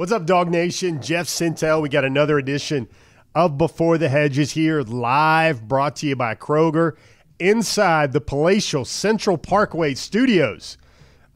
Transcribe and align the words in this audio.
What's 0.00 0.12
up, 0.12 0.24
DawgNation? 0.24 1.02
Jeff 1.02 1.26
Sentell. 1.26 1.82
We 1.82 1.90
got 1.90 2.06
another 2.06 2.38
edition 2.38 2.88
of 3.34 3.58
Before 3.58 3.98
the 3.98 4.08
Hedges 4.08 4.52
here, 4.52 4.80
live, 4.80 5.68
brought 5.68 5.96
to 5.96 6.06
you 6.06 6.16
by 6.16 6.36
Kroger, 6.36 6.96
inside 7.38 8.14
the 8.14 8.20
palatial 8.22 8.86
Central 8.86 9.36
Parkway 9.36 9.92
studios. 9.92 10.78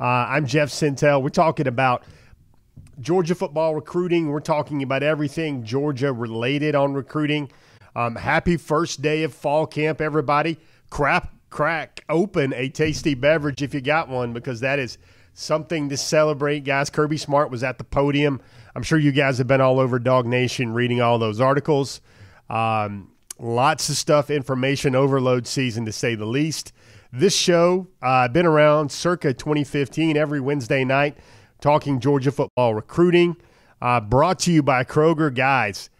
Uh, 0.01 0.05
I'm 0.05 0.47
Jeff 0.47 0.71
Sentell. 0.71 1.23
We're 1.23 1.29
talking 1.29 1.67
about 1.67 2.05
Georgia 3.01 3.35
football 3.35 3.75
recruiting. 3.75 4.31
We're 4.31 4.41
talking 4.41 4.83
about 4.83 5.03
everything 5.03 5.63
Georgia 5.63 6.11
related 6.11 6.75
on 6.75 6.95
recruiting. 6.95 7.51
Um, 7.95 8.17
happy 8.17 8.57
first 8.57 9.03
day 9.03 9.25
of 9.25 9.35
fall 9.35 9.67
camp, 9.67 10.01
everybody. 10.01 10.57
Crap, 10.89 11.35
crack 11.51 12.03
open 12.09 12.55
a 12.55 12.71
tasty 12.71 13.13
beverage 13.13 13.61
if 13.61 13.75
you 13.75 13.83
got 13.83 14.09
one, 14.09 14.33
because 14.33 14.61
that 14.61 14.79
is 14.79 14.97
something 15.35 15.89
to 15.91 15.97
celebrate, 15.97 16.65
guys. 16.65 16.89
Kirby 16.89 17.19
Smart 17.19 17.51
was 17.51 17.63
at 17.63 17.79
the 17.79 17.85
podium. 17.85 18.41
I'm 18.75 18.83
sure 18.83 18.99
you 18.99 19.13
guys 19.13 19.39
have 19.39 19.47
been 19.47 19.61
all 19.61 19.79
over 19.79 20.01
DawgNation 20.01 20.75
reading 20.75 21.01
all 21.01 21.19
those 21.19 21.41
articles. 21.41 22.01
Um, 22.49 23.13
lots 23.39 23.89
of 23.89 23.97
stuff, 23.97 24.31
information 24.31 24.95
overload 24.95 25.47
season 25.47 25.85
to 25.85 25.93
say 25.93 26.15
the 26.15 26.25
least. 26.25 26.73
This 27.13 27.37
show, 27.37 27.89
I've 28.03 28.31
uh, 28.31 28.33
been 28.33 28.47
around 28.47 28.91
circa 28.91 29.35
2015 29.35 30.17
every 30.17 30.41
Wednesday 30.41 30.85
night 30.85 31.19
talking 31.61 32.01
Georgia 32.01 32.33
football 32.33 32.75
recruiting. 32.75 33.37
Uh, 33.81 34.01
brought 34.01 34.39
to 34.41 34.53
you 34.53 34.63
by 34.63 34.85
Kroger. 34.85 35.35
Guys, 35.35 35.91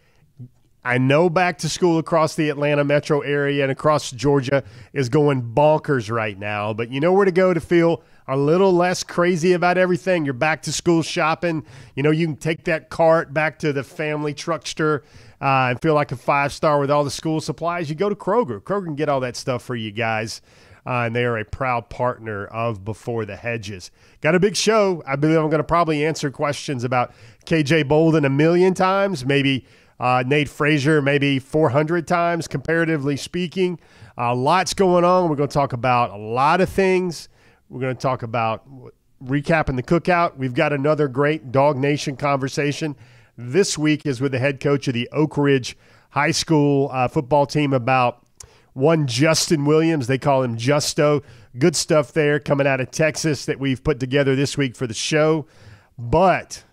I 0.85 0.99
know 0.99 1.31
back 1.31 1.57
to 1.59 1.69
school 1.69 1.97
across 1.97 2.35
the 2.35 2.47
Atlanta 2.49 2.83
metro 2.83 3.21
area 3.21 3.63
and 3.63 3.71
across 3.71 4.11
Georgia 4.11 4.63
is 4.93 5.09
going 5.09 5.41
bonkers 5.41 6.11
right 6.11 6.37
now, 6.37 6.73
but 6.73 6.91
you 6.91 6.99
know 6.99 7.11
where 7.11 7.25
to 7.25 7.31
go 7.31 7.55
to 7.55 7.59
feel 7.59 8.03
a 8.27 8.37
little 8.37 8.71
less 8.71 9.03
crazy 9.03 9.53
about 9.53 9.79
everything. 9.79 10.25
You're 10.25 10.35
back 10.35 10.61
to 10.63 10.71
school 10.71 11.01
shopping. 11.01 11.65
You 11.95 12.03
know, 12.03 12.11
you 12.11 12.27
can 12.27 12.35
take 12.35 12.65
that 12.65 12.91
cart 12.91 13.33
back 13.33 13.57
to 13.59 13.73
the 13.73 13.83
family 13.83 14.35
truckster 14.35 15.01
uh, 15.41 15.69
and 15.71 15.81
feel 15.81 15.95
like 15.95 16.11
a 16.11 16.15
five 16.15 16.53
star 16.53 16.79
with 16.79 16.91
all 16.91 17.03
the 17.03 17.09
school 17.09 17.41
supplies. 17.41 17.89
You 17.89 17.95
go 17.95 18.09
to 18.09 18.15
Kroger. 18.15 18.61
Kroger 18.61 18.85
can 18.85 18.95
get 18.95 19.09
all 19.09 19.21
that 19.21 19.35
stuff 19.35 19.63
for 19.63 19.75
you 19.75 19.91
guys. 19.91 20.43
Uh, 20.87 21.05
and 21.07 21.15
they 21.15 21.25
are 21.25 21.39
a 21.39 21.45
proud 21.45 21.89
partner 21.89 22.45
of 22.45 22.85
Before 22.85 23.25
the 23.25 23.35
Hedges. 23.35 23.89
Got 24.21 24.35
a 24.35 24.39
big 24.39 24.55
show. 24.55 25.01
I 25.07 25.15
believe 25.15 25.39
I'm 25.39 25.49
going 25.49 25.57
to 25.57 25.63
probably 25.63 26.05
answer 26.05 26.29
questions 26.29 26.83
about 26.83 27.11
KJ 27.47 27.87
Bolden 27.87 28.23
a 28.23 28.29
million 28.29 28.75
times, 28.75 29.25
maybe 29.25 29.65
uh, 29.99 30.23
Nate 30.25 30.49
Frazier 30.49 31.01
maybe 31.01 31.39
400 31.39 32.07
times, 32.07 32.47
comparatively 32.47 33.17
speaking. 33.17 33.79
Uh, 34.17 34.35
lots 34.35 34.73
going 34.73 35.03
on. 35.03 35.29
We're 35.29 35.35
going 35.35 35.49
to 35.49 35.53
talk 35.53 35.73
about 35.73 36.11
a 36.11 36.17
lot 36.17 36.61
of 36.61 36.69
things. 36.69 37.29
We're 37.69 37.81
going 37.81 37.95
to 37.95 38.01
talk 38.01 38.23
about 38.23 38.67
recapping 39.23 39.75
the 39.75 39.83
cookout. 39.83 40.37
We've 40.37 40.53
got 40.53 40.73
another 40.73 41.07
great 41.07 41.51
DawgNation 41.51 42.19
conversation. 42.19 42.95
This 43.37 43.77
week 43.77 44.05
is 44.05 44.21
with 44.21 44.31
the 44.31 44.39
head 44.39 44.59
coach 44.59 44.87
of 44.87 44.93
the 44.93 45.09
Oak 45.11 45.37
Ridge 45.37 45.77
High 46.11 46.31
School 46.31 46.89
uh, 46.91 47.07
football 47.07 47.45
team 47.45 47.73
about 47.73 48.25
one 48.73 49.07
Justin 49.07 49.65
Williams. 49.65 50.07
They 50.07 50.17
call 50.17 50.43
him 50.43 50.57
Justo. 50.57 51.21
Good 51.57 51.75
stuff 51.75 52.13
there 52.13 52.39
coming 52.39 52.67
out 52.67 52.81
of 52.81 52.91
Texas 52.91 53.45
that 53.45 53.59
we've 53.59 53.83
put 53.83 53.99
together 53.99 54.35
this 54.35 54.57
week 54.57 54.75
for 54.75 54.87
the 54.87 54.93
show. 54.93 55.47
But 55.97 56.63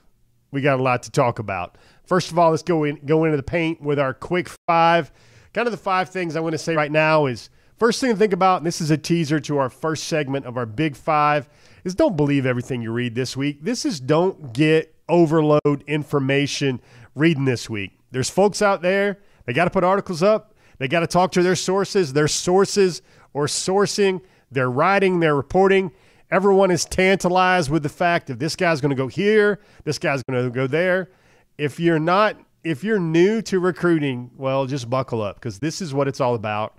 we 0.50 0.60
got 0.60 0.78
a 0.78 0.82
lot 0.82 1.02
to 1.04 1.10
talk 1.10 1.38
about. 1.38 1.76
First 2.04 2.30
of 2.30 2.38
all, 2.38 2.50
let's 2.50 2.62
go 2.62 2.84
in, 2.84 3.00
go 3.04 3.24
into 3.24 3.36
the 3.36 3.42
paint 3.42 3.80
with 3.80 3.98
our 3.98 4.14
quick 4.14 4.48
five. 4.66 5.12
Kind 5.52 5.66
of 5.66 5.72
the 5.72 5.78
five 5.78 6.08
things 6.08 6.36
I 6.36 6.40
want 6.40 6.52
to 6.52 6.58
say 6.58 6.74
right 6.74 6.92
now 6.92 7.26
is– 7.26 7.50
First 7.82 8.00
thing 8.00 8.10
to 8.10 8.16
think 8.16 8.32
about, 8.32 8.58
and 8.58 8.66
this 8.66 8.80
is 8.80 8.92
a 8.92 8.96
teaser 8.96 9.40
to 9.40 9.58
our 9.58 9.68
first 9.68 10.04
segment 10.04 10.46
of 10.46 10.56
our 10.56 10.66
Big 10.66 10.94
Five, 10.94 11.48
is 11.82 11.96
don't 11.96 12.16
believe 12.16 12.46
everything 12.46 12.80
you 12.80 12.92
read 12.92 13.16
this 13.16 13.36
week. 13.36 13.64
This 13.64 13.84
is 13.84 13.98
don't 13.98 14.52
get 14.52 14.94
overload 15.08 15.82
information 15.88 16.80
reading 17.16 17.44
this 17.44 17.68
week. 17.68 17.98
There's 18.12 18.30
folks 18.30 18.62
out 18.62 18.82
there, 18.82 19.18
they 19.46 19.52
got 19.52 19.64
to 19.64 19.70
put 19.70 19.82
articles 19.82 20.22
up, 20.22 20.54
they 20.78 20.86
got 20.86 21.00
to 21.00 21.08
talk 21.08 21.32
to 21.32 21.42
their 21.42 21.56
sources. 21.56 22.12
Their 22.12 22.28
sources 22.28 23.02
or 23.34 23.46
sourcing, 23.46 24.20
they're 24.52 24.70
writing, 24.70 25.18
they're 25.18 25.34
reporting. 25.34 25.90
Everyone 26.30 26.70
is 26.70 26.84
tantalized 26.84 27.68
with 27.68 27.82
the 27.82 27.88
fact 27.88 28.28
that 28.28 28.38
this 28.38 28.54
guy's 28.54 28.80
going 28.80 28.90
to 28.90 28.96
go 28.96 29.08
here, 29.08 29.58
this 29.82 29.98
guy's 29.98 30.22
going 30.22 30.40
to 30.40 30.50
go 30.50 30.68
there. 30.68 31.10
If 31.58 31.78
you're 31.78 31.98
not, 31.98 32.36
if 32.64 32.84
you're 32.84 32.98
new 32.98 33.42
to 33.42 33.60
recruiting, 33.60 34.30
well, 34.36 34.66
just 34.66 34.88
buckle 34.88 35.22
up 35.22 35.36
because 35.36 35.58
this 35.58 35.80
is 35.80 35.92
what 35.92 36.08
it's 36.08 36.20
all 36.20 36.34
about. 36.34 36.76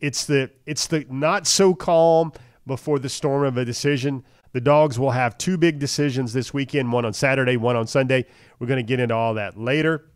It's 0.00 0.24
the 0.24 0.50
it's 0.66 0.86
the 0.86 1.06
not 1.10 1.46
so 1.46 1.74
calm 1.74 2.32
before 2.66 2.98
the 2.98 3.08
storm 3.08 3.44
of 3.44 3.56
a 3.56 3.64
decision. 3.64 4.24
The 4.52 4.60
dogs 4.60 4.98
will 4.98 5.12
have 5.12 5.38
two 5.38 5.56
big 5.56 5.78
decisions 5.78 6.32
this 6.32 6.52
weekend, 6.52 6.92
one 6.92 7.04
on 7.04 7.12
Saturday, 7.12 7.56
one 7.56 7.76
on 7.76 7.86
Sunday. 7.86 8.26
We're 8.58 8.66
going 8.66 8.78
to 8.78 8.88
get 8.88 8.98
into 8.98 9.14
all 9.14 9.34
that 9.34 9.58
later. 9.58 10.10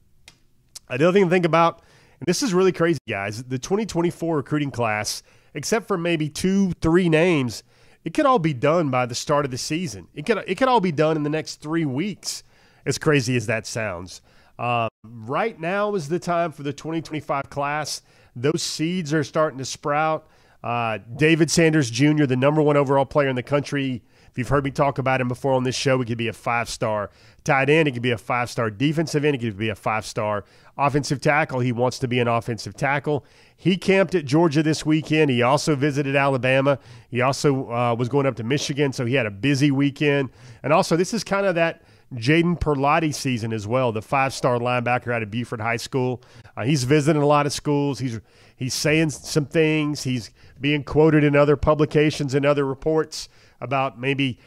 Another 0.88 1.12
thing 1.12 1.25
to 1.25 1.31
think 1.31 1.47
about, 1.47 1.82
and 2.20 2.26
this 2.26 2.43
is 2.43 2.53
really 2.53 2.72
crazy, 2.72 2.98
guys. 3.09 3.44
The 3.44 3.59
2024 3.59 4.37
recruiting 4.37 4.70
class, 4.70 5.22
except 5.54 5.87
for 5.87 5.97
maybe 5.97 6.28
two, 6.28 6.72
three 6.81 7.09
names, 7.09 7.62
it 8.04 8.12
could 8.12 8.26
all 8.26 8.38
be 8.38 8.53
done 8.53 8.91
by 8.91 9.06
the 9.06 9.14
start 9.14 9.44
of 9.44 9.50
the 9.50 9.59
season. 9.59 10.09
It 10.14 10.26
could 10.26 10.43
it 10.47 10.56
could 10.56 10.69
all 10.69 10.81
be 10.81 10.93
done 10.93 11.16
in 11.16 11.22
the 11.22 11.31
next 11.31 11.56
three 11.60 11.84
weeks. 11.84 12.43
As 12.87 12.99
crazy 12.99 13.37
as 13.37 13.47
that 13.47 13.67
sounds, 13.67 14.21
uh, 14.59 14.89
right 15.05 15.59
now 15.59 15.95
is 15.95 16.09
the 16.09 16.19
time 16.19 16.53
for 16.53 16.62
the 16.62 16.72
2025 16.72 17.50
class. 17.50 18.03
Those 18.37 18.62
seeds 18.62 19.12
are 19.15 19.25
starting 19.25 19.59
to 19.59 19.65
sprout. 19.65 20.28
Uh, 20.62 20.99
David 21.17 21.50
Sanders 21.50 21.91
Jr., 21.91 22.25
the 22.25 22.37
number 22.37 22.62
one 22.62 22.77
overall 22.77 23.05
player 23.05 23.28
in 23.28 23.37
the 23.37 23.43
country. 23.43 24.03
If 24.31 24.39
you've 24.39 24.49
heard 24.49 24.65
me 24.65 24.73
talk 24.73 24.99
about 24.99 25.21
him 25.21 25.28
before 25.28 25.53
on 25.53 25.62
this 25.62 25.77
show, 25.77 25.99
he 25.99 26.05
could 26.05 26.19
be 26.19 26.27
a 26.27 26.33
five 26.33 26.69
star 26.69 27.11
tight 27.44 27.71
end. 27.71 27.87
He 27.87 27.93
could 27.93 28.03
be 28.03 28.11
a 28.11 28.19
five 28.19 28.50
star 28.50 28.71
defensive 28.71 29.25
end. 29.25 29.41
He 29.41 29.49
could 29.49 29.56
be 29.56 29.69
a 29.69 29.77
five 29.77 30.05
star 30.05 30.44
offensive 30.77 31.21
tackle. 31.21 31.61
He 31.61 31.71
wants 31.71 32.00
to 32.00 32.09
be 32.09 32.19
an 32.19 32.27
offensive 32.27 32.75
tackle. 32.75 33.25
He 33.56 33.77
camped 33.77 34.15
at 34.15 34.25
Georgia 34.25 34.62
this 34.62 34.84
weekend. 34.84 35.31
He 35.31 35.43
also 35.43 35.77
visited 35.77 36.17
Alabama. 36.17 36.81
He 37.11 37.21
also 37.21 37.71
uh, 37.71 37.94
was 37.94 38.09
going 38.09 38.27
up 38.27 38.34
to 38.37 38.43
Michigan, 38.43 38.93
so 38.93 39.06
he 39.06 39.15
had 39.15 39.27
a 39.27 39.31
busy 39.31 39.71
weekend. 39.71 40.31
And 40.65 40.73
also, 40.73 40.97
this 40.97 41.15
is 41.15 41.23
kind 41.23 41.47
of 41.47 41.55
that 41.55 41.83
Jadon 42.16 42.58
Perlotte 42.58 43.14
season 43.14 43.52
as 43.52 43.66
well, 43.66 43.92
the 43.92 44.02
five-star 44.02 44.58
linebacker 44.58 45.12
out 45.12 45.22
of 45.22 45.30
Buford 45.30 45.60
High 45.60 45.76
School. 45.76 46.22
Uh, 46.56 46.64
he's 46.64 46.84
visiting 46.84 47.22
a 47.22 47.26
lot 47.26 47.47
of 47.47 47.52
schools. 47.52 47.98
He's 47.98 48.20
he's 48.56 48.75
saying 48.75 49.10
some 49.10 49.47
things. 49.47 50.02
He's 50.02 50.30
being 50.60 50.84
quoted 50.84 51.25
in 51.25 51.36
other 51.36 51.56
publications 51.56 52.34
and 52.34 52.47
other 52.47 52.64
reports 52.64 53.28
about 53.60 53.98
maybe 53.98 54.38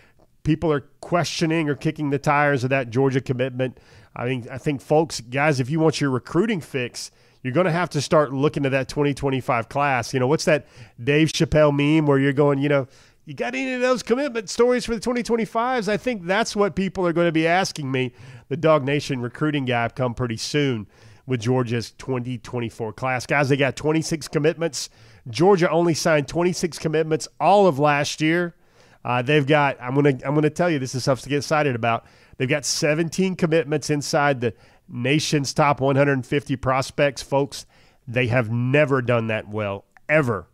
people 0.44 0.72
are 0.72 0.82
questioning 1.02 1.70
or 1.70 1.76
kicking 1.76 2.10
the 2.10 2.20
tires 2.20 2.64
of 2.64 2.70
that 2.70 2.90
Georgia 2.90 3.20
commitment. 3.22 3.78
I 4.16 4.26
mean, 4.26 4.48
I 4.50 4.58
think 4.58 4.82
folks, 4.82 5.20
guys, 5.22 5.60
if 5.60 5.70
you 5.70 5.80
want 5.80 6.00
your 6.00 6.10
recruiting 6.10 6.62
fix, 6.62 7.12
you're 7.44 7.54
going 7.54 7.66
to 7.66 7.72
have 7.72 7.90
to 7.92 8.02
start 8.02 8.34
looking 8.34 8.66
at 8.66 8.72
that 8.72 8.88
2025 8.88 9.70
class. 9.70 10.14
You 10.14 10.20
know, 10.20 10.28
what's 10.28 10.46
that 10.46 10.66
Dave 11.04 11.30
Chappelle 11.30 11.76
meme 11.76 12.08
where 12.08 12.18
you're 12.18 12.34
going, 12.34 12.60
you 12.60 12.70
know, 12.70 12.88
you 13.28 13.34
got 13.34 13.56
any 13.56 13.74
of 13.74 13.82
those 13.82 14.04
commitment 14.04 14.50
stories 14.50 14.86
for 14.86 14.96
the 14.96 15.02
2025s? 15.02 15.90
I 15.90 15.98
think 15.98 16.26
that's 16.26 16.56
what 16.56 16.78
people 16.78 17.06
are 17.06 17.12
going 17.12 17.28
to 17.28 17.34
be 17.34 17.46
asking 17.46 17.92
me. 17.92 18.14
The 18.48 18.56
DawgNation 18.56 19.22
recruiting 19.22 19.66
guy 19.66 19.90
come 19.90 20.14
pretty 20.14 20.38
soon 20.38 20.88
with 21.26 21.42
Georgia's 21.42 21.92
2024 21.92 22.94
class. 22.94 23.26
Guys, 23.26 23.50
they 23.50 23.58
got 23.58 23.76
26 23.76 24.30
commitments. 24.30 24.90
Georgia 25.30 25.70
only 25.70 25.94
signed 25.94 26.30
26 26.30 26.80
commitments 26.80 27.28
all 27.38 27.68
of 27.68 27.80
last 27.80 28.22
year. 28.22 28.56
Uh, 29.04 29.22
they've 29.22 29.46
got. 29.46 29.76
I'm 29.82 29.94
gonna. 29.94 30.18
I'm 30.26 30.34
gonna 30.34 30.50
tell 30.50 30.70
you. 30.70 30.80
This 30.80 30.96
is 30.96 31.04
stuff 31.04 31.20
to 31.22 31.30
get 31.30 31.38
excited 31.38 31.76
about. 31.76 32.06
They've 32.38 32.48
got 32.48 32.64
17 32.64 33.36
commitments 33.36 33.90
inside 33.90 34.40
the 34.40 34.54
nation's 34.88 35.54
top 35.54 35.82
150 35.82 36.56
prospects, 36.56 37.22
folks. 37.22 37.66
They 38.08 38.28
have 38.28 38.50
never 38.50 39.02
done 39.02 39.28
that 39.28 39.50
well 39.50 39.84
ever 40.08 40.48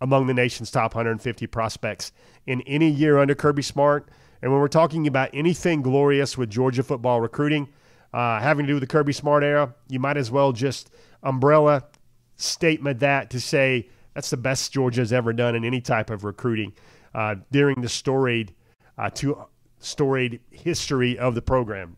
among 0.00 0.26
the 0.26 0.34
nation's 0.34 0.70
top 0.70 0.94
150 0.94 1.46
prospects 1.46 2.12
in 2.46 2.60
any 2.62 2.88
year 2.88 3.18
under 3.18 3.34
Kirby 3.34 3.62
Smart. 3.62 4.08
And 4.42 4.50
when 4.50 4.60
we're 4.60 4.68
talking 4.68 5.06
about 5.06 5.30
anything 5.34 5.82
glorious 5.82 6.38
with 6.38 6.50
Georgia 6.50 6.82
football 6.82 7.20
recruiting, 7.20 7.68
uh, 8.12 8.40
having 8.40 8.66
to 8.66 8.68
do 8.68 8.74
with 8.74 8.82
the 8.82 8.86
Kirby 8.86 9.12
Smart 9.12 9.42
era, 9.42 9.74
you 9.88 10.00
might 10.00 10.16
as 10.16 10.30
well 10.30 10.52
just 10.52 10.90
umbrella 11.22 11.84
statement 12.36 13.00
that 13.00 13.30
to 13.30 13.40
say 13.40 13.88
that's 14.14 14.30
the 14.30 14.36
best 14.36 14.72
Georgia's 14.72 15.12
ever 15.12 15.32
done 15.32 15.54
in 15.54 15.64
any 15.64 15.80
type 15.80 16.10
of 16.10 16.24
recruiting 16.24 16.72
uh, 17.14 17.36
during 17.50 17.80
the 17.80 17.88
storied, 17.88 18.54
uh, 18.98 19.10
to 19.10 19.44
storied 19.78 20.40
history 20.50 21.18
of 21.18 21.34
the 21.34 21.42
program. 21.42 21.96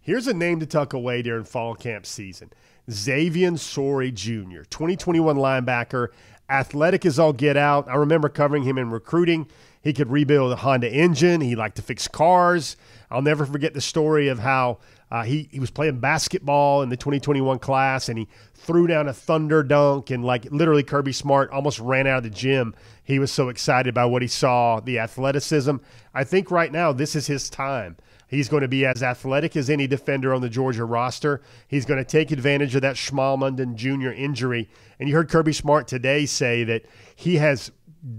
Here's 0.00 0.26
a 0.26 0.34
name 0.34 0.58
to 0.60 0.66
tuck 0.66 0.94
away 0.94 1.22
during 1.22 1.44
fall 1.44 1.74
camp 1.74 2.06
season. 2.06 2.52
Xavian 2.90 3.56
Sorey 3.56 4.10
Jr., 4.10 4.62
2021 4.68 5.36
linebacker 5.36 6.08
athletic 6.52 7.06
as 7.06 7.18
all 7.18 7.32
get 7.32 7.56
out. 7.56 7.88
I 7.88 7.96
remember 7.96 8.28
covering 8.28 8.62
him 8.62 8.78
in 8.78 8.90
recruiting. 8.90 9.48
He 9.82 9.92
could 9.92 10.10
rebuild 10.10 10.52
a 10.52 10.56
Honda 10.56 10.92
engine. 10.92 11.40
He 11.40 11.56
liked 11.56 11.76
to 11.76 11.82
fix 11.82 12.06
cars. 12.06 12.76
I'll 13.10 13.22
never 13.22 13.44
forget 13.44 13.74
the 13.74 13.80
story 13.80 14.28
of 14.28 14.38
how 14.38 14.78
uh, 15.10 15.24
he, 15.24 15.48
he 15.50 15.60
was 15.60 15.70
playing 15.70 15.98
basketball 15.98 16.82
in 16.82 16.88
the 16.88 16.96
2021 16.96 17.58
class 17.58 18.08
and 18.08 18.18
he 18.18 18.28
threw 18.54 18.86
down 18.86 19.08
a 19.08 19.12
thunder 19.12 19.62
dunk 19.62 20.10
and 20.10 20.24
like 20.24 20.44
literally 20.50 20.82
Kirby 20.82 21.12
Smart 21.12 21.50
almost 21.50 21.78
ran 21.80 22.06
out 22.06 22.18
of 22.18 22.24
the 22.24 22.30
gym. 22.30 22.74
He 23.02 23.18
was 23.18 23.32
so 23.32 23.48
excited 23.48 23.92
by 23.92 24.04
what 24.04 24.22
he 24.22 24.28
saw, 24.28 24.80
the 24.80 24.98
athleticism. 24.98 25.76
I 26.14 26.24
think 26.24 26.50
right 26.50 26.70
now 26.72 26.92
this 26.92 27.16
is 27.16 27.26
his 27.26 27.50
time. 27.50 27.96
He's 28.32 28.48
going 28.48 28.62
to 28.62 28.68
be 28.68 28.86
as 28.86 29.02
athletic 29.02 29.56
as 29.56 29.68
any 29.68 29.86
defender 29.86 30.32
on 30.32 30.40
the 30.40 30.48
Georgia 30.48 30.86
roster. 30.86 31.42
He's 31.68 31.84
going 31.84 31.98
to 31.98 32.04
take 32.04 32.30
advantage 32.30 32.74
of 32.74 32.80
that 32.80 32.96
Smael 32.96 33.38
Mondon 33.38 33.74
Jr. 33.74 34.10
injury. 34.10 34.70
And 34.98 35.06
you 35.06 35.14
heard 35.14 35.28
Kirby 35.28 35.52
Smart 35.52 35.86
today 35.86 36.24
say 36.24 36.64
that 36.64 36.86
he 37.14 37.36
has 37.36 37.70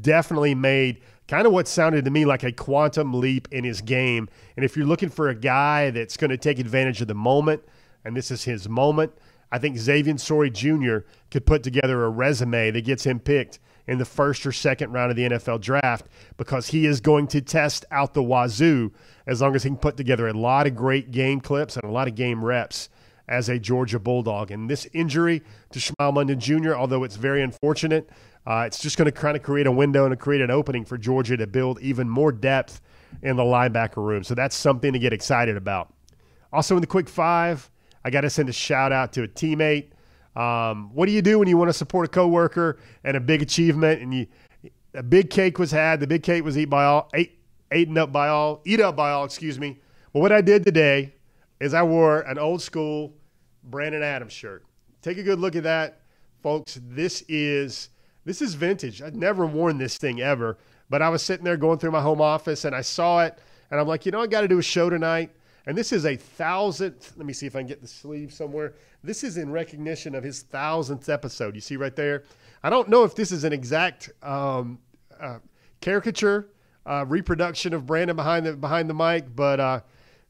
definitely 0.01 0.54
made 0.54 1.01
kind 1.27 1.48
of 1.48 1.51
what 1.51 1.68
sounded 1.68 2.06
to 2.06 2.12
me 2.12 2.25
like 2.25 2.44
a 2.44 2.51
quantum 2.51 3.19
leap 3.19 3.48
in 3.51 3.63
his 3.63 3.81
game. 3.81 4.30
And 4.56 4.63
if 4.63 4.77
you're 4.77 4.86
looking 4.86 5.10
for 5.10 5.30
a 5.30 5.36
guy 5.36 5.89
that's 5.89 6.16
going 6.16 6.30
to 6.30 6.38
take 6.38 6.59
advantage 6.59 7.01
of 7.01 7.07
the 7.07 7.16
moment, 7.16 7.63
and 8.06 8.16
this 8.16 8.30
is 8.30 8.44
his 8.44 8.69
moment, 8.69 9.13
I 9.51 9.57
think 9.57 9.80
Xavian 9.80 10.19
Sorey 10.19 10.51
Jr. 10.51 11.00
could 11.31 11.48
put 11.48 11.63
together 11.63 12.04
a 12.06 12.09
resume 12.09 12.69
that 12.69 12.86
gets 12.86 13.04
him 13.04 13.19
picked 13.19 13.57
in 13.88 13.98
the 13.98 14.06
first 14.06 14.45
or 14.45 14.51
second 14.51 14.92
round 14.92 15.09
of 15.09 15.18
the 15.18 15.24
NFL 15.24 15.62
draft 15.62 16.06
because 16.38 16.68
he 16.68 16.86
is 16.86 17.01
going 17.01 17.27
to 17.27 17.42
test 17.42 17.83
out 17.89 18.13
the 18.13 18.24
wazoo 18.24 18.92
as 19.28 19.42
long 19.42 19.56
as 19.56 19.64
he 19.64 19.70
can 19.70 19.78
put 19.78 19.98
together 19.98 20.28
a 20.28 20.34
lot 20.34 20.68
of 20.68 20.75
great 20.75 21.12
game 21.12 21.40
clips 21.40 21.75
and 21.75 21.84
a 21.84 21.92
lot 21.92 22.08
of 22.08 22.16
game 22.16 22.44
reps 22.44 22.90
as 23.28 23.50
a 23.50 23.58
Georgia 23.58 24.00
Bulldog. 24.00 24.52
And 24.52 24.70
this 24.70 24.88
injury 24.94 25.42
to 25.72 25.80
Mondon 26.00 26.38
Jr., 26.38 26.75
although 26.75 27.04
it's 27.04 27.16
very 27.16 27.42
unfortunate, 27.42 28.10
uh, 28.46 28.64
it's 28.68 28.81
just 28.81 28.98
going 28.98 29.06
to 29.06 29.12
kind 29.12 29.38
of 29.38 29.44
create 29.44 29.68
a 29.68 29.72
window 29.72 30.06
and 30.06 30.20
create 30.20 30.42
an 30.42 30.52
opening 30.52 30.84
for 30.84 30.98
Georgia 30.98 31.38
to 31.38 31.48
build 31.48 31.80
even 31.81 32.10
more 32.10 32.31
depth 32.31 32.81
in 33.22 33.38
the 33.38 33.44
linebacker 33.44 33.98
room. 33.98 34.24
So 34.24 34.36
that's 34.36 34.56
something 34.56 34.92
to 34.92 35.00
get 35.00 35.14
excited 35.14 35.56
about. 35.56 35.94
Also, 36.52 36.76
in 36.76 36.81
the 36.81 36.88
quick 36.88 37.08
five, 37.08 37.69
I 38.04 38.10
got 38.10 38.22
to 38.22 38.30
send 38.30 38.50
a 38.50 38.54
shout 38.54 38.92
out 38.92 39.14
to 39.14 39.24
a 39.24 39.28
teammate 39.28 39.92
um, 40.36 40.90
what 40.94 41.06
do 41.06 41.12
you 41.12 41.22
do 41.22 41.40
when 41.40 41.48
you 41.48 41.58
want 41.58 41.69
to 41.69 41.74
support 41.74 42.06
a 42.06 42.10
coworker 42.10 42.80
and 43.04 43.16
a 43.16 43.19
big 43.19 43.42
achievement? 43.42 44.02
And 44.02 44.14
you, 44.14 44.28
a 44.94 45.04
big 45.04 45.30
cake 45.30 45.60
was 45.60 45.72
had. 45.72 46.00
The 46.00 46.08
big 46.08 46.24
cake 46.24 46.44
was 46.44 46.58
eaten 46.58 46.69
by 46.69 46.86
all, 46.86 47.10
ate, 47.14 47.40
eaten 47.74 47.98
up 47.98 48.12
by 48.12 48.30
all, 48.30 48.62
eat 48.66 48.80
up 48.80 48.96
by 48.96 49.12
all. 49.12 49.25
Excuse 49.25 49.60
me. 49.60 49.80
Well, 50.12 50.22
what 50.22 50.31
I 50.31 50.42
did 50.42 50.64
today 50.66 51.16
is 51.60 51.74
I 51.74 51.84
wore 51.84 52.22
an 52.22 52.38
old 52.38 52.62
school 52.62 53.14
Brandon 53.64 54.04
Adams 54.04 54.34
shirt. 54.34 54.66
Take 55.02 55.18
a 55.18 55.24
good 55.24 55.40
look 55.40 55.56
at 55.56 55.64
that, 55.64 56.02
folks. 56.42 56.80
This 56.84 57.24
is 57.28 57.90
this 58.25 58.42
is 58.42 58.54
vintage. 58.54 59.02
I'd 59.02 59.16
never 59.16 59.46
worn 59.46 59.78
this 59.78 59.98
thing 59.98 60.22
ever, 60.22 60.58
but 60.90 61.02
I 61.02 61.10
was 61.10 61.22
sitting 61.22 61.44
there 61.44 61.58
going 61.58 61.80
through 61.80 61.92
my 61.92 62.02
home 62.02 62.22
office 62.22 62.66
and 62.66 62.75
I 62.75 62.81
saw 62.81 63.24
it, 63.24 63.38
and 63.70 63.80
I'm 63.80 63.88
like, 63.88 64.06
you 64.06 64.12
know, 64.12 64.22
I 64.22 64.28
got 64.28 64.42
to 64.42 64.48
do 64.48 64.60
a 64.60 64.64
show 64.64 64.90
tonight. 64.90 65.31
And 65.66 65.78
this 65.78 65.94
is 65.94 66.06
a 66.06 66.18
thousandth. 66.18 67.14
Let 67.16 67.26
me 67.26 67.31
see 67.31 67.48
if 67.48 67.56
I 67.56 67.60
can 67.60 67.68
get 67.68 67.81
the 67.81 67.88
sleeve 67.88 68.34
somewhere. 68.34 68.74
This 69.02 69.24
is 69.24 69.38
in 69.38 69.50
recognition 69.50 70.14
of 70.14 70.24
his 70.24 70.42
thousandth 70.42 71.08
episode. 71.08 71.56
You 71.56 71.62
see 71.62 71.78
right 71.78 71.96
there. 71.96 72.24
I 72.64 72.69
don't 72.69 72.90
know 72.90 73.04
if 73.06 73.16
this 73.16 73.31
is 73.31 73.46
an 73.46 73.54
exact 73.54 74.10
um, 74.22 74.80
uh, 75.19 75.40
caricature 75.80 76.50
uh, 76.85 77.06
reproduction 77.07 77.74
of 77.74 77.85
Brandon 77.85 78.15
behind 78.15 78.45
the 78.45 78.53
behind 78.53 78.89
the 78.89 78.94
mic, 78.94 79.35
but 79.35 79.59
uh, 79.59 79.80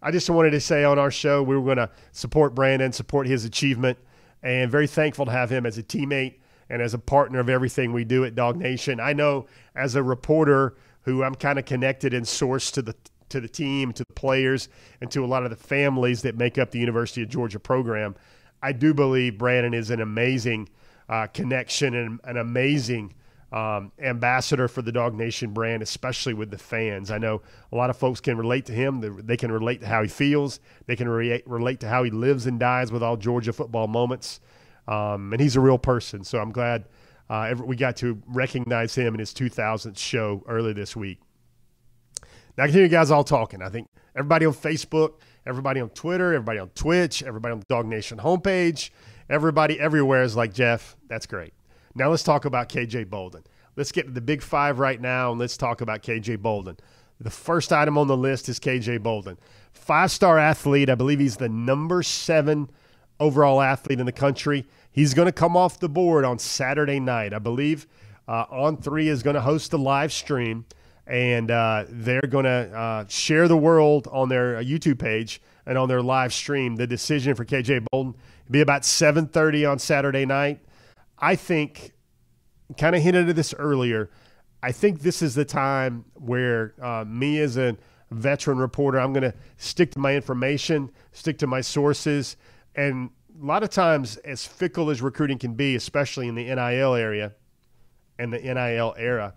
I 0.01 0.11
just 0.11 0.29
wanted 0.29 0.51
to 0.51 0.59
say 0.59 0.83
on 0.83 0.99
our 0.99 1.11
show 1.11 1.41
we 1.41 1.55
were 1.55 1.63
going 1.63 1.77
to 1.77 1.89
support 2.11 2.53
Brandon, 2.53 2.91
support 2.91 3.27
his 3.27 3.45
achievement, 3.45 3.97
and 4.41 4.69
very 4.69 4.87
thankful 4.87 5.25
to 5.25 5.31
have 5.31 5.49
him 5.49 5.65
as 5.65 5.77
a 5.77 5.83
teammate 5.83 6.35
and 6.69 6.81
as 6.81 6.93
a 6.93 6.99
partner 6.99 7.39
of 7.39 7.49
everything 7.49 7.93
we 7.93 8.03
do 8.03 8.25
at 8.25 8.35
DawgNation. 8.35 9.01
I 9.01 9.13
know 9.13 9.47
as 9.75 9.95
a 9.95 10.03
reporter 10.03 10.75
who 11.01 11.23
I'm 11.23 11.35
kind 11.35 11.59
of 11.59 11.65
connected 11.65 12.13
and 12.13 12.25
sourced 12.25 12.71
to 12.73 12.81
the 12.81 12.95
to 13.29 13.39
the 13.39 13.47
team, 13.47 13.91
to 13.93 14.03
the 14.03 14.13
players, 14.13 14.69
and 15.01 15.09
to 15.11 15.23
a 15.23 15.27
lot 15.27 15.43
of 15.43 15.49
the 15.49 15.55
families 15.55 16.21
that 16.21 16.37
make 16.37 16.57
up 16.57 16.71
the 16.71 16.79
University 16.79 17.23
of 17.23 17.29
Georgia 17.29 17.59
program. 17.59 18.15
I 18.61 18.71
do 18.71 18.93
believe 18.93 19.37
Brandon 19.37 19.73
is 19.73 19.89
an 19.89 20.01
amazing 20.01 20.69
uh, 21.09 21.27
connection 21.27 21.95
and 21.95 22.19
an 22.23 22.37
amazing 22.37 23.13
um, 23.53 23.91
ambassador 23.99 24.67
for 24.67 24.81
the 24.81 24.91
DawgNation 24.91 25.53
brand, 25.53 25.83
especially 25.83 26.33
with 26.33 26.49
the 26.49 26.57
fans. 26.57 27.11
I 27.11 27.19
know 27.19 27.43
a 27.71 27.75
lot 27.75 27.91
of 27.91 27.97
folks 27.97 28.19
can 28.19 28.35
relate 28.35 28.65
to 28.65 28.73
him. 28.73 29.21
They 29.25 29.37
can 29.37 29.51
relate 29.51 29.81
to 29.81 29.87
how 29.87 30.01
he 30.01 30.09
feels. 30.09 30.59
They 30.87 30.95
can 30.95 31.07
re- 31.07 31.43
relate 31.45 31.79
to 31.81 31.87
how 31.87 32.03
he 32.03 32.09
lives 32.09 32.47
and 32.47 32.59
dies 32.59 32.91
with 32.91 33.03
all 33.03 33.15
Georgia 33.15 33.53
football 33.53 33.87
moments. 33.87 34.39
Um, 34.87 35.31
and 35.33 35.39
he's 35.39 35.55
a 35.55 35.59
real 35.59 35.77
person. 35.77 36.23
So 36.23 36.39
I'm 36.39 36.51
glad 36.51 36.85
uh, 37.29 37.53
we 37.63 37.75
got 37.75 37.95
to 37.97 38.19
recognize 38.25 38.95
him 38.95 39.13
in 39.13 39.19
his 39.19 39.33
2000th 39.33 39.99
show 39.99 40.43
earlier 40.47 40.73
this 40.73 40.95
week. 40.95 41.19
Now 42.57 42.63
I 42.63 42.67
can 42.67 42.73
hear 42.73 42.83
you 42.83 42.89
guys 42.89 43.11
all 43.11 43.23
talking. 43.23 43.61
I 43.61 43.69
think 43.69 43.87
everybody 44.15 44.47
on 44.47 44.53
Facebook, 44.53 45.19
everybody 45.45 45.79
on 45.79 45.89
Twitter, 45.89 46.33
everybody 46.33 46.57
on 46.57 46.69
Twitch, 46.69 47.21
everybody 47.21 47.53
on 47.53 47.59
the 47.59 47.65
DawgNation 47.67 48.17
homepage, 48.17 48.89
everybody 49.29 49.79
everywhere 49.79 50.23
is 50.23 50.35
like, 50.35 50.53
Jeff, 50.53 50.95
that's 51.07 51.27
great. 51.27 51.53
Now 51.95 52.09
let's 52.09 52.23
talk 52.23 52.45
about 52.45 52.69
KJ 52.69 53.09
Bolden. 53.09 53.43
Let's 53.75 53.91
get 53.91 54.05
to 54.05 54.11
the 54.11 54.21
big 54.21 54.41
five 54.41 54.79
right 54.79 54.99
now 54.99 55.31
and 55.31 55.39
let's 55.39 55.57
talk 55.57 55.81
about 55.81 56.03
KJ 56.03 56.39
Bolden. 56.39 56.77
The 57.19 57.29
first 57.29 57.71
item 57.71 57.97
on 57.97 58.07
the 58.07 58.17
list 58.17 58.49
is 58.49 58.59
KJ 58.59 59.01
Bolden. 59.01 59.37
Five 59.71 60.11
star 60.11 60.37
athlete. 60.37 60.89
I 60.89 60.95
believe 60.95 61.19
he's 61.19 61.37
the 61.37 61.49
number 61.49 62.03
seven 62.03 62.69
overall 63.19 63.61
athlete 63.61 63.99
in 63.99 64.05
the 64.05 64.11
country. 64.11 64.65
He's 64.91 65.13
going 65.13 65.27
to 65.27 65.31
come 65.31 65.55
off 65.55 65.79
the 65.79 65.89
board 65.89 66.25
on 66.25 66.39
Saturday 66.39 66.99
night. 66.99 67.33
I 67.33 67.39
believe 67.39 67.87
uh, 68.27 68.45
On3 68.47 69.05
is 69.05 69.23
going 69.23 69.35
to 69.35 69.41
host 69.41 69.73
a 69.73 69.77
live 69.77 70.11
stream 70.11 70.65
and 71.05 71.51
uh, 71.51 71.85
they're 71.89 72.21
going 72.21 72.45
to 72.45 72.77
uh, 72.77 73.05
share 73.07 73.47
the 73.47 73.57
world 73.57 74.07
on 74.11 74.29
their 74.29 74.57
uh, 74.57 74.61
YouTube 74.61 74.99
page 74.99 75.41
and 75.65 75.77
on 75.77 75.89
their 75.89 76.01
live 76.01 76.33
stream. 76.33 76.75
The 76.75 76.87
decision 76.87 77.35
for 77.35 77.45
KJ 77.45 77.85
Bolden 77.91 78.13
will 78.13 78.51
be 78.51 78.61
about 78.61 78.83
7:30 78.83 79.69
on 79.69 79.79
Saturday 79.79 80.25
night. 80.25 80.59
I 81.23 81.35
think, 81.35 81.93
kind 82.77 82.95
of 82.95 83.01
hinted 83.01 83.29
at 83.29 83.35
this 83.35 83.53
earlier. 83.57 84.09
I 84.61 84.71
think 84.71 85.01
this 85.01 85.21
is 85.21 85.35
the 85.35 85.45
time 85.45 86.05
where 86.13 86.73
uh, 86.81 87.05
me 87.07 87.39
as 87.39 87.57
a 87.57 87.77
veteran 88.11 88.57
reporter, 88.57 88.99
I'm 88.99 89.13
going 89.13 89.23
to 89.23 89.33
stick 89.57 89.91
to 89.91 89.99
my 89.99 90.15
information, 90.15 90.91
stick 91.11 91.37
to 91.39 91.47
my 91.47 91.61
sources, 91.61 92.37
and 92.75 93.09
a 93.41 93.45
lot 93.45 93.63
of 93.63 93.69
times, 93.69 94.17
as 94.17 94.45
fickle 94.45 94.89
as 94.89 95.01
recruiting 95.01 95.39
can 95.39 95.53
be, 95.53 95.75
especially 95.75 96.27
in 96.27 96.35
the 96.35 96.43
NIL 96.43 96.93
area 96.93 97.33
and 98.19 98.31
the 98.31 98.39
NIL 98.39 98.93
era 98.97 99.33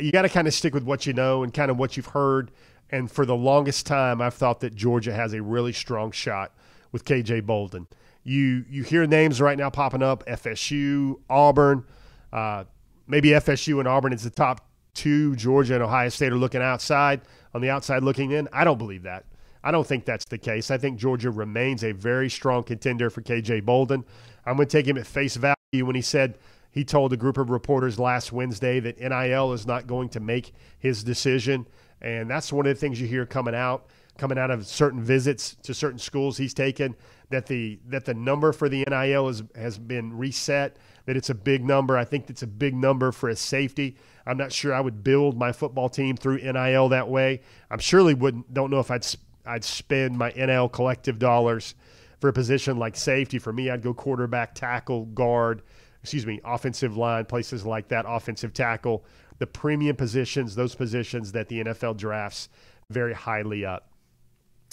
you 0.00 0.12
got 0.12 0.22
to 0.22 0.28
kind 0.28 0.48
of 0.48 0.54
stick 0.54 0.74
with 0.74 0.84
what 0.84 1.06
you 1.06 1.12
know 1.12 1.42
and 1.42 1.52
kind 1.52 1.70
of 1.70 1.78
what 1.78 1.96
you've 1.96 2.06
heard. 2.06 2.50
And 2.90 3.10
for 3.10 3.24
the 3.24 3.36
longest 3.36 3.86
time, 3.86 4.20
I've 4.20 4.34
thought 4.34 4.60
that 4.60 4.74
Georgia 4.74 5.12
has 5.12 5.32
a 5.32 5.42
really 5.42 5.72
strong 5.72 6.10
shot 6.10 6.54
with 6.90 7.04
KJ 7.04 7.46
Bolden. 7.46 7.86
You 8.22 8.64
you 8.68 8.82
hear 8.82 9.06
names 9.06 9.40
right 9.40 9.56
now 9.56 9.70
popping 9.70 10.02
up: 10.02 10.24
FSU, 10.26 11.20
Auburn, 11.28 11.84
uh, 12.32 12.64
maybe 13.06 13.30
FSU 13.30 13.78
and 13.78 13.88
Auburn 13.88 14.12
is 14.12 14.22
the 14.22 14.30
top 14.30 14.66
two. 14.94 15.34
Georgia 15.36 15.74
and 15.74 15.82
Ohio 15.82 16.08
State 16.08 16.32
are 16.32 16.36
looking 16.36 16.62
outside 16.62 17.22
on 17.54 17.60
the 17.60 17.70
outside 17.70 18.02
looking 18.02 18.32
in. 18.32 18.48
I 18.52 18.64
don't 18.64 18.78
believe 18.78 19.02
that. 19.04 19.24
I 19.62 19.70
don't 19.70 19.86
think 19.86 20.04
that's 20.04 20.24
the 20.24 20.38
case. 20.38 20.70
I 20.70 20.78
think 20.78 20.98
Georgia 20.98 21.30
remains 21.30 21.84
a 21.84 21.92
very 21.92 22.30
strong 22.30 22.62
contender 22.62 23.10
for 23.10 23.20
KJ 23.20 23.64
Bolden. 23.64 24.04
I'm 24.46 24.56
going 24.56 24.68
to 24.68 24.72
take 24.72 24.86
him 24.86 24.96
at 24.96 25.06
face 25.06 25.36
value 25.36 25.54
when 25.72 25.94
he 25.94 26.02
said 26.02 26.38
he 26.70 26.84
told 26.84 27.12
a 27.12 27.16
group 27.16 27.36
of 27.36 27.50
reporters 27.50 27.98
last 27.98 28.32
Wednesday 28.32 28.80
that 28.80 28.98
NIL 28.98 29.52
is 29.52 29.66
not 29.66 29.86
going 29.86 30.08
to 30.10 30.20
make 30.20 30.52
his 30.78 31.04
decision. 31.04 31.66
And 32.00 32.30
that's 32.30 32.52
one 32.52 32.66
of 32.66 32.74
the 32.74 32.80
things 32.80 33.00
you 33.00 33.06
hear 33.06 33.26
coming 33.26 33.54
out, 33.54 33.86
coming 34.16 34.38
out 34.38 34.50
of 34.50 34.66
certain 34.66 35.02
visits 35.02 35.56
to 35.62 35.74
certain 35.74 35.98
schools 35.98 36.38
he's 36.38 36.54
taken, 36.54 36.96
that 37.30 37.46
the 37.46 37.78
that 37.88 38.04
the 38.04 38.14
number 38.14 38.52
for 38.52 38.68
the 38.68 38.84
NIL 38.88 39.28
is, 39.28 39.42
has 39.54 39.78
been 39.78 40.16
reset, 40.16 40.76
that 41.06 41.16
it's 41.16 41.30
a 41.30 41.34
big 41.34 41.64
number. 41.64 41.96
I 41.96 42.04
think 42.04 42.28
it's 42.28 42.42
a 42.42 42.46
big 42.46 42.74
number 42.74 43.12
for 43.12 43.28
a 43.28 43.36
safety. 43.36 43.96
I'm 44.26 44.36
not 44.36 44.52
sure 44.52 44.74
I 44.74 44.80
would 44.80 45.02
build 45.02 45.38
my 45.38 45.52
football 45.52 45.88
team 45.88 46.16
through 46.16 46.38
NIL 46.38 46.88
that 46.90 47.08
way. 47.08 47.40
I'm 47.70 47.78
surely 47.78 48.14
wouldn't 48.14 48.52
don't 48.52 48.70
know 48.70 48.80
if 48.80 48.90
I'd 48.90 49.06
I'd 49.46 49.64
spend 49.64 50.18
my 50.18 50.30
NIL 50.30 50.68
collective 50.68 51.18
dollars 51.18 51.74
for 52.20 52.28
a 52.28 52.32
position 52.32 52.76
like 52.76 52.96
safety. 52.96 53.38
For 53.38 53.52
me, 53.52 53.70
I'd 53.70 53.82
go 53.82 53.94
quarterback, 53.94 54.54
tackle, 54.54 55.06
guard, 55.06 55.62
excuse 56.02 56.26
me, 56.26 56.40
offensive 56.44 56.96
line, 56.96 57.24
places 57.24 57.64
like 57.64 57.88
that, 57.88 58.04
offensive 58.06 58.52
tackle, 58.52 59.04
the 59.38 59.46
premium 59.46 59.96
positions, 59.96 60.54
those 60.54 60.74
positions 60.74 61.32
that 61.32 61.48
the 61.48 61.64
NFL 61.64 61.96
drafts 61.96 62.48
very 62.90 63.14
highly 63.14 63.64
up. 63.64 63.90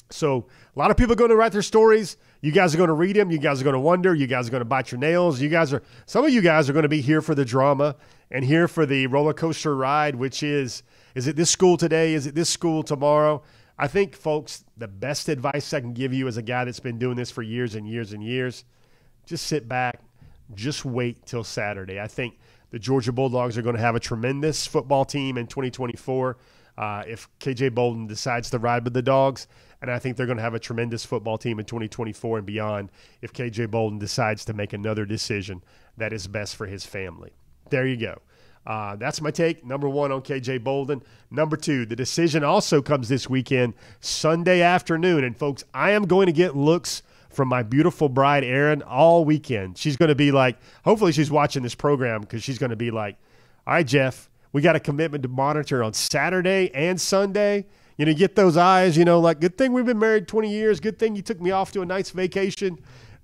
So 0.10 0.48
a 0.76 0.80
lot 0.80 0.92
of 0.92 0.98
people 0.98 1.16
going 1.16 1.30
to 1.30 1.36
write 1.36 1.52
their 1.52 1.62
stories. 1.62 2.18
You 2.42 2.52
guys 2.52 2.74
are 2.74 2.78
going 2.78 2.90
to 2.90 2.94
read 2.94 3.16
them. 3.16 3.32
You 3.32 3.40
guys 3.40 3.62
are 3.62 3.64
going 3.64 3.74
to 3.74 3.80
wonder. 3.80 4.14
You 4.14 4.28
guys 4.28 4.48
are 4.48 4.52
going 4.52 4.62
to 4.62 4.66
bite 4.66 4.92
your 4.92 5.00
nails. 5.00 5.42
You 5.42 5.50
guys 5.50 5.74
are 5.74 5.82
some 6.06 6.24
of 6.24 6.32
you 6.32 6.42
guys 6.42 6.70
are 6.70 6.74
going 6.74 6.84
to 6.84 6.90
be 6.90 7.02
here 7.02 7.22
for 7.22 7.36
the 7.36 7.46
drama 7.46 7.96
and 8.30 8.46
here 8.46 8.68
for 8.68 8.86
the 8.86 9.08
roller 9.08 9.34
coaster 9.34 9.76
ride, 9.76 10.16
which 10.16 10.44
is 10.44 10.84
is 11.16 11.28
it 11.28 11.36
this 11.36 11.50
school 11.50 11.78
today? 11.78 12.14
Is 12.14 12.28
it 12.28 12.36
this 12.36 12.50
school 12.50 12.84
tomorrow? 12.84 13.42
I 13.80 13.88
think, 13.88 14.16
folks, 14.16 14.66
the 14.76 14.88
best 14.88 15.30
advice 15.30 15.74
I 15.74 15.82
can 15.82 15.94
give 15.94 16.14
you 16.14 16.28
as 16.28 16.38
a 16.38 16.42
guy 16.42 16.66
that's 16.66 16.80
been 16.80 16.98
doing 16.98 17.16
this 17.16 17.30
for 17.30 17.44
years 17.44 17.76
and 17.76 17.88
years 17.88 18.12
and 18.12 18.24
years, 18.24 18.66
just 19.26 19.46
sit 19.46 19.68
back, 19.68 20.02
just 20.56 20.84
wait 20.84 21.26
till 21.26 21.44
Saturday. 21.44 22.00
I 22.00 22.08
think 22.08 22.40
the 22.72 22.80
Georgia 22.80 23.12
Bulldogs 23.12 23.58
are 23.58 23.62
going 23.62 23.76
to 23.76 23.82
have 23.82 23.96
a 23.96 24.00
tremendous 24.00 24.66
football 24.66 25.06
team 25.06 25.38
in 25.38 25.46
2024 25.46 26.38
uh, 26.78 27.04
if 27.08 27.30
KJ 27.40 27.74
Bolden 27.74 28.08
decides 28.08 28.50
to 28.50 28.60
ride 28.60 28.84
with 28.84 28.94
the 28.94 29.02
Dogs. 29.02 29.48
And 29.82 29.92
I 29.92 30.00
think 30.00 30.18
they're 30.18 30.26
going 30.26 30.38
to 30.38 30.44
have 30.44 30.56
a 30.56 30.60
tremendous 30.60 31.06
football 31.06 31.38
team 31.38 31.60
in 31.60 31.66
2024 31.66 32.40
and 32.40 32.48
beyond 32.48 32.90
if 33.22 33.32
KJ 33.32 33.70
Bolden 33.70 34.00
decides 34.00 34.44
to 34.46 34.54
make 34.54 34.74
another 34.74 35.06
decision 35.06 35.64
that 35.98 36.14
is 36.14 36.28
best 36.28 36.56
for 36.56 36.66
his 36.66 36.86
family. 36.86 37.32
There 37.70 37.86
you 37.86 37.98
go. 37.98 38.22
Uh, 38.66 38.98
that's 38.98 39.22
my 39.22 39.32
take. 39.32 39.66
Number 39.66 39.88
one 39.88 40.12
on 40.12 40.22
KJ 40.22 40.64
Bolden. 40.64 41.02
Number 41.32 41.56
two, 41.56 41.86
the 41.86 41.96
decision 41.96 42.44
also 42.44 42.82
comes 42.82 43.08
this 43.08 43.30
weekend, 43.30 43.74
Sunday 44.02 44.62
afternoon. 44.62 45.24
And 45.24 45.38
folks, 45.38 45.64
I 45.74 45.92
am 45.92 46.06
going 46.06 46.26
to 46.26 46.34
get 46.34 46.56
looks 46.56 47.02
from 47.30 47.48
my 47.48 47.64
beautiful 47.64 48.10
bride, 48.10 48.44
Erin, 48.44 48.82
all 48.82 49.24
weekend. 49.24 49.78
She's 49.78 49.96
going 49.96 50.10
to 50.10 50.16
be 50.16 50.32
like, 50.32 50.58
hopefully, 50.84 51.14
she's 51.14 51.32
watching 51.32 51.64
this 51.64 51.76
program 51.76 52.22
because 52.22 52.44
she's 52.44 52.58
going 52.58 52.72
to 52.72 52.76
be 52.76 52.92
like, 52.92 53.16
all 53.66 53.76
right, 53.76 53.88
Jeff, 53.88 54.30
we 54.52 54.62
got 54.62 54.76
a 54.76 54.82
commitment 54.82 55.24
to 55.24 55.30
monitor 55.30 55.82
on 55.82 55.94
Saturday 55.94 56.70
and 56.74 57.00
Sunday. 57.00 57.66
You 57.98 58.06
know, 58.06 58.14
get 58.14 58.36
those 58.36 58.58
eyes, 58.58 58.96
you 58.96 59.06
know, 59.06 59.20
like, 59.20 59.40
good 59.40 59.58
thing 59.58 59.74
we've 59.74 59.86
been 59.86 60.00
married 60.00 60.28
20 60.28 60.50
years. 60.52 60.80
Good 60.80 61.00
thing 61.00 61.16
you 61.16 61.24
took 61.24 61.42
me 61.42 61.50
off 61.52 61.72
to 61.72 61.82
a 61.82 61.86
nice 61.86 62.12
vacation, 62.12 62.78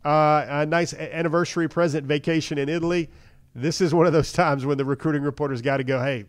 uh, 0.04 0.46
a 0.48 0.66
nice 0.66 0.94
anniversary 0.94 1.70
present 1.70 2.08
vacation 2.08 2.58
in 2.58 2.70
Italy. 2.70 3.10
This 3.54 3.82
is 3.82 3.94
one 3.94 4.08
of 4.08 4.14
those 4.14 4.34
times 4.34 4.66
when 4.66 4.80
the 4.80 4.86
recruiting 4.86 5.22
reporters 5.22 5.62
got 5.62 5.78
to 5.78 5.84
go, 5.84 6.02
hey, 6.02 6.26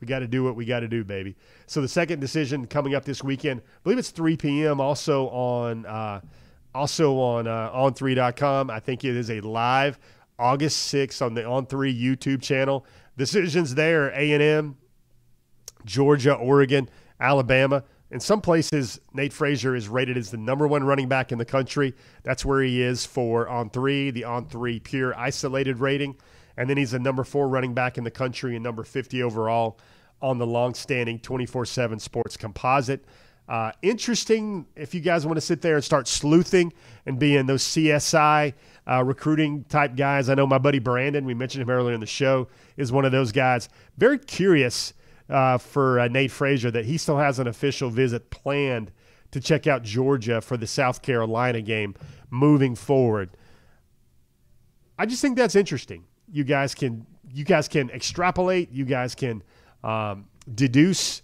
we 0.00 0.06
got 0.06 0.20
to 0.20 0.28
do 0.28 0.44
what 0.44 0.56
we 0.56 0.64
got 0.64 0.80
to 0.80 0.88
do, 0.88 1.04
baby. 1.04 1.36
So 1.66 1.80
the 1.80 1.88
second 1.88 2.20
decision 2.20 2.66
coming 2.66 2.94
up 2.94 3.04
this 3.04 3.22
weekend, 3.22 3.60
I 3.60 3.80
believe 3.84 3.98
it's 3.98 4.10
3 4.10 4.36
p.m. 4.36 4.80
Also 4.80 5.28
on 5.28 5.86
uh, 5.86 6.20
also 6.74 7.18
on 7.18 7.46
uh, 7.46 7.70
on3.com. 7.70 8.68
I 8.68 8.80
think 8.80 9.04
it 9.04 9.16
is 9.16 9.30
a 9.30 9.40
live 9.40 9.98
August 10.40 10.92
6th 10.92 11.24
on 11.24 11.34
the 11.34 11.42
On3 11.42 11.96
YouTube 11.96 12.42
channel. 12.42 12.84
Decisions 13.16 13.76
there: 13.76 14.08
A 14.10 14.32
and 14.32 14.42
M, 14.42 14.76
Georgia, 15.84 16.34
Oregon, 16.34 16.88
Alabama. 17.22 17.84
In 18.10 18.20
some 18.20 18.42
places, 18.42 19.00
Nate 19.14 19.32
Frazier 19.32 19.74
is 19.74 19.88
rated 19.88 20.18
as 20.18 20.30
the 20.30 20.36
number 20.36 20.66
one 20.66 20.84
running 20.84 21.08
back 21.08 21.32
in 21.32 21.38
the 21.38 21.44
country. 21.46 21.94
That's 22.24 22.44
where 22.44 22.60
he 22.60 22.82
is 22.82 23.06
for 23.06 23.46
On3, 23.46 24.12
the 24.12 24.22
On3 24.22 24.82
pure 24.82 25.18
isolated 25.18 25.78
rating. 25.78 26.16
And 26.58 26.68
then 26.68 26.76
he's 26.76 26.90
the 26.90 26.98
number 26.98 27.24
four 27.24 27.48
running 27.48 27.72
back 27.72 27.96
in 27.96 28.04
the 28.04 28.10
country 28.10 28.54
and 28.54 28.62
number 28.62 28.84
50 28.84 29.22
overall 29.22 29.78
on 30.20 30.36
the 30.36 30.46
long-standing 30.46 31.20
24-7 31.20 32.00
sports 32.00 32.36
composite. 32.36 33.04
Uh, 33.48 33.72
interesting 33.80 34.66
if 34.76 34.94
you 34.94 35.00
guys 35.00 35.24
want 35.24 35.36
to 35.36 35.40
sit 35.40 35.62
there 35.62 35.76
and 35.76 35.84
start 35.84 36.06
sleuthing 36.06 36.72
and 37.06 37.18
being 37.18 37.46
those 37.46 37.62
CSI 37.62 38.52
uh, 38.88 39.02
recruiting 39.02 39.64
type 39.64 39.96
guys. 39.96 40.28
I 40.28 40.34
know 40.34 40.46
my 40.46 40.58
buddy 40.58 40.78
Brandon, 40.78 41.24
we 41.24 41.34
mentioned 41.34 41.62
him 41.62 41.70
earlier 41.70 41.94
in 41.94 42.00
the 42.00 42.06
show, 42.06 42.48
is 42.76 42.92
one 42.92 43.04
of 43.04 43.12
those 43.12 43.32
guys. 43.32 43.68
Very 43.96 44.18
curious 44.18 44.92
uh, 45.32 45.58
for 45.58 45.98
uh, 45.98 46.08
Nate 46.08 46.30
Frazier 46.30 46.70
that 46.70 46.84
he 46.84 46.98
still 46.98 47.18
has 47.18 47.38
an 47.38 47.46
official 47.46 47.90
visit 47.90 48.30
planned 48.30 48.92
to 49.30 49.40
check 49.40 49.66
out 49.66 49.82
Georgia 49.82 50.40
for 50.40 50.56
the 50.56 50.66
South 50.66 51.02
Carolina 51.02 51.62
game 51.62 51.94
moving 52.30 52.74
forward. 52.74 53.30
I 54.98 55.06
just 55.06 55.22
think 55.22 55.36
that's 55.36 55.56
interesting. 55.56 56.04
You 56.30 56.44
guys 56.44 56.74
can 56.74 57.06
you 57.32 57.44
guys 57.44 57.66
can 57.66 57.90
extrapolate. 57.90 58.70
You 58.70 58.84
guys 58.84 59.14
can 59.14 59.42
um, 59.82 60.26
deduce 60.54 61.22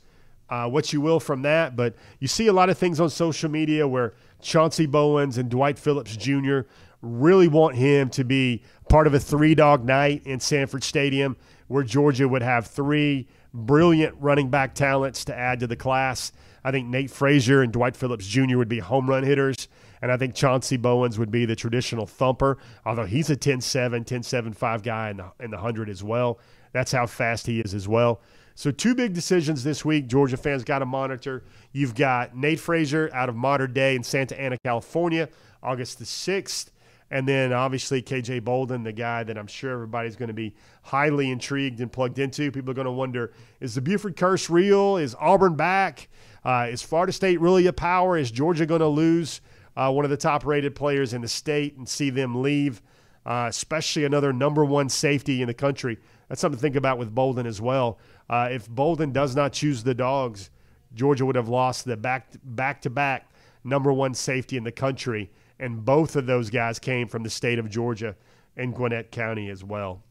uh, 0.49 0.67
what 0.69 0.91
you 0.93 1.03
will 1.03 1.21
from 1.21 1.43
that. 1.43 1.77
But 1.77 1.95
you 2.19 2.29
see 2.29 2.47
a 2.47 2.53
lot 2.53 2.71
of 2.71 2.79
things 2.79 2.99
on 3.01 3.11
social 3.11 3.51
media 3.51 3.87
where 3.87 4.15
Chauncey 4.41 4.87
Bowens 4.87 5.37
and 5.37 5.51
Dwight 5.51 5.79
Phillips 5.79 6.17
Jr. 6.17 6.61
really 7.03 7.49
want 7.49 7.77
him 7.77 8.09
to 8.11 8.25
be 8.25 8.63
part 8.89 9.07
of 9.07 9.13
a 9.13 9.21
three 9.21 9.55
dog 9.55 9.85
night 9.85 10.23
in 10.25 10.41
Sanford 10.41 10.83
Stadium 10.83 11.37
where 11.67 11.83
Georgia 11.83 12.27
would 12.27 12.43
have 12.43 12.67
three 12.67 13.29
brilliant 13.53 14.17
running 14.19 14.51
back 14.51 14.75
talents 14.75 15.25
to 15.27 15.37
add 15.37 15.61
to 15.61 15.67
the 15.67 15.77
class. 15.77 16.33
I 16.65 16.71
think 16.71 16.89
Nate 16.89 17.11
Frazier 17.11 17.63
and 17.63 17.73
Dwight 17.73 17.97
Phillips 17.97 18.27
Jr. 18.27 18.57
would 18.59 18.69
be 18.69 18.79
home 18.79 19.09
run 19.09 19.23
hitters. 19.23 19.69
And 20.01 20.13
I 20.13 20.17
think 20.17 20.35
Chauncey 20.35 20.77
Bowens 20.77 21.19
would 21.19 21.31
be 21.31 21.45
the 21.45 21.57
traditional 21.57 22.07
thumper, 22.07 22.59
although 22.87 23.07
he's 23.07 23.31
a 23.31 23.37
10 23.37 23.61
7, 23.61 24.05
10 24.05 24.23
7 24.23 24.53
5 24.53 24.83
guy 24.83 25.11
in 25.11 25.17
the, 25.17 25.33
in 25.41 25.51
the 25.51 25.57
100 25.57 25.89
as 25.89 26.05
well. 26.05 26.39
That's 26.73 26.93
how 26.93 27.07
fast 27.07 27.47
he 27.47 27.61
is 27.61 27.75
as 27.75 27.89
well. 27.89 28.21
So, 28.55 28.71
two 28.71 28.95
big 28.95 29.15
decisions 29.15 29.63
this 29.63 29.85
week. 29.85 30.09
Georgia 30.09 30.37
fans 30.37 30.65
got 30.65 30.81
to 30.81 30.87
monitor. 30.87 31.45
You've 31.73 31.95
got 31.95 32.37
Nate 32.37 32.59
Frazier 32.59 33.09
out 33.15 33.29
of 33.29 33.37
Mater 33.37 33.69
Dei 33.69 33.95
in 33.95 34.03
Santa 34.03 34.39
Ana, 34.39 34.59
California, 34.65 35.29
August 35.63 35.99
the 35.99 36.05
6th. 36.05 36.71
And 37.11 37.27
then 37.27 37.53
obviously 37.53 38.03
KJ 38.03 38.45
Bolden, 38.45 38.83
the 38.83 38.93
guy 38.93 39.23
that 39.23 39.39
I'm 39.39 39.47
sure 39.47 39.73
everybody's 39.73 40.17
going 40.17 40.29
to 40.29 40.35
be 40.35 40.55
highly 40.83 41.31
intrigued 41.31 41.81
and 41.81 41.91
plugged 41.91 42.19
into. 42.19 42.51
People 42.51 42.71
are 42.71 42.75
going 42.75 42.85
to 42.85 42.91
wonder 42.91 43.33
is 43.61 43.75
the 43.75 43.81
Buford 43.81 44.17
curse 44.17 44.51
real? 44.51 44.97
Is 44.97 45.17
Auburn 45.19 45.57
back? 45.57 46.09
Uh, 46.45 46.69
is 46.71 46.83
Florida 46.83 47.13
State 47.13 47.41
really 47.41 47.67
a 47.67 47.73
power? 47.73 48.17
Is 48.17 48.31
Georgia 48.31 48.67
going 48.67 48.81
to 48.81 48.89
lose 48.89 49.41
uh, 49.77 49.91
one 49.91 50.05
of 50.05 50.11
the 50.11 50.17
top 50.17 50.45
rated 50.45 50.75
players 50.75 51.13
in 51.13 51.23
the 51.23 51.29
state 51.29 51.77
and 51.77 51.89
see 51.89 52.11
them 52.11 52.43
leave? 52.43 52.83
Uh, 53.25 53.47
especially 53.49 54.05
another 54.05 54.33
number 54.33 54.65
one 54.65 54.89
safety 54.89 55.43
in 55.43 55.49
the 55.49 55.55
country. 55.55 55.99
That's 56.29 56.41
something 56.41 56.57
to 56.57 56.63
think 56.63 56.77
about 56.77 56.99
with 56.99 57.15
Bolden 57.15 57.47
as 57.47 57.61
well. 57.61 57.99
Uh, 58.29 58.49
if 58.51 58.69
Bolden 58.69 59.13
does 59.13 59.35
not 59.35 59.53
choose 59.53 59.83
the 59.83 59.95
dogs, 59.95 60.51
Georgia 60.95 61.27
would 61.27 61.37
have 61.37 61.49
lost 61.49 61.85
the 61.85 61.97
back 61.97 62.29
back 62.43 62.81
to 62.83 62.91
back 62.91 63.31
number 63.65 63.93
one 63.93 64.15
safety 64.15 64.57
in 64.57 64.65
the 64.65 64.73
country, 64.73 65.31
and 65.59 65.85
both 65.85 66.17
of 66.17 66.27
those 66.27 66.51
guys 66.51 66.79
came 66.79 67.09
from 67.09 67.23
the 67.23 67.31
state 67.31 67.59
of 67.59 67.69
Georgia 67.69 68.17
and 68.57 68.75
Gwinnett 68.75 69.11
County 69.11 69.51
as 69.51 69.65
well. 69.65 70.03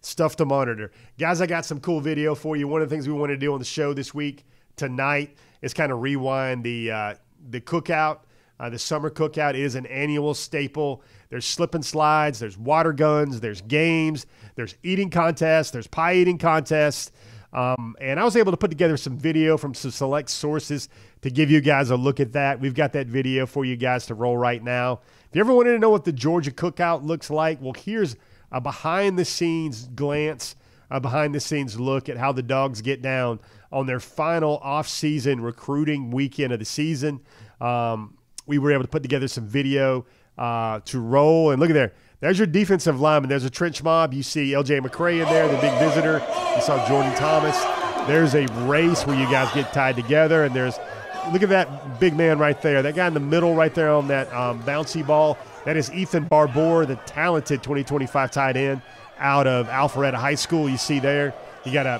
Stuff 0.00 0.36
to 0.36 0.44
monitor, 0.44 0.92
guys. 1.18 1.40
I 1.40 1.46
got 1.46 1.64
some 1.64 1.80
cool 1.80 2.00
video 2.00 2.34
for 2.34 2.56
you. 2.56 2.68
One 2.68 2.82
of 2.82 2.88
the 2.88 2.94
things 2.94 3.08
we 3.08 3.14
want 3.14 3.30
to 3.30 3.36
do 3.36 3.52
on 3.52 3.58
the 3.58 3.64
show 3.64 3.92
this 3.92 4.14
week 4.14 4.46
tonight 4.76 5.36
is 5.60 5.74
kind 5.74 5.90
of 5.90 6.00
rewind 6.00 6.62
the 6.64 6.90
uh, 6.90 7.14
the 7.50 7.60
cookout. 7.60 8.20
Uh, 8.60 8.68
the 8.68 8.78
summer 8.78 9.10
cookout 9.10 9.54
is 9.54 9.74
an 9.74 9.86
annual 9.86 10.34
staple. 10.34 11.02
There's 11.30 11.44
slip 11.44 11.74
and 11.74 11.84
slides, 11.84 12.38
there's 12.38 12.56
water 12.56 12.92
guns, 12.92 13.40
there's 13.40 13.60
games, 13.60 14.26
there's 14.54 14.74
eating 14.82 15.10
contests, 15.10 15.70
there's 15.70 15.86
pie 15.86 16.14
eating 16.14 16.38
contests. 16.38 17.12
Um, 17.52 17.96
and 18.00 18.20
I 18.20 18.24
was 18.24 18.36
able 18.36 18.52
to 18.52 18.56
put 18.56 18.70
together 18.70 18.96
some 18.96 19.16
video 19.16 19.56
from 19.56 19.74
some 19.74 19.90
select 19.90 20.28
sources 20.30 20.88
to 21.22 21.30
give 21.30 21.50
you 21.50 21.60
guys 21.60 21.90
a 21.90 21.96
look 21.96 22.20
at 22.20 22.32
that. 22.32 22.60
We've 22.60 22.74
got 22.74 22.92
that 22.92 23.06
video 23.06 23.46
for 23.46 23.64
you 23.64 23.76
guys 23.76 24.06
to 24.06 24.14
roll 24.14 24.36
right 24.36 24.62
now. 24.62 25.00
If 25.28 25.36
you 25.36 25.40
ever 25.40 25.52
wanted 25.52 25.72
to 25.72 25.78
know 25.78 25.90
what 25.90 26.04
the 26.04 26.12
Georgia 26.12 26.50
cookout 26.50 27.04
looks 27.04 27.30
like, 27.30 27.60
well, 27.60 27.74
here's 27.74 28.16
a 28.50 28.60
behind 28.60 29.18
the 29.18 29.24
scenes 29.24 29.88
glance, 29.94 30.56
a 30.90 31.00
behind 31.00 31.34
the 31.34 31.40
scenes 31.40 31.78
look 31.78 32.08
at 32.08 32.16
how 32.16 32.32
the 32.32 32.42
dogs 32.42 32.80
get 32.80 33.02
down 33.02 33.40
on 33.70 33.86
their 33.86 34.00
final 34.00 34.58
off-season 34.58 35.40
recruiting 35.40 36.10
weekend 36.10 36.52
of 36.52 36.58
the 36.58 36.64
season. 36.64 37.20
Um, 37.60 38.16
we 38.46 38.58
were 38.58 38.72
able 38.72 38.84
to 38.84 38.88
put 38.88 39.02
together 39.02 39.28
some 39.28 39.46
video 39.46 40.06
uh, 40.38 40.80
to 40.86 41.00
roll. 41.00 41.50
And 41.50 41.60
look 41.60 41.70
at 41.70 41.74
there. 41.74 41.92
There's 42.20 42.38
your 42.38 42.46
defensive 42.46 43.00
lineman. 43.00 43.28
There's 43.28 43.44
a 43.44 43.50
trench 43.50 43.82
mob. 43.82 44.14
You 44.14 44.22
see 44.22 44.52
LJ 44.52 44.80
McCray 44.80 45.22
in 45.22 45.28
there, 45.28 45.46
the 45.46 45.58
big 45.58 45.78
visitor. 45.78 46.24
You 46.54 46.62
saw 46.62 46.86
Jordan 46.88 47.14
Thomas. 47.14 47.56
There's 48.08 48.34
a 48.34 48.46
race 48.66 49.06
where 49.06 49.18
you 49.18 49.26
guys 49.26 49.52
get 49.54 49.72
tied 49.72 49.96
together. 49.96 50.44
And 50.44 50.54
there's, 50.54 50.78
look 51.32 51.42
at 51.42 51.48
that 51.50 52.00
big 52.00 52.16
man 52.16 52.38
right 52.38 52.60
there. 52.62 52.82
That 52.82 52.94
guy 52.94 53.06
in 53.06 53.14
the 53.14 53.20
middle 53.20 53.54
right 53.54 53.74
there 53.74 53.90
on 53.90 54.08
that 54.08 54.32
um, 54.32 54.62
bouncy 54.62 55.06
ball. 55.06 55.38
That 55.64 55.76
is 55.76 55.90
Ethan 55.92 56.24
Barbour, 56.24 56.86
the 56.86 56.96
talented 57.06 57.62
2025 57.62 58.30
tight 58.30 58.56
end 58.56 58.82
out 59.18 59.46
of 59.46 59.68
Alpharetta 59.68 60.14
High 60.14 60.36
School. 60.36 60.68
You 60.68 60.78
see 60.78 60.98
there. 60.98 61.34
You 61.64 61.72
got 61.72 61.86
a 61.86 61.98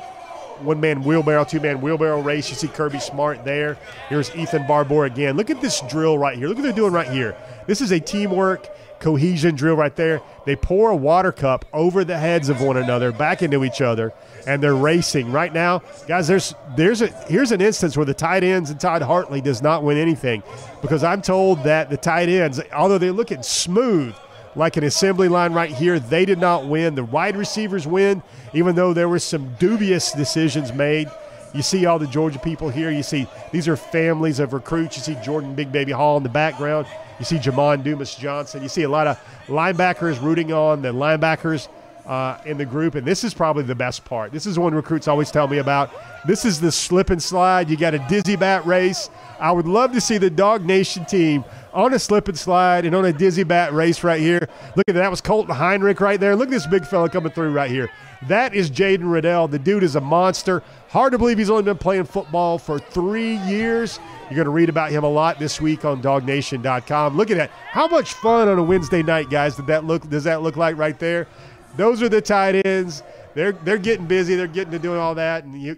one 0.60 0.80
man 0.80 1.04
wheelbarrow, 1.04 1.44
two 1.44 1.60
man 1.60 1.80
wheelbarrow 1.80 2.20
race. 2.20 2.48
You 2.48 2.56
see 2.56 2.68
Kirby 2.68 3.00
Smart 3.00 3.44
there. 3.44 3.78
Here's 4.08 4.34
Ethan 4.34 4.66
Barbour 4.66 5.04
again. 5.04 5.36
Look 5.36 5.50
at 5.50 5.60
this 5.60 5.82
drill 5.88 6.18
right 6.18 6.36
here. 6.36 6.48
Look 6.48 6.56
what 6.56 6.62
they're 6.62 6.72
doing 6.72 6.92
right 6.92 7.08
here. 7.08 7.36
This 7.66 7.80
is 7.80 7.92
a 7.92 8.00
teamwork 8.00 8.68
cohesion 9.00 9.54
drill 9.54 9.76
right 9.76 9.94
there. 9.94 10.20
They 10.44 10.56
pour 10.56 10.90
a 10.90 10.96
water 10.96 11.32
cup 11.32 11.64
over 11.72 12.04
the 12.04 12.18
heads 12.18 12.48
of 12.48 12.60
one 12.60 12.76
another, 12.76 13.12
back 13.12 13.42
into 13.42 13.64
each 13.64 13.80
other, 13.80 14.12
and 14.46 14.62
they're 14.62 14.74
racing 14.74 15.30
right 15.32 15.52
now, 15.52 15.82
guys. 16.06 16.28
There's 16.28 16.54
there's 16.76 17.02
a 17.02 17.08
here's 17.28 17.52
an 17.52 17.60
instance 17.60 17.96
where 17.96 18.06
the 18.06 18.14
tight 18.14 18.44
ends 18.44 18.70
and 18.70 18.80
Todd 18.80 19.02
Hartley 19.02 19.40
does 19.40 19.62
not 19.62 19.82
win 19.82 19.98
anything 19.98 20.42
because 20.82 21.04
I'm 21.04 21.22
told 21.22 21.64
that 21.64 21.90
the 21.90 21.96
tight 21.96 22.28
ends, 22.28 22.60
although 22.72 22.98
they're 22.98 23.12
looking 23.12 23.42
smooth 23.42 24.14
like 24.56 24.76
an 24.76 24.84
assembly 24.84 25.28
line 25.28 25.52
right 25.52 25.70
here. 25.70 25.98
They 25.98 26.24
did 26.24 26.38
not 26.38 26.66
win. 26.66 26.94
The 26.94 27.04
wide 27.04 27.36
receivers 27.36 27.86
win, 27.86 28.22
even 28.52 28.74
though 28.74 28.92
there 28.92 29.08
were 29.08 29.18
some 29.18 29.54
dubious 29.58 30.12
decisions 30.12 30.72
made. 30.72 31.08
You 31.58 31.64
see 31.64 31.86
all 31.86 31.98
the 31.98 32.06
Georgia 32.06 32.38
people 32.38 32.68
here. 32.68 32.88
You 32.88 33.02
see 33.02 33.26
these 33.50 33.66
are 33.66 33.76
families 33.76 34.38
of 34.38 34.52
recruits. 34.52 34.96
You 34.96 35.02
see 35.02 35.20
Jordan 35.24 35.56
Big 35.56 35.72
Baby 35.72 35.90
Hall 35.90 36.16
in 36.16 36.22
the 36.22 36.28
background. 36.28 36.86
You 37.18 37.24
see 37.24 37.38
Jamon 37.38 37.82
Dumas 37.82 38.14
Johnson. 38.14 38.62
You 38.62 38.68
see 38.68 38.84
a 38.84 38.88
lot 38.88 39.08
of 39.08 39.18
linebackers 39.48 40.22
rooting 40.22 40.52
on 40.52 40.82
the 40.82 40.92
linebackers 40.92 41.66
uh, 42.08 42.40
in 42.46 42.56
the 42.56 42.64
group. 42.64 42.94
And 42.94 43.06
this 43.06 43.22
is 43.22 43.34
probably 43.34 43.62
the 43.62 43.74
best 43.74 44.04
part. 44.04 44.32
This 44.32 44.46
is 44.46 44.58
one 44.58 44.74
recruits 44.74 45.06
always 45.06 45.30
tell 45.30 45.46
me 45.46 45.58
about. 45.58 45.90
This 46.26 46.44
is 46.44 46.60
the 46.60 46.72
slip 46.72 47.10
and 47.10 47.22
slide. 47.22 47.68
You 47.68 47.76
got 47.76 47.94
a 47.94 47.98
dizzy 48.08 48.34
bat 48.34 48.64
race. 48.66 49.10
I 49.38 49.52
would 49.52 49.66
love 49.66 49.92
to 49.92 50.00
see 50.00 50.18
the 50.18 50.30
Dog 50.30 50.64
Nation 50.64 51.04
team 51.04 51.44
on 51.72 51.92
a 51.92 51.98
slip 51.98 52.26
and 52.26 52.36
slide 52.36 52.86
and 52.86 52.94
on 52.96 53.04
a 53.04 53.12
dizzy 53.12 53.44
bat 53.44 53.72
race 53.72 54.02
right 54.02 54.20
here. 54.20 54.48
Look 54.74 54.88
at 54.88 54.94
that. 54.94 55.02
that 55.02 55.10
was 55.10 55.20
Colton 55.20 55.54
Heinrich 55.54 56.00
right 56.00 56.18
there. 56.18 56.34
Look 56.34 56.48
at 56.48 56.52
this 56.52 56.66
big 56.66 56.86
fella 56.86 57.08
coming 57.10 57.30
through 57.30 57.52
right 57.52 57.70
here. 57.70 57.90
That 58.26 58.54
is 58.54 58.70
Jaden 58.70 59.04
Reddell. 59.04 59.48
The 59.48 59.60
dude 59.60 59.84
is 59.84 59.94
a 59.94 60.00
monster. 60.00 60.62
Hard 60.88 61.12
to 61.12 61.18
believe 61.18 61.38
he's 61.38 61.50
only 61.50 61.62
been 61.62 61.78
playing 61.78 62.04
football 62.04 62.58
for 62.58 62.78
three 62.78 63.36
years. 63.36 64.00
You're 64.22 64.36
going 64.36 64.46
to 64.46 64.50
read 64.50 64.70
about 64.70 64.90
him 64.90 65.04
a 65.04 65.08
lot 65.08 65.38
this 65.38 65.60
week 65.60 65.84
on 65.84 66.02
DawgNation.com. 66.02 67.16
Look 67.16 67.30
at 67.30 67.36
that. 67.36 67.50
How 67.50 67.86
much 67.86 68.14
fun 68.14 68.48
on 68.48 68.58
a 68.58 68.62
Wednesday 68.62 69.02
night, 69.02 69.30
guys, 69.30 69.54
did 69.54 69.66
that 69.68 69.84
look? 69.84 70.08
Does 70.08 70.24
that 70.24 70.42
look 70.42 70.56
like 70.56 70.76
right 70.76 70.98
there? 70.98 71.28
Those 71.76 72.02
are 72.02 72.08
the 72.08 72.20
tight 72.20 72.66
ends. 72.66 73.02
They're 73.34 73.52
they're 73.52 73.78
getting 73.78 74.06
busy. 74.06 74.34
They're 74.34 74.46
getting 74.46 74.72
to 74.72 74.78
doing 74.78 74.98
all 74.98 75.14
that. 75.14 75.44
And 75.44 75.60
you 75.60 75.76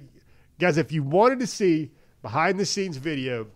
guys, 0.58 0.78
if 0.78 0.92
you 0.92 1.02
wanted 1.02 1.40
to 1.40 1.46
see 1.46 1.90
behind 2.22 2.58
the 2.58 2.66
scenes 2.66 2.96
video 2.96 3.46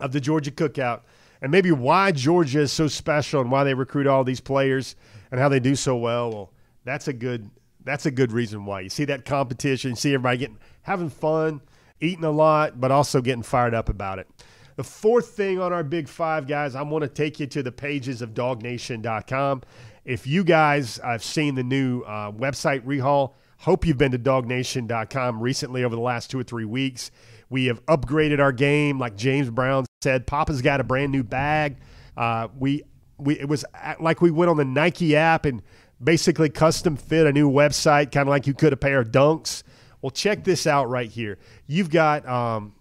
of 0.00 0.12
the 0.12 0.20
Georgia 0.20 0.50
cookout 0.50 1.02
and 1.40 1.50
maybe 1.50 1.72
why 1.72 2.12
Georgia 2.12 2.60
is 2.60 2.72
so 2.72 2.88
special 2.88 3.40
and 3.40 3.50
why 3.50 3.64
they 3.64 3.74
recruit 3.74 4.06
all 4.06 4.24
these 4.24 4.40
players 4.40 4.96
and 5.30 5.40
how 5.40 5.48
they 5.48 5.60
do 5.60 5.74
so 5.74 5.96
well, 5.96 6.30
well, 6.30 6.52
that's 6.84 7.08
a 7.08 7.12
good 7.12 7.50
that's 7.84 8.06
a 8.06 8.10
good 8.10 8.32
reason 8.32 8.64
why. 8.64 8.80
You 8.80 8.88
see 8.88 9.04
that 9.06 9.24
competition, 9.24 9.90
you 9.90 9.96
see 9.96 10.14
everybody 10.14 10.38
getting 10.38 10.58
having 10.82 11.10
fun, 11.10 11.60
eating 12.00 12.24
a 12.24 12.30
lot, 12.30 12.80
but 12.80 12.90
also 12.90 13.20
getting 13.20 13.42
fired 13.42 13.74
up 13.74 13.88
about 13.88 14.18
it. 14.18 14.28
The 14.76 14.84
fourth 14.84 15.28
thing 15.30 15.60
on 15.60 15.72
our 15.72 15.84
big 15.84 16.08
five, 16.08 16.46
guys, 16.46 16.74
I 16.74 16.82
want 16.82 17.02
to 17.02 17.08
take 17.08 17.38
you 17.38 17.46
to 17.48 17.62
the 17.62 17.72
pages 17.72 18.22
of 18.22 18.34
dawgnation.com. 18.34 19.62
If 20.04 20.26
you 20.26 20.44
guys 20.44 20.98
have 21.02 21.22
seen 21.22 21.54
the 21.54 21.62
new 21.62 22.00
uh, 22.02 22.32
website 22.32 22.84
rehaul, 22.84 23.34
hope 23.58 23.86
you've 23.86 23.98
been 23.98 24.12
to 24.12 24.18
dawgnation.com 24.18 25.40
recently 25.40 25.84
over 25.84 25.94
the 25.94 26.00
last 26.00 26.30
two 26.30 26.38
or 26.40 26.42
three 26.42 26.64
weeks. 26.64 27.10
We 27.48 27.66
have 27.66 27.84
upgraded 27.86 28.40
our 28.40 28.52
game, 28.52 28.98
like 28.98 29.16
James 29.16 29.50
Brown 29.50 29.86
said. 30.02 30.26
Papa's 30.26 30.62
got 30.62 30.80
a 30.80 30.84
brand 30.84 31.12
new 31.12 31.22
bag. 31.22 31.76
Uh, 32.16 32.48
we 32.58 32.82
we 33.18 33.38
it 33.38 33.48
was 33.48 33.64
like 34.00 34.20
we 34.20 34.30
went 34.30 34.50
on 34.50 34.56
the 34.56 34.64
Nike 34.64 35.14
app 35.14 35.44
and 35.44 35.62
basically 36.02 36.48
custom 36.48 36.96
fit 36.96 37.26
a 37.26 37.32
new 37.32 37.50
website, 37.50 38.10
kind 38.10 38.28
of 38.28 38.28
like 38.28 38.46
you 38.46 38.54
could 38.54 38.72
a 38.72 38.76
pair 38.76 38.98
of 38.98 39.12
dunks. 39.12 39.62
Well, 40.00 40.10
check 40.10 40.42
this 40.44 40.66
out 40.66 40.88
right 40.90 41.08
here. 41.08 41.38
You've 41.68 41.90
got 41.90 42.26
um, 42.28 42.74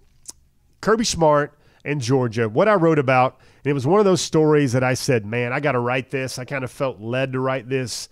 Kirby 0.82 1.06
Smart 1.06 1.58
and 1.86 2.02
Georgia. 2.02 2.50
What 2.50 2.68
I 2.68 2.74
wrote 2.74 2.98
about, 2.98 3.40
and 3.64 3.70
it 3.70 3.74
was 3.74 3.86
one 3.86 4.00
of 4.00 4.06
those 4.06 4.22
stories 4.22 4.74
that 4.74 4.84
I 4.84 4.96
said, 4.96 5.26
man, 5.26 5.54
I 5.54 5.60
got 5.60 5.74
to 5.74 5.80
write 5.80 6.10
this. 6.10 6.40
I 6.40 6.46
kind 6.46 6.64
of 6.64 6.72
felt 6.72 7.00
led 7.00 7.34
to 7.34 7.40
write 7.40 7.70
this, 7.70 8.10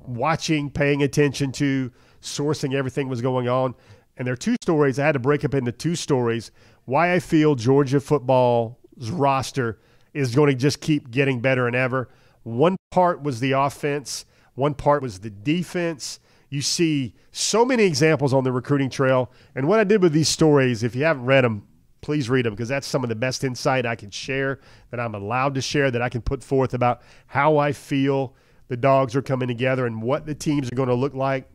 watching, 0.00 0.70
paying 0.70 1.02
attention 1.02 1.50
to, 1.52 1.90
sourcing 2.20 2.72
everything 2.72 3.08
was 3.08 3.20
going 3.20 3.48
on. 3.48 3.74
And 4.16 4.24
there 4.24 4.34
are 4.34 4.36
two 4.36 4.54
stories. 4.62 5.00
I 5.00 5.06
had 5.06 5.12
to 5.12 5.18
break 5.18 5.44
up 5.44 5.54
into 5.54 5.72
two 5.72 5.96
stories. 5.96 6.52
Why 6.84 7.12
I 7.12 7.18
feel 7.18 7.56
Georgia 7.56 7.98
football's 7.98 8.76
roster 9.10 9.80
is 10.14 10.34
going 10.34 10.50
to 10.50 10.54
just 10.54 10.80
keep 10.80 11.10
getting 11.10 11.40
better 11.40 11.66
and 11.66 11.74
ever. 11.74 12.08
One 12.44 12.76
part 12.92 13.22
was 13.22 13.40
the 13.40 13.52
offense, 13.52 14.26
one 14.54 14.74
part 14.74 15.02
was 15.02 15.20
the 15.20 15.30
defense. 15.30 16.20
You 16.50 16.60
see 16.60 17.14
so 17.32 17.64
many 17.64 17.84
examples 17.84 18.34
on 18.34 18.44
the 18.44 18.52
recruiting 18.52 18.90
trail. 18.90 19.32
And 19.54 19.66
what 19.66 19.80
I 19.80 19.84
did 19.84 20.02
with 20.02 20.12
these 20.12 20.28
stories, 20.28 20.82
if 20.82 20.94
you 20.94 21.04
haven't 21.04 21.24
read 21.24 21.44
them, 21.44 21.66
please 22.02 22.28
read 22.28 22.44
them 22.44 22.52
because 22.52 22.68
that's 22.68 22.86
some 22.86 23.02
of 23.02 23.08
the 23.08 23.14
best 23.14 23.44
insight 23.44 23.86
I 23.86 23.96
can 23.96 24.10
share, 24.10 24.60
that 24.90 25.00
I'm 25.00 25.14
allowed 25.14 25.54
to 25.54 25.62
share, 25.62 25.90
that 25.90 26.02
I 26.02 26.08
can 26.08 26.20
put 26.20 26.44
forth 26.44 26.74
about 26.74 27.00
how 27.28 27.56
I 27.56 27.72
feel 27.72 28.34
the 28.68 28.76
dogs 28.76 29.16
are 29.16 29.22
coming 29.22 29.48
together 29.48 29.86
and 29.86 30.02
what 30.02 30.26
the 30.26 30.34
teams 30.34 30.70
are 30.70 30.74
going 30.74 30.88
to 30.88 30.94
look 30.94 31.14
like. 31.14 31.48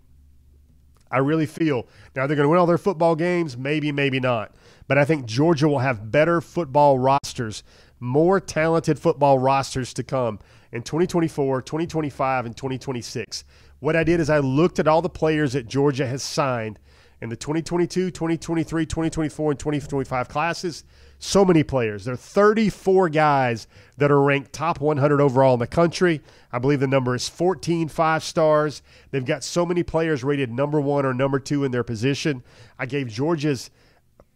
I 1.12 1.20
really 1.20 1.46
feel 1.46 1.88
now 2.16 2.28
they're 2.28 2.36
going 2.36 2.46
to 2.46 2.50
win 2.50 2.60
all 2.60 2.66
their 2.66 2.78
football 2.78 3.16
games, 3.16 3.58
maybe, 3.58 3.92
maybe 3.92 4.20
not. 4.20 4.56
But 4.88 4.98
I 4.98 5.06
think 5.06 5.26
Georgia 5.26 5.68
will 5.68 5.80
have 5.80 6.12
better 6.12 6.42
football 6.42 6.98
rosters, 6.98 7.64
more 8.00 8.40
talented 8.40 9.00
football 9.00 9.40
rosters 9.40 9.94
to 9.96 10.04
come 10.04 10.40
in 10.72 10.84
2024, 10.84 11.62
2025, 11.62 12.46
and 12.46 12.56
2026. 12.56 13.44
What 13.80 13.96
I 13.96 14.04
did 14.04 14.20
is 14.20 14.30
I 14.30 14.40
looked 14.40 14.80
at 14.80 14.88
all 14.88 15.02
the 15.02 15.10
players 15.10 15.54
that 15.54 15.68
Georgia 15.68 16.08
has 16.08 16.24
signed 16.24 16.80
in 17.22 17.30
the 17.30 17.36
2022, 17.36 18.12
2023, 18.12 18.86
2024, 18.86 19.52
and 19.52 19.60
2025 19.60 20.30
classes. 20.30 20.84
So 21.20 21.44
many 21.44 21.64
players. 21.64 22.06
There 22.06 22.14
are 22.14 22.18
34 22.18 23.10
guys 23.10 23.68
that 23.98 24.12
are 24.12 24.22
ranked 24.22 24.54
top 24.54 24.80
100 24.80 25.20
overall 25.20 25.56
in 25.56 25.60
the 25.60 25.68
country. 25.68 26.22
I 26.52 26.60
believe 26.60 26.80
the 26.80 26.88
number 26.88 27.16
is 27.16 27.28
14 27.28 27.88
five 27.88 28.24
stars. 28.24 28.84
They've 29.10 29.26
got 29.26 29.44
so 29.44 29.66
many 29.66 29.82
players 29.82 30.24
rated 30.24 30.52
number 30.52 30.80
one 30.80 31.06
or 31.06 31.14
number 31.14 31.40
two 31.40 31.64
in 31.64 31.72
their 31.72 31.84
position. 31.84 32.44
I 32.78 32.86
gave 32.86 33.08
Georgia's 33.08 33.72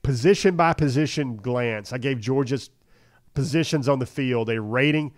position 0.01 0.55
by 0.55 0.73
position 0.73 1.37
glance. 1.37 1.93
I 1.93 1.99
gave 1.99 2.19
Georgia's 2.19 2.71
positions 3.35 3.87
on 3.87 3.99
the 3.99 4.05
field 4.07 4.49
a 4.49 4.59
rating 4.59 5.13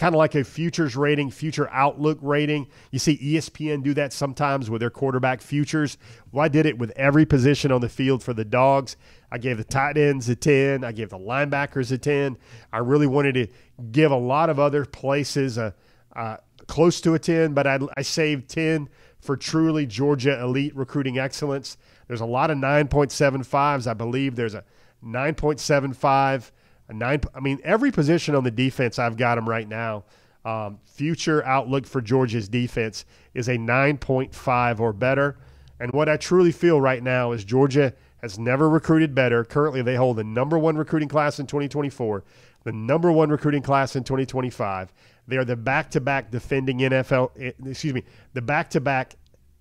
kind 0.00 0.14
of 0.14 0.18
like 0.18 0.34
a 0.34 0.42
futures 0.42 0.96
rating, 0.96 1.30
future 1.30 1.68
outlook 1.70 2.18
rating. 2.22 2.66
You 2.90 2.98
see 2.98 3.18
ESPN 3.18 3.82
do 3.82 3.92
that 3.92 4.14
sometimes 4.14 4.70
with 4.70 4.80
their 4.80 4.88
quarterback 4.88 5.42
futures. 5.42 5.98
Well, 6.32 6.42
I 6.42 6.48
did 6.48 6.64
it 6.64 6.78
with 6.78 6.90
every 6.96 7.26
position 7.26 7.70
on 7.70 7.82
the 7.82 7.88
field 7.90 8.22
for 8.22 8.32
the 8.32 8.46
dogs. 8.46 8.96
I 9.30 9.36
gave 9.36 9.58
the 9.58 9.64
tight 9.64 9.98
ends 9.98 10.26
a 10.30 10.36
10. 10.36 10.84
I 10.84 10.92
gave 10.92 11.10
the 11.10 11.18
linebackers 11.18 11.92
a 11.92 11.98
10. 11.98 12.38
I 12.72 12.78
really 12.78 13.06
wanted 13.06 13.34
to 13.34 13.48
give 13.92 14.10
a 14.10 14.16
lot 14.16 14.48
of 14.48 14.58
other 14.58 14.86
places 14.86 15.58
a, 15.58 15.74
a 16.12 16.38
close 16.66 17.02
to 17.02 17.12
a 17.12 17.18
10, 17.18 17.52
but 17.52 17.66
I, 17.66 17.78
I 17.94 18.00
saved 18.00 18.48
10 18.48 18.88
for 19.20 19.36
truly 19.36 19.84
Georgia 19.84 20.40
elite 20.40 20.74
recruiting 20.74 21.18
excellence. 21.18 21.76
There's 22.08 22.22
a 22.22 22.26
lot 22.26 22.50
of 22.50 22.56
9.75s. 22.56 23.86
I 23.86 23.92
believe 23.92 24.34
there's 24.34 24.54
a 24.54 24.64
9.75 25.04 26.52
a 26.90 26.94
nine. 26.94 27.20
I 27.34 27.40
mean, 27.40 27.60
every 27.64 27.90
position 27.90 28.34
on 28.34 28.44
the 28.44 28.50
defense, 28.50 28.98
I've 28.98 29.16
got 29.16 29.36
them 29.36 29.48
right 29.48 29.66
now. 29.66 30.04
Um, 30.44 30.78
future 30.84 31.44
outlook 31.44 31.86
for 31.86 32.00
Georgia's 32.00 32.48
defense 32.48 33.04
is 33.34 33.48
a 33.48 33.56
9.5 33.56 34.80
or 34.80 34.92
better. 34.92 35.38
And 35.78 35.92
what 35.92 36.08
I 36.08 36.16
truly 36.16 36.52
feel 36.52 36.80
right 36.80 37.02
now 37.02 37.32
is 37.32 37.44
Georgia 37.44 37.94
has 38.20 38.38
never 38.38 38.68
recruited 38.68 39.14
better. 39.14 39.44
Currently, 39.44 39.82
they 39.82 39.96
hold 39.96 40.16
the 40.16 40.24
number 40.24 40.58
one 40.58 40.76
recruiting 40.76 41.08
class 41.08 41.38
in 41.38 41.46
2024, 41.46 42.24
the 42.64 42.72
number 42.72 43.10
one 43.12 43.30
recruiting 43.30 43.62
class 43.62 43.96
in 43.96 44.04
2025. 44.04 44.92
They 45.26 45.36
are 45.36 45.44
the 45.44 45.56
back 45.56 45.90
to 45.92 46.00
back 46.00 46.30
defending 46.30 46.78
NFL, 46.80 47.30
eh, 47.38 47.52
excuse 47.64 47.94
me, 47.94 48.02
the 48.34 48.42
back 48.42 48.70
to 48.70 48.80
back 48.80 49.14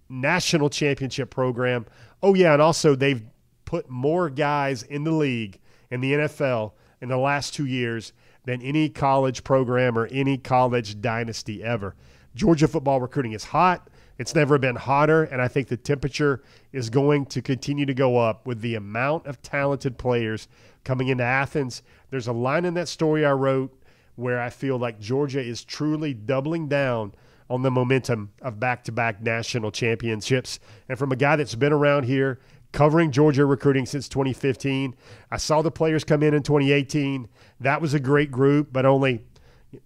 national 0.10 0.70
championship 0.70 1.30
program. 1.30 1.86
Oh, 2.24 2.34
yeah. 2.34 2.54
And 2.54 2.62
also, 2.62 2.96
they've 2.96 3.24
put 3.66 3.90
more 3.90 4.30
guys 4.30 4.84
in 4.84 5.04
the 5.04 5.12
league 5.12 5.60
in 5.92 6.02
the 6.02 6.14
NFL 6.14 6.72
in 7.02 7.10
the 7.10 7.18
last 7.18 7.54
two 7.54 7.66
years 7.66 8.14
than 8.46 8.62
any 8.62 8.90
college 8.90 9.44
program 9.44 9.98
or 9.98 10.08
any 10.08 10.38
college 10.38 11.02
dynasty 11.02 11.64
ever. 11.64 11.96
Georgia 12.36 12.68
football 12.68 13.02
recruiting 13.02 13.34
is 13.34 13.46
hot. 13.46 13.90
It's 14.18 14.36
never 14.36 14.58
been 14.58 14.76
hotter, 14.76 15.24
and 15.24 15.42
I 15.42 15.48
think 15.48 15.70
the 15.70 15.78
temperature 15.78 16.44
is 16.74 16.90
going 16.90 17.26
to 17.28 17.42
continue 17.42 17.86
to 17.86 17.94
go 17.94 18.18
up 18.18 18.46
with 18.46 18.60
the 18.60 18.76
amount 18.76 19.28
of 19.28 19.42
talented 19.42 19.98
players 19.98 20.48
coming 20.84 21.08
into 21.08 21.24
Athens. 21.24 21.84
There's 22.10 22.28
a 22.28 22.34
line 22.34 22.66
in 22.66 22.74
that 22.74 22.90
story 22.90 23.26
I 23.26 23.32
wrote 23.32 23.74
where 24.16 24.42
I 24.42 24.50
feel 24.50 24.78
like 24.78 25.00
Georgia 25.00 25.40
is 25.40 25.64
truly 25.64 26.14
doubling 26.14 26.68
down 26.68 27.14
on 27.50 27.62
the 27.62 27.72
momentum 27.72 28.32
of 28.42 28.60
back 28.60 28.84
to 28.84 28.92
back 28.92 29.22
national 29.22 29.72
championships. 29.72 30.60
And 30.90 31.00
from 31.00 31.12
a 31.12 31.16
guy 31.16 31.38
that's 31.38 31.56
been 31.56 31.74
around 31.74 32.04
here 32.04 32.40
covering 32.72 33.12
Georgia 33.12 33.46
recruiting 33.46 33.86
since 33.86 34.08
2015. 34.10 34.96
I 35.32 35.38
saw 35.38 35.62
the 35.62 35.72
players 35.72 36.04
come 36.04 36.24
in 36.24 36.34
in 36.34 36.44
2018. 36.44 37.28
That 37.60 37.82
was 37.82 37.94
a 37.94 38.00
great 38.00 38.32
group, 38.32 38.70
but 38.72 38.86
only 38.86 39.24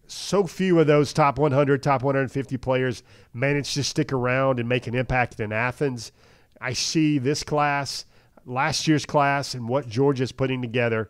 so 0.07 0.45
few 0.45 0.79
of 0.79 0.87
those 0.87 1.13
top 1.13 1.37
100, 1.37 1.83
top 1.83 2.03
150 2.03 2.57
players 2.57 3.03
managed 3.33 3.73
to 3.75 3.83
stick 3.83 4.13
around 4.13 4.59
and 4.59 4.69
make 4.69 4.87
an 4.87 4.95
impact 4.95 5.39
in 5.39 5.51
Athens. 5.51 6.11
I 6.61 6.73
see 6.73 7.17
this 7.17 7.43
class, 7.43 8.05
last 8.45 8.87
year's 8.87 9.05
class, 9.05 9.53
and 9.53 9.67
what 9.67 9.87
Georgia 9.87 10.23
is 10.23 10.31
putting 10.31 10.61
together 10.61 11.09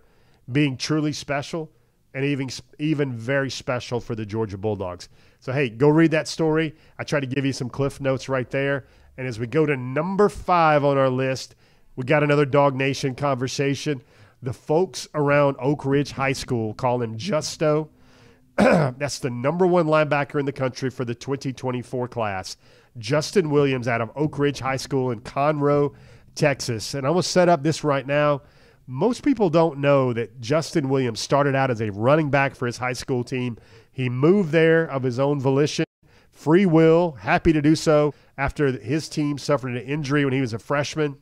being 0.52 0.78
truly 0.78 1.14
special 1.14 1.72
and 2.14 2.26
even 2.26 2.50
even 2.80 3.14
very 3.14 3.50
special 3.50 4.00
for 4.00 4.16
the 4.16 4.26
Georgia 4.26 4.58
Bulldogs. 4.58 5.10
So 5.40 5.52
hey, 5.52 5.70
go 5.70 5.90
read 5.90 6.12
that 6.12 6.28
story. 6.28 6.76
I 6.98 7.04
try 7.04 7.20
to 7.20 7.26
give 7.26 7.46
you 7.46 7.54
some 7.54 7.70
cliff 7.70 8.00
notes 8.00 8.30
right 8.30 8.50
there. 8.50 8.86
And 9.18 9.28
as 9.28 9.40
we 9.40 9.48
go 9.48 9.66
to 9.66 9.78
number 9.78 10.30
five 10.30 10.84
on 10.84 10.98
our 10.98 11.10
list, 11.10 11.56
we 11.96 12.06
got 12.06 12.24
another 12.24 12.46
DawgNation 12.46 13.16
conversation. 13.16 14.02
The 14.42 14.54
folks 14.54 15.08
around 15.14 15.58
Oak 15.60 15.86
Ridge 15.86 16.12
High 16.12 16.34
School 16.34 16.74
call 16.74 17.02
him 17.02 17.18
Justo. 17.18 17.90
That's 18.58 19.20
the 19.20 19.30
number 19.30 19.68
one 19.68 19.86
linebacker 19.86 20.40
in 20.40 20.46
the 20.46 20.52
country 20.52 20.90
for 20.90 21.06
the 21.06 21.16
2024 21.16 22.08
class. 22.08 22.58
Justin 22.98 23.50
Williams 23.50 23.88
out 23.88 24.02
of 24.02 24.12
Oak 24.16 24.38
Ridge 24.38 24.60
High 24.60 24.78
School 24.78 25.12
in 25.12 25.22
Conroe, 25.22 25.94
Texas. 26.36 26.94
And 26.94 27.06
I'm 27.06 27.14
going 27.14 27.24
to 27.24 27.30
set 27.30 27.50
up 27.50 27.64
this 27.64 27.84
right 27.84 28.06
now. 28.06 28.42
Most 28.86 29.24
people 29.24 29.50
don't 29.50 29.80
know 29.80 30.14
that 30.14 30.42
Justin 30.42 30.90
Williams 30.90 31.20
started 31.20 31.56
out 31.56 31.72
as 31.72 31.82
a 31.82 31.92
running 31.92 32.30
back 32.30 32.54
for 32.56 32.66
his 32.66 32.78
high 32.78 32.94
school 32.94 33.24
team. 33.24 33.58
He 33.92 34.10
moved 34.10 34.52
there 34.52 34.84
of 34.84 35.04
his 35.04 35.20
own 35.20 35.40
volition, 35.40 35.86
free 36.32 36.66
will, 36.66 37.12
happy 37.12 37.54
to 37.54 37.62
do 37.62 37.76
so 37.76 38.14
after 38.38 38.72
his 38.72 39.08
team 39.08 39.38
suffered 39.38 39.70
an 39.70 39.84
injury 39.84 40.26
when 40.26 40.34
he 40.34 40.42
was 40.42 40.54
a 40.54 40.60
freshman 40.60 41.18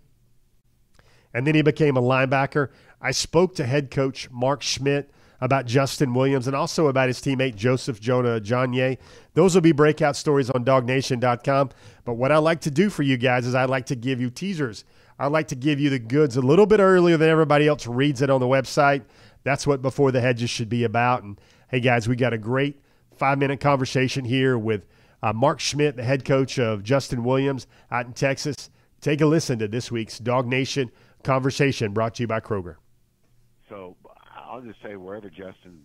and 1.34 1.46
then 1.46 1.56
he 1.56 1.62
became 1.62 1.98
a 1.98 2.02
linebacker. 2.02 2.70
I 3.02 3.12
spoke 3.12 3.56
to 3.56 3.65
head 3.65 3.91
coach 3.91 4.30
Mark 4.32 4.62
Schmid 4.62 5.08
about 5.41 5.65
Justin 5.65 6.13
Williams 6.13 6.46
and 6.46 6.56
also 6.56 6.88
about 6.88 7.08
his 7.08 7.20
teammate 7.20 7.56
Joseph 7.56 8.00
Jonah 8.00 8.39
Ajonye. 8.39 9.00
Those 9.34 9.56
will 9.56 9.62
be 9.62 9.72
breakout 9.72 10.15
stories 10.15 10.52
on 10.52 10.63
dawgnation.com. 10.63 11.72
But 12.06 12.13
what 12.13 12.32
I 12.32 12.38
like 12.38 12.62
to 12.62 12.72
do 12.72 12.89
for 12.89 13.02
you 13.02 13.17
guys 13.17 13.48
is 13.48 13.56
I 13.56 13.65
like 13.65 13.88
to 13.88 13.96
give 13.96 14.22
you 14.22 14.30
teasers. 14.30 14.86
I 15.17 15.28
like 15.28 15.48
to 15.50 15.56
give 15.56 15.80
you 15.80 15.89
the 15.89 16.00
goods 16.00 16.38
a 16.38 16.41
little 16.41 16.65
bit 16.65 16.80
earlier 16.80 17.17
than 17.17 17.30
everybody 17.30 17.67
else 17.67 17.88
reads 17.88 18.22
it 18.22 18.30
on 18.30 18.39
the 18.39 18.48
website. 18.48 19.04
That's 19.44 19.65
what 19.65 19.82
Before 19.82 20.12
the 20.12 20.22
Hedges 20.22 20.50
should 20.50 20.70
be 20.70 20.84
about. 20.84 21.24
And 21.24 21.39
hey, 21.70 21.80
guys, 21.80 22.08
we 22.08 22.15
got 22.15 22.34
a 22.34 22.38
great 22.38 22.80
five 23.15 23.38
minute 23.39 23.60
conversation 23.60 24.26
here 24.26 24.58
with 24.58 24.86
uh, 25.24 25.34
Mark 25.34 25.60
Schmid, 25.60 25.96
the 25.96 26.04
head 26.04 26.26
coach 26.26 26.60
of 26.60 26.84
Justin 26.84 27.24
Williams 27.24 27.67
out 27.91 28.06
in 28.06 28.13
Texas. 28.13 28.70
Take 29.00 29.22
a 29.22 29.26
listen 29.26 29.58
to 29.60 29.67
this 29.67 29.91
week's 29.91 30.20
DawgNation 30.20 30.91
conversation 31.24 31.94
brought 31.94 32.16
to 32.16 32.24
you 32.24 32.28
by 32.28 32.40
Kroger. 32.40 32.76
So 33.70 33.96
I'll 34.36 34.62
just 34.62 34.82
say 34.84 34.96
wherever 34.96 35.30
Justin 35.30 35.84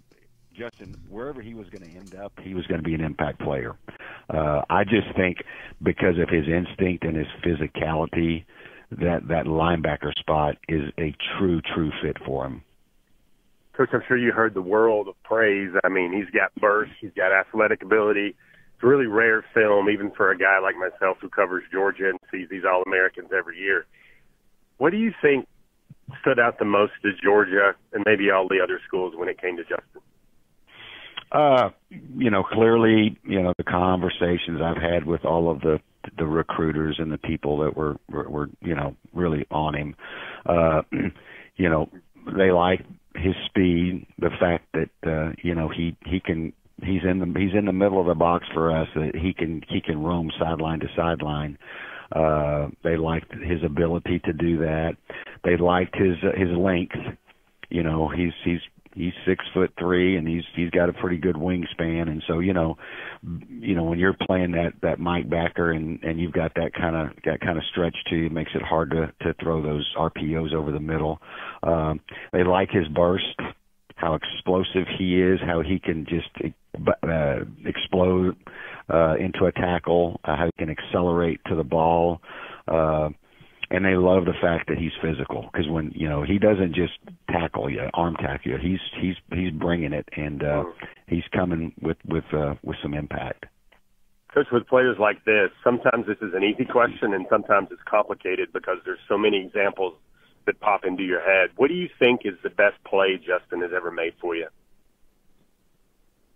Justin, 0.56 0.96
wherever 1.08 1.42
he 1.42 1.54
was 1.54 1.68
going 1.68 1.88
to 1.88 1.96
end 1.96 2.14
up, 2.14 2.32
he 2.42 2.54
was 2.54 2.66
going 2.66 2.82
to 2.82 2.84
be 2.84 2.94
an 2.94 3.02
impact 3.02 3.40
player. 3.40 3.76
Uh, 4.32 4.62
I 4.70 4.84
just 4.84 5.14
think 5.14 5.38
because 5.82 6.18
of 6.18 6.28
his 6.28 6.46
instinct 6.48 7.04
and 7.04 7.16
his 7.16 7.26
physicality, 7.44 8.44
that 8.90 9.28
that 9.28 9.46
linebacker 9.46 10.12
spot 10.18 10.56
is 10.68 10.90
a 10.98 11.14
true, 11.36 11.60
true 11.74 11.92
fit 12.02 12.16
for 12.24 12.46
him. 12.46 12.62
Coach, 13.76 13.90
I'm 13.92 14.02
sure 14.08 14.16
you 14.16 14.32
heard 14.32 14.54
the 14.54 14.62
world 14.62 15.08
of 15.08 15.22
praise. 15.22 15.70
I 15.84 15.88
mean, 15.88 16.12
he's 16.12 16.30
got 16.30 16.54
burst, 16.60 16.92
he's 17.00 17.12
got 17.14 17.32
athletic 17.32 17.82
ability. 17.82 18.28
It's 18.28 18.82
a 18.82 18.86
really 18.86 19.06
rare 19.06 19.44
film, 19.54 19.90
even 19.90 20.10
for 20.12 20.30
a 20.30 20.38
guy 20.38 20.58
like 20.60 20.76
myself 20.76 21.18
who 21.20 21.28
covers 21.28 21.64
Georgia 21.70 22.10
and 22.10 22.18
sees 22.30 22.48
these 22.48 22.64
All 22.64 22.82
Americans 22.86 23.28
every 23.36 23.58
year. 23.58 23.86
What 24.78 24.90
do 24.90 24.98
you 24.98 25.12
think 25.22 25.46
stood 26.20 26.38
out 26.38 26.58
the 26.58 26.64
most 26.64 26.92
to 27.02 27.10
Georgia 27.22 27.74
and 27.92 28.04
maybe 28.06 28.30
all 28.30 28.46
the 28.48 28.60
other 28.62 28.80
schools 28.86 29.14
when 29.16 29.28
it 29.28 29.40
came 29.40 29.56
to 29.56 29.62
Justin? 29.62 30.02
Uh, 31.32 31.70
you 31.90 32.30
know, 32.30 32.42
clearly, 32.42 33.18
you 33.24 33.42
know, 33.42 33.52
the 33.58 33.64
conversations 33.64 34.60
I've 34.62 34.80
had 34.80 35.04
with 35.04 35.24
all 35.24 35.50
of 35.50 35.60
the 35.60 35.80
the 36.16 36.24
recruiters 36.24 36.96
and 37.00 37.10
the 37.10 37.18
people 37.18 37.58
that 37.58 37.76
were 37.76 37.96
were, 38.08 38.28
were 38.28 38.50
you 38.60 38.74
know 38.74 38.94
really 39.12 39.44
on 39.50 39.74
him. 39.74 39.96
Uh, 40.46 40.82
you 41.56 41.68
know, 41.68 41.90
they 42.36 42.52
like 42.52 42.84
his 43.16 43.34
speed, 43.46 44.06
the 44.18 44.30
fact 44.38 44.66
that 44.74 44.90
uh, 45.04 45.32
you 45.42 45.54
know 45.54 45.68
he 45.68 45.96
he 46.06 46.20
can 46.20 46.52
he's 46.82 47.02
in 47.02 47.18
the 47.18 47.38
he's 47.38 47.58
in 47.58 47.64
the 47.64 47.72
middle 47.72 48.00
of 48.00 48.06
the 48.06 48.14
box 48.14 48.46
for 48.52 48.74
us 48.74 48.88
that 48.94 49.16
he 49.16 49.32
can 49.32 49.62
he 49.68 49.80
can 49.80 50.02
roam 50.02 50.30
sideline 50.38 50.80
to 50.80 50.86
sideline. 50.96 51.58
They 52.12 52.96
liked 52.96 53.32
his 53.32 53.62
ability 53.64 54.20
to 54.24 54.32
do 54.32 54.58
that. 54.58 54.96
They 55.44 55.56
liked 55.56 55.96
his 55.96 56.16
uh, 56.22 56.38
his 56.38 56.56
length. 56.56 56.96
You 57.68 57.82
know, 57.82 58.08
he's 58.08 58.32
he's 58.44 58.60
he's 58.96 59.12
six 59.26 59.44
foot 59.52 59.70
three 59.78 60.16
and 60.16 60.26
he's 60.26 60.42
he's 60.56 60.70
got 60.70 60.88
a 60.88 60.92
pretty 60.92 61.18
good 61.18 61.36
wingspan 61.36 62.08
and 62.08 62.22
so 62.26 62.38
you 62.38 62.54
know 62.54 62.76
you 63.50 63.74
know 63.74 63.84
when 63.84 63.98
you're 63.98 64.16
playing 64.26 64.52
that 64.52 64.72
that 64.82 64.98
Mike 64.98 65.28
backer 65.28 65.70
and 65.70 66.02
and 66.02 66.18
you've 66.18 66.32
got 66.32 66.54
that 66.54 66.72
kind 66.72 66.96
of 66.96 67.14
that 67.26 67.40
kind 67.40 67.58
of 67.58 67.64
stretch 67.70 67.94
to 68.08 68.16
you 68.16 68.26
it 68.26 68.32
makes 68.32 68.50
it 68.54 68.62
hard 68.62 68.90
to 68.90 69.12
to 69.22 69.34
throw 69.42 69.62
those 69.62 69.86
RPOs 69.98 70.54
over 70.54 70.72
the 70.72 70.80
middle 70.80 71.20
um 71.62 72.00
they 72.32 72.42
like 72.42 72.70
his 72.70 72.88
burst 72.88 73.38
how 73.96 74.14
explosive 74.14 74.86
he 74.98 75.20
is 75.20 75.38
how 75.44 75.60
he 75.60 75.78
can 75.78 76.06
just 76.06 76.28
uh, 77.02 77.36
explode 77.64 78.34
uh 78.88 79.14
into 79.18 79.46
a 79.46 79.52
tackle 79.52 80.20
uh, 80.24 80.36
how 80.36 80.46
he 80.46 80.52
can 80.58 80.70
accelerate 80.70 81.40
to 81.46 81.54
the 81.54 81.64
ball 81.64 82.20
uh 82.68 83.08
and 83.70 83.84
they 83.84 83.96
love 83.96 84.24
the 84.24 84.34
fact 84.40 84.68
that 84.68 84.78
he's 84.78 84.92
physical 85.02 85.48
because 85.52 85.68
when 85.68 85.92
you 85.94 86.08
know 86.08 86.22
he 86.22 86.38
doesn't 86.38 86.74
just 86.74 86.92
tackle 87.30 87.70
you, 87.70 87.82
arm 87.94 88.14
tackle 88.16 88.52
you, 88.52 88.58
he's 88.58 88.80
he's 89.00 89.16
he's 89.32 89.50
bringing 89.50 89.92
it 89.92 90.08
and 90.16 90.42
uh, 90.42 90.64
he's 91.08 91.24
coming 91.32 91.72
with 91.80 91.96
with 92.06 92.24
uh, 92.32 92.54
with 92.62 92.76
some 92.82 92.94
impact. 92.94 93.46
Coach, 94.32 94.46
with 94.52 94.66
players 94.66 94.96
like 95.00 95.24
this, 95.24 95.50
sometimes 95.64 96.06
this 96.06 96.18
is 96.20 96.34
an 96.34 96.44
easy 96.44 96.64
question 96.64 97.14
and 97.14 97.26
sometimes 97.30 97.68
it's 97.70 97.80
complicated 97.88 98.52
because 98.52 98.76
there's 98.84 98.98
so 99.08 99.16
many 99.16 99.40
examples 99.40 99.94
that 100.44 100.60
pop 100.60 100.84
into 100.84 101.02
your 101.02 101.20
head. 101.20 101.50
What 101.56 101.68
do 101.68 101.74
you 101.74 101.88
think 101.98 102.20
is 102.24 102.34
the 102.42 102.50
best 102.50 102.76
play 102.84 103.16
Justin 103.16 103.62
has 103.62 103.70
ever 103.74 103.90
made 103.90 104.12
for 104.20 104.36
you? 104.36 104.48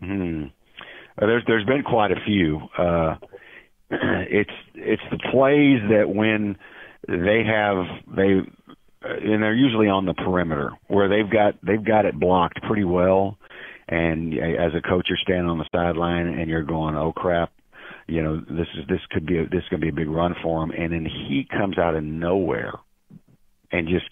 Hmm. 0.00 0.44
Uh, 1.20 1.26
there's 1.26 1.42
there's 1.46 1.66
been 1.66 1.82
quite 1.82 2.10
a 2.12 2.20
few. 2.24 2.60
Uh, 2.78 3.16
it's 3.90 4.50
it's 4.74 5.02
the 5.10 5.18
plays 5.30 5.80
that 5.90 6.08
when 6.08 6.56
they 7.08 7.42
have 7.44 7.84
they 8.16 8.40
and 9.02 9.42
they're 9.42 9.54
usually 9.54 9.88
on 9.88 10.06
the 10.06 10.14
perimeter 10.14 10.70
where 10.88 11.08
they've 11.08 11.30
got 11.30 11.54
they've 11.64 11.84
got 11.84 12.04
it 12.04 12.18
blocked 12.18 12.62
pretty 12.62 12.84
well. 12.84 13.36
And 13.88 14.34
as 14.34 14.72
a 14.76 14.88
coach 14.88 15.06
you're 15.08 15.18
standing 15.22 15.48
on 15.48 15.58
the 15.58 15.68
sideline 15.72 16.28
and 16.28 16.48
you're 16.48 16.62
going 16.62 16.96
oh 16.96 17.12
crap. 17.12 17.52
You 18.06 18.22
know 18.22 18.40
this 18.40 18.66
is 18.78 18.86
this 18.88 19.00
could 19.10 19.26
be 19.26 19.38
a, 19.38 19.48
this 19.48 19.62
to 19.70 19.78
be 19.78 19.88
a 19.88 19.92
big 19.92 20.08
run 20.08 20.34
for 20.42 20.62
him. 20.62 20.70
And 20.70 20.92
then 20.92 21.04
he 21.04 21.46
comes 21.50 21.78
out 21.78 21.96
of 21.96 22.04
nowhere 22.04 22.72
and 23.72 23.88
just 23.88 24.06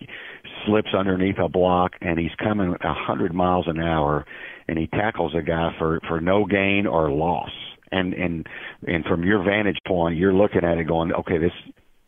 slips 0.66 0.90
underneath 0.96 1.38
a 1.38 1.48
block 1.48 1.92
and 2.00 2.18
he's 2.18 2.34
coming 2.42 2.74
a 2.80 2.94
hundred 2.94 3.34
miles 3.34 3.66
an 3.68 3.80
hour 3.80 4.24
and 4.68 4.78
he 4.78 4.86
tackles 4.86 5.34
a 5.34 5.42
guy 5.42 5.70
for 5.78 6.00
for 6.08 6.20
no 6.20 6.44
gain 6.44 6.86
or 6.86 7.10
loss 7.10 7.50
and 7.90 8.14
and 8.14 8.46
and 8.86 9.04
from 9.04 9.24
your 9.24 9.42
vantage 9.42 9.78
point 9.86 10.16
you're 10.16 10.34
looking 10.34 10.64
at 10.64 10.78
it 10.78 10.86
going 10.86 11.12
okay 11.12 11.38
this 11.38 11.52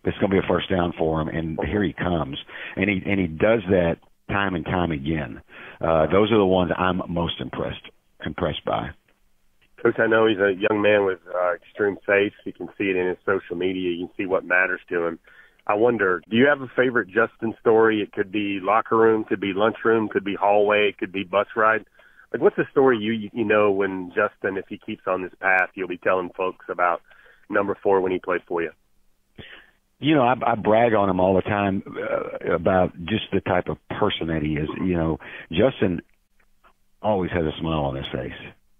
it's 0.04 0.16
going 0.18 0.30
to 0.30 0.40
be 0.40 0.44
a 0.44 0.48
first 0.48 0.70
down 0.70 0.92
for 0.96 1.20
him, 1.20 1.28
and 1.28 1.58
here 1.66 1.82
he 1.82 1.92
comes, 1.92 2.38
and 2.76 2.88
he 2.88 3.02
and 3.04 3.20
he 3.20 3.26
does 3.26 3.60
that 3.68 3.96
time 4.28 4.54
and 4.54 4.64
time 4.64 4.92
again. 4.92 5.42
Uh, 5.80 6.06
those 6.06 6.30
are 6.32 6.38
the 6.38 6.46
ones 6.46 6.70
I'm 6.76 7.02
most 7.08 7.40
impressed 7.40 7.82
impressed 8.24 8.64
by. 8.64 8.90
Coach, 9.82 9.98
I 9.98 10.06
know 10.06 10.26
he's 10.26 10.38
a 10.38 10.52
young 10.52 10.82
man 10.82 11.06
with 11.06 11.18
uh, 11.34 11.54
extreme 11.54 11.96
faith. 12.06 12.32
You 12.44 12.52
can 12.52 12.68
see 12.76 12.84
it 12.84 12.96
in 12.96 13.08
his 13.08 13.16
social 13.24 13.56
media. 13.56 13.90
You 13.90 14.06
can 14.06 14.16
see 14.16 14.26
what 14.26 14.44
matters 14.44 14.80
to 14.90 15.06
him. 15.06 15.18
I 15.66 15.74
wonder, 15.74 16.22
do 16.28 16.36
you 16.36 16.46
have 16.46 16.60
a 16.60 16.70
favorite 16.76 17.08
Justin 17.08 17.54
story? 17.60 18.02
It 18.02 18.12
could 18.12 18.32
be 18.32 18.58
locker 18.60 18.96
room, 18.96 19.24
could 19.24 19.40
be 19.40 19.52
lunchroom, 19.54 20.08
could 20.08 20.24
be 20.24 20.34
hallway, 20.34 20.94
could 20.98 21.12
be 21.12 21.22
bus 21.22 21.46
ride. 21.56 21.86
Like, 22.32 22.42
what's 22.42 22.56
the 22.56 22.66
story 22.70 22.98
you 22.98 23.30
you 23.32 23.44
know 23.44 23.70
when 23.72 24.12
Justin, 24.14 24.56
if 24.56 24.66
he 24.68 24.78
keeps 24.78 25.02
on 25.06 25.22
this 25.22 25.32
path, 25.40 25.70
you'll 25.74 25.88
be 25.88 25.98
telling 25.98 26.30
folks 26.36 26.66
about 26.68 27.02
number 27.48 27.76
four 27.82 28.00
when 28.00 28.12
he 28.12 28.18
played 28.18 28.42
for 28.46 28.62
you? 28.62 28.70
you 30.00 30.14
know, 30.14 30.22
I, 30.22 30.34
I 30.44 30.54
brag 30.54 30.94
on 30.94 31.10
him 31.10 31.20
all 31.20 31.34
the 31.34 31.42
time 31.42 31.82
uh, 31.86 32.54
about 32.54 32.96
just 33.04 33.24
the 33.32 33.40
type 33.40 33.68
of 33.68 33.76
person 33.98 34.28
that 34.28 34.42
he 34.42 34.54
is. 34.54 34.68
You 34.78 34.94
know, 34.94 35.18
Justin 35.50 36.00
always 37.02 37.30
has 37.30 37.44
a 37.44 37.52
smile 37.60 37.84
on 37.84 37.96
his 37.96 38.06
face. 38.06 38.32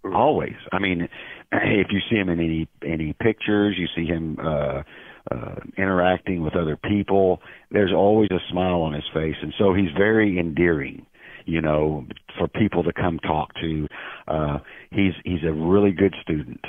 Mm-hmm. 0.04 0.16
Always. 0.16 0.56
I 0.72 0.78
mean, 0.78 1.08
if 1.52 1.88
you 1.90 2.00
see 2.08 2.16
him 2.16 2.30
in 2.30 2.40
any 2.40 2.68
any 2.82 3.12
pictures, 3.12 3.76
you 3.78 3.86
see 3.94 4.10
him 4.10 4.38
uh 4.42 4.82
uh 5.30 5.56
interacting 5.76 6.42
with 6.42 6.56
other 6.56 6.76
people, 6.76 7.42
there's 7.70 7.92
always 7.94 8.30
a 8.30 8.40
smile 8.50 8.80
on 8.80 8.94
his 8.94 9.04
face 9.12 9.36
and 9.42 9.52
so 9.58 9.74
he's 9.74 9.90
very 9.96 10.38
endearing 10.38 11.04
you 11.46 11.60
know, 11.60 12.06
for 12.38 12.48
people 12.48 12.82
to 12.84 12.92
come 12.92 13.18
talk 13.18 13.52
to. 13.60 13.86
Uh, 14.28 14.58
he's 14.90 15.12
he's 15.24 15.42
a 15.44 15.52
really 15.52 15.92
good 15.92 16.14
student. 16.22 16.64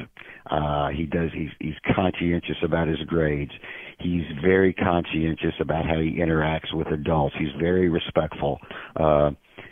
Uh, 0.49 0.89
he 0.89 1.05
does 1.05 1.29
he's 1.33 1.49
he's 1.59 1.95
conscientious 1.95 2.57
about 2.63 2.87
his 2.87 2.99
grades. 3.07 3.51
He's 3.99 4.25
very 4.43 4.73
conscientious 4.73 5.53
about 5.59 5.85
how 5.85 5.99
he 5.99 6.17
interacts 6.19 6.73
with 6.73 6.87
adults. 6.87 7.35
He's 7.37 7.53
very 7.59 7.89
respectful. 7.89 8.59
Uh, 8.95 9.31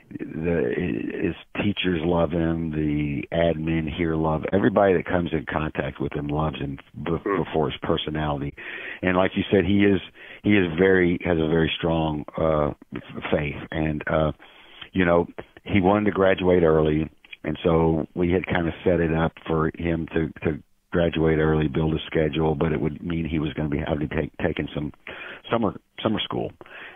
the 0.09 0.73
his 1.21 1.35
teachers 1.63 2.01
love 2.03 2.31
him. 2.31 2.71
The 2.71 3.23
admin 3.31 3.93
here 3.95 4.15
love 4.15 4.43
everybody 4.51 4.93
that 4.93 5.05
comes 5.05 5.31
in 5.33 5.45
contact 5.51 5.99
with 5.99 6.13
him 6.13 6.27
loves 6.27 6.57
him 6.57 6.79
hmm. 6.95 7.43
before 7.43 7.69
his 7.69 7.79
personality. 7.81 8.53
And 9.01 9.17
like 9.17 9.31
you 9.35 9.43
said, 9.51 9.65
he 9.65 9.85
is 9.85 10.01
he 10.43 10.51
is 10.51 10.67
very 10.77 11.19
has 11.23 11.37
a 11.37 11.47
very 11.47 11.71
strong 11.77 12.25
uh, 12.37 12.73
faith 13.31 13.61
and. 13.71 14.03
uh 14.07 14.31
you 14.93 15.05
know, 15.05 15.27
he 15.63 15.81
wanted 15.81 16.05
to 16.05 16.11
graduate 16.11 16.63
early, 16.63 17.09
and 17.43 17.57
so 17.63 18.07
we 18.15 18.31
had 18.31 18.45
kind 18.45 18.67
of 18.67 18.73
set 18.83 18.99
it 18.99 19.13
up 19.13 19.33
for 19.47 19.71
him 19.77 20.07
to 20.13 20.29
to 20.43 20.63
graduate 20.91 21.37
early, 21.37 21.67
build 21.67 21.93
a 21.93 21.99
schedule, 22.07 22.55
but 22.55 22.71
it 22.71 22.81
would 22.81 23.03
mean 23.03 23.27
he 23.27 23.39
was 23.39 23.53
going 23.53 23.69
to 23.69 23.75
be 23.75 23.83
having 23.85 24.09
to 24.09 24.15
take 24.15 24.31
taking 24.41 24.67
some 24.73 24.91
summer 25.51 25.79
summer 26.01 26.19
school, 26.19 26.51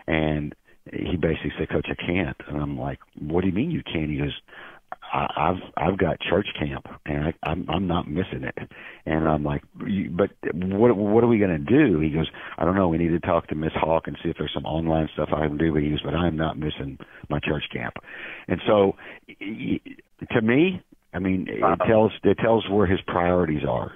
and 0.06 0.54
he 0.92 1.16
basically 1.16 1.52
said, 1.58 1.70
"Coach, 1.70 1.86
I 1.88 1.94
can't." 1.94 2.36
And 2.48 2.60
I'm 2.60 2.78
like, 2.78 2.98
"What 3.18 3.42
do 3.42 3.48
you 3.48 3.54
mean 3.54 3.70
you 3.70 3.82
can't?" 3.82 4.10
He 4.10 4.18
goes, 4.18 4.38
I, 5.02 5.26
I've 5.36 5.62
I've 5.76 5.98
got 5.98 6.20
church 6.20 6.46
camp 6.58 6.86
and 7.06 7.24
I, 7.24 7.34
I'm 7.42 7.68
I'm 7.68 7.86
not 7.86 8.08
missing 8.08 8.44
it. 8.44 8.56
And 9.06 9.28
I'm 9.28 9.44
like, 9.44 9.62
but 9.74 10.30
what 10.54 10.96
what 10.96 11.24
are 11.24 11.28
we 11.28 11.38
going 11.38 11.50
to 11.50 11.58
do? 11.58 12.00
He 12.00 12.10
goes, 12.10 12.28
I 12.58 12.64
don't 12.64 12.74
know. 12.74 12.88
We 12.88 12.98
need 12.98 13.08
to 13.08 13.20
talk 13.20 13.48
to 13.48 13.54
Miss 13.54 13.72
Hawk 13.74 14.04
and 14.06 14.16
see 14.22 14.30
if 14.30 14.36
there's 14.38 14.52
some 14.54 14.64
online 14.64 15.08
stuff 15.14 15.30
I 15.32 15.46
can 15.46 15.58
do. 15.58 15.72
But 15.72 15.82
he 15.82 15.90
goes, 15.90 16.02
but 16.02 16.14
I'm 16.14 16.36
not 16.36 16.58
missing 16.58 16.98
my 17.28 17.38
church 17.40 17.64
camp. 17.72 17.94
And 18.48 18.60
so, 18.66 18.96
to 19.28 20.42
me, 20.42 20.82
I 21.12 21.18
mean, 21.18 21.46
it 21.48 21.80
tells 21.86 22.12
it 22.22 22.38
tells 22.38 22.68
where 22.68 22.86
his 22.86 23.00
priorities 23.06 23.62
are. 23.68 23.92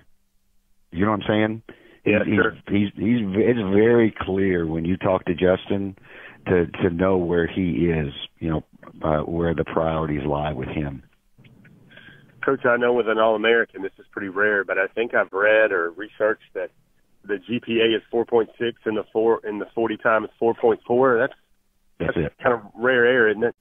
You 0.90 1.04
know 1.04 1.10
what 1.10 1.20
I'm 1.22 1.28
saying? 1.28 1.62
Yeah, 2.04 2.24
he's, 2.24 2.34
sure. 2.34 2.52
He's 2.68 2.88
he's 2.94 3.20
it's 3.22 3.74
very 3.74 4.14
clear 4.18 4.66
when 4.66 4.84
you 4.84 4.96
talk 4.96 5.24
to 5.26 5.34
Justin 5.34 5.96
to 6.46 6.66
to 6.82 6.90
know 6.90 7.18
where 7.18 7.46
he 7.46 7.86
is. 7.86 8.12
You 8.38 8.50
know, 8.50 8.64
uh, 9.02 9.20
where 9.20 9.54
the 9.54 9.64
priorities 9.64 10.24
lie 10.26 10.52
with 10.52 10.68
him. 10.68 11.02
Coach, 12.44 12.64
I 12.64 12.76
know 12.76 12.92
with 12.92 13.08
an 13.08 13.18
All 13.18 13.34
American, 13.34 13.82
this 13.82 13.92
is 13.98 14.06
pretty 14.10 14.28
rare, 14.28 14.64
but 14.64 14.78
I 14.78 14.86
think 14.86 15.14
I've 15.14 15.32
read 15.32 15.72
or 15.72 15.90
researched 15.90 16.54
that 16.54 16.70
the 17.24 17.34
GPA 17.34 17.94
is 17.94 18.02
4.6 18.12 18.46
and 18.84 18.96
the 18.96 19.04
four 19.12 19.40
in 19.46 19.58
the 19.58 19.66
40 19.74 19.96
time 19.98 20.24
is 20.24 20.30
4.4. 20.40 21.20
That's 21.20 21.32
that's, 21.98 22.16
that's 22.16 22.34
kind 22.42 22.54
of 22.54 22.60
rare 22.76 23.04
air, 23.06 23.28
isn't 23.28 23.42
it? 23.42 23.54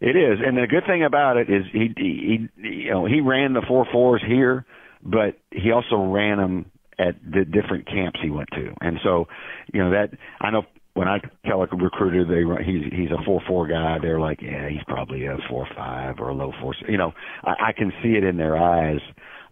It 0.00 0.16
is, 0.16 0.38
and 0.44 0.56
the 0.56 0.66
good 0.66 0.84
thing 0.86 1.04
about 1.04 1.36
it 1.36 1.48
is 1.48 1.62
he, 1.72 1.92
he, 1.96 2.48
he 2.56 2.68
you 2.68 2.90
know, 2.90 3.06
he 3.06 3.20
ran 3.20 3.52
the 3.52 3.62
four 3.66 3.86
fours 3.92 4.22
here, 4.26 4.66
but 5.00 5.38
he 5.52 5.70
also 5.70 6.10
ran 6.12 6.38
them 6.38 6.66
at 6.98 7.14
the 7.22 7.44
different 7.44 7.86
camps 7.86 8.18
he 8.20 8.28
went 8.28 8.48
to, 8.52 8.74
and 8.80 8.98
so 9.04 9.26
you 9.72 9.82
know 9.82 9.90
that 9.90 10.10
I 10.40 10.50
know 10.50 10.62
when 10.94 11.08
I 11.08 11.18
tell 11.46 11.62
a 11.62 11.66
recruiter 11.66 12.24
they 12.24 12.64
he's 12.64 12.84
he's 12.92 13.10
a 13.10 13.22
four 13.24 13.40
four 13.46 13.66
guy, 13.66 13.98
they're 14.00 14.20
like, 14.20 14.40
yeah, 14.42 14.68
he's 14.68 14.84
probably 14.86 15.26
a 15.26 15.38
four 15.48 15.66
five 15.76 16.16
or 16.18 16.28
a 16.28 16.34
low 16.34 16.52
four. 16.60 16.74
You 16.88 16.98
know, 16.98 17.12
I, 17.44 17.68
I 17.68 17.72
can 17.72 17.92
see 18.02 18.10
it 18.10 18.24
in 18.24 18.36
their 18.36 18.56
eyes. 18.56 19.00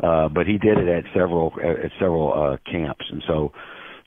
Uh, 0.03 0.29
but 0.31 0.47
he 0.47 0.57
did 0.57 0.79
it 0.79 0.89
at 0.89 1.05
several 1.15 1.53
at 1.63 1.91
several 1.99 2.33
uh, 2.33 2.57
camps, 2.71 3.05
and 3.11 3.23
so 3.27 3.53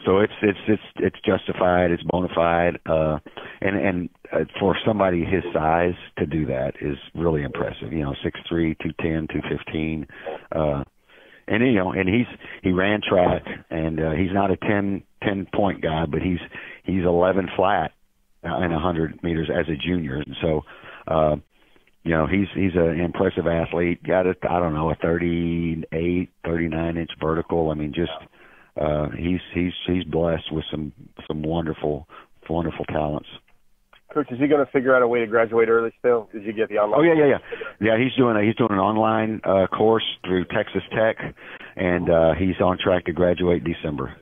so 0.06 0.20
it's 0.20 0.34
it's 0.42 0.60
it's 0.68 0.82
it's 0.98 1.16
justified, 1.26 1.92
it's 1.92 2.04
bona 2.04 2.28
fide, 2.34 2.80
uh, 2.88 3.20
and 3.62 3.78
and 3.78 4.10
uh, 4.32 4.40
for 4.60 4.76
somebody 4.86 5.24
his 5.24 5.44
size 5.54 5.94
to 6.18 6.26
do 6.26 6.46
that 6.48 6.74
is 6.82 6.98
really 7.16 7.44
impressive. 7.44 7.94
You 7.94 8.04
know, 8.04 8.16
six 8.24 8.40
three, 8.50 8.76
two 8.82 8.92
ten, 9.00 9.28
two 9.32 9.42
fifteen. 9.48 10.08
Uh, 10.52 10.84
and 11.48 11.64
you 11.64 11.76
know, 11.76 11.92
and 11.92 12.10
he's 12.10 12.28
he 12.64 12.72
ran 12.72 13.02
track, 13.08 13.44
and 13.70 14.00
uh, 14.00 14.12
he's 14.12 14.34
not 14.34 14.52
a 14.52 14.58
ten 14.58 15.04
ten 15.22 15.48
point 15.54 15.82
guy, 15.82 16.06
but 16.06 16.22
he's 16.22 16.40
he's 16.84 17.04
eleven 17.06 17.50
flat 17.56 17.92
uh, 18.44 18.58
in 18.64 18.72
a 18.72 18.80
hundred 18.80 19.22
meters 19.24 19.50
as 19.50 19.68
a 19.68 19.76
junior, 19.76 20.16
and 20.16 20.36
so 20.42 20.62
uh, 21.08 21.36
you 22.04 22.12
know 22.12 22.28
he's 22.28 22.48
he's 22.56 22.76
an 22.76 23.00
impressive 23.00 23.48
athlete. 23.48 24.04
Got 24.04 24.28
a 24.28 24.36
I 24.50 24.60
don't 24.60 24.74
know 24.74 24.90
a 24.92 24.96
thirty 24.96 25.84
eight, 25.92 26.30
thirty 26.46 26.68
nine 26.68 26.98
inch 26.98 27.12
vertical. 27.22 27.72
I 27.72 27.76
mean, 27.76 27.94
just 27.94 28.12
uh, 28.80 29.10
he's 29.18 29.40
he's 29.54 29.74
he's 29.88 30.04
blessed 30.04 30.52
with 30.52 30.66
some 30.72 30.94
some 31.28 31.42
wonderful 31.42 32.08
wonderful 32.50 32.86
talents. 32.86 33.30
Coach, 34.14 34.32
is 34.32 34.40
he 34.40 34.48
going 34.48 34.64
to 34.64 34.72
figure 34.72 34.96
out 34.96 35.02
a 35.02 35.08
way 35.08 35.20
to 35.20 35.26
graduate 35.26 35.70
early 35.70 35.92
still? 35.98 36.30
Did 36.32 36.44
you 36.44 36.54
get 36.54 36.70
the 36.70 36.76
online? 36.76 37.00
Oh 37.00 37.04
yeah, 37.04 37.16
yeah, 37.18 37.26
yeah, 37.26 37.38
yeah. 37.82 38.04
He's 38.04 38.14
doing 38.16 38.38
a, 38.38 38.44
he's 38.44 38.56
doing 38.56 38.72
an 38.72 38.78
online 38.78 39.42
uh, 39.44 39.66
course 39.68 40.04
through 40.24 40.46
Texas 40.46 40.84
Tech, 40.92 41.18
and 41.76 42.10
uh, 42.10 42.34
he's 42.38 42.62
on 42.64 42.78
track 42.78 43.06
to 43.06 43.12
graduate 43.12 43.64
December. 43.64 44.16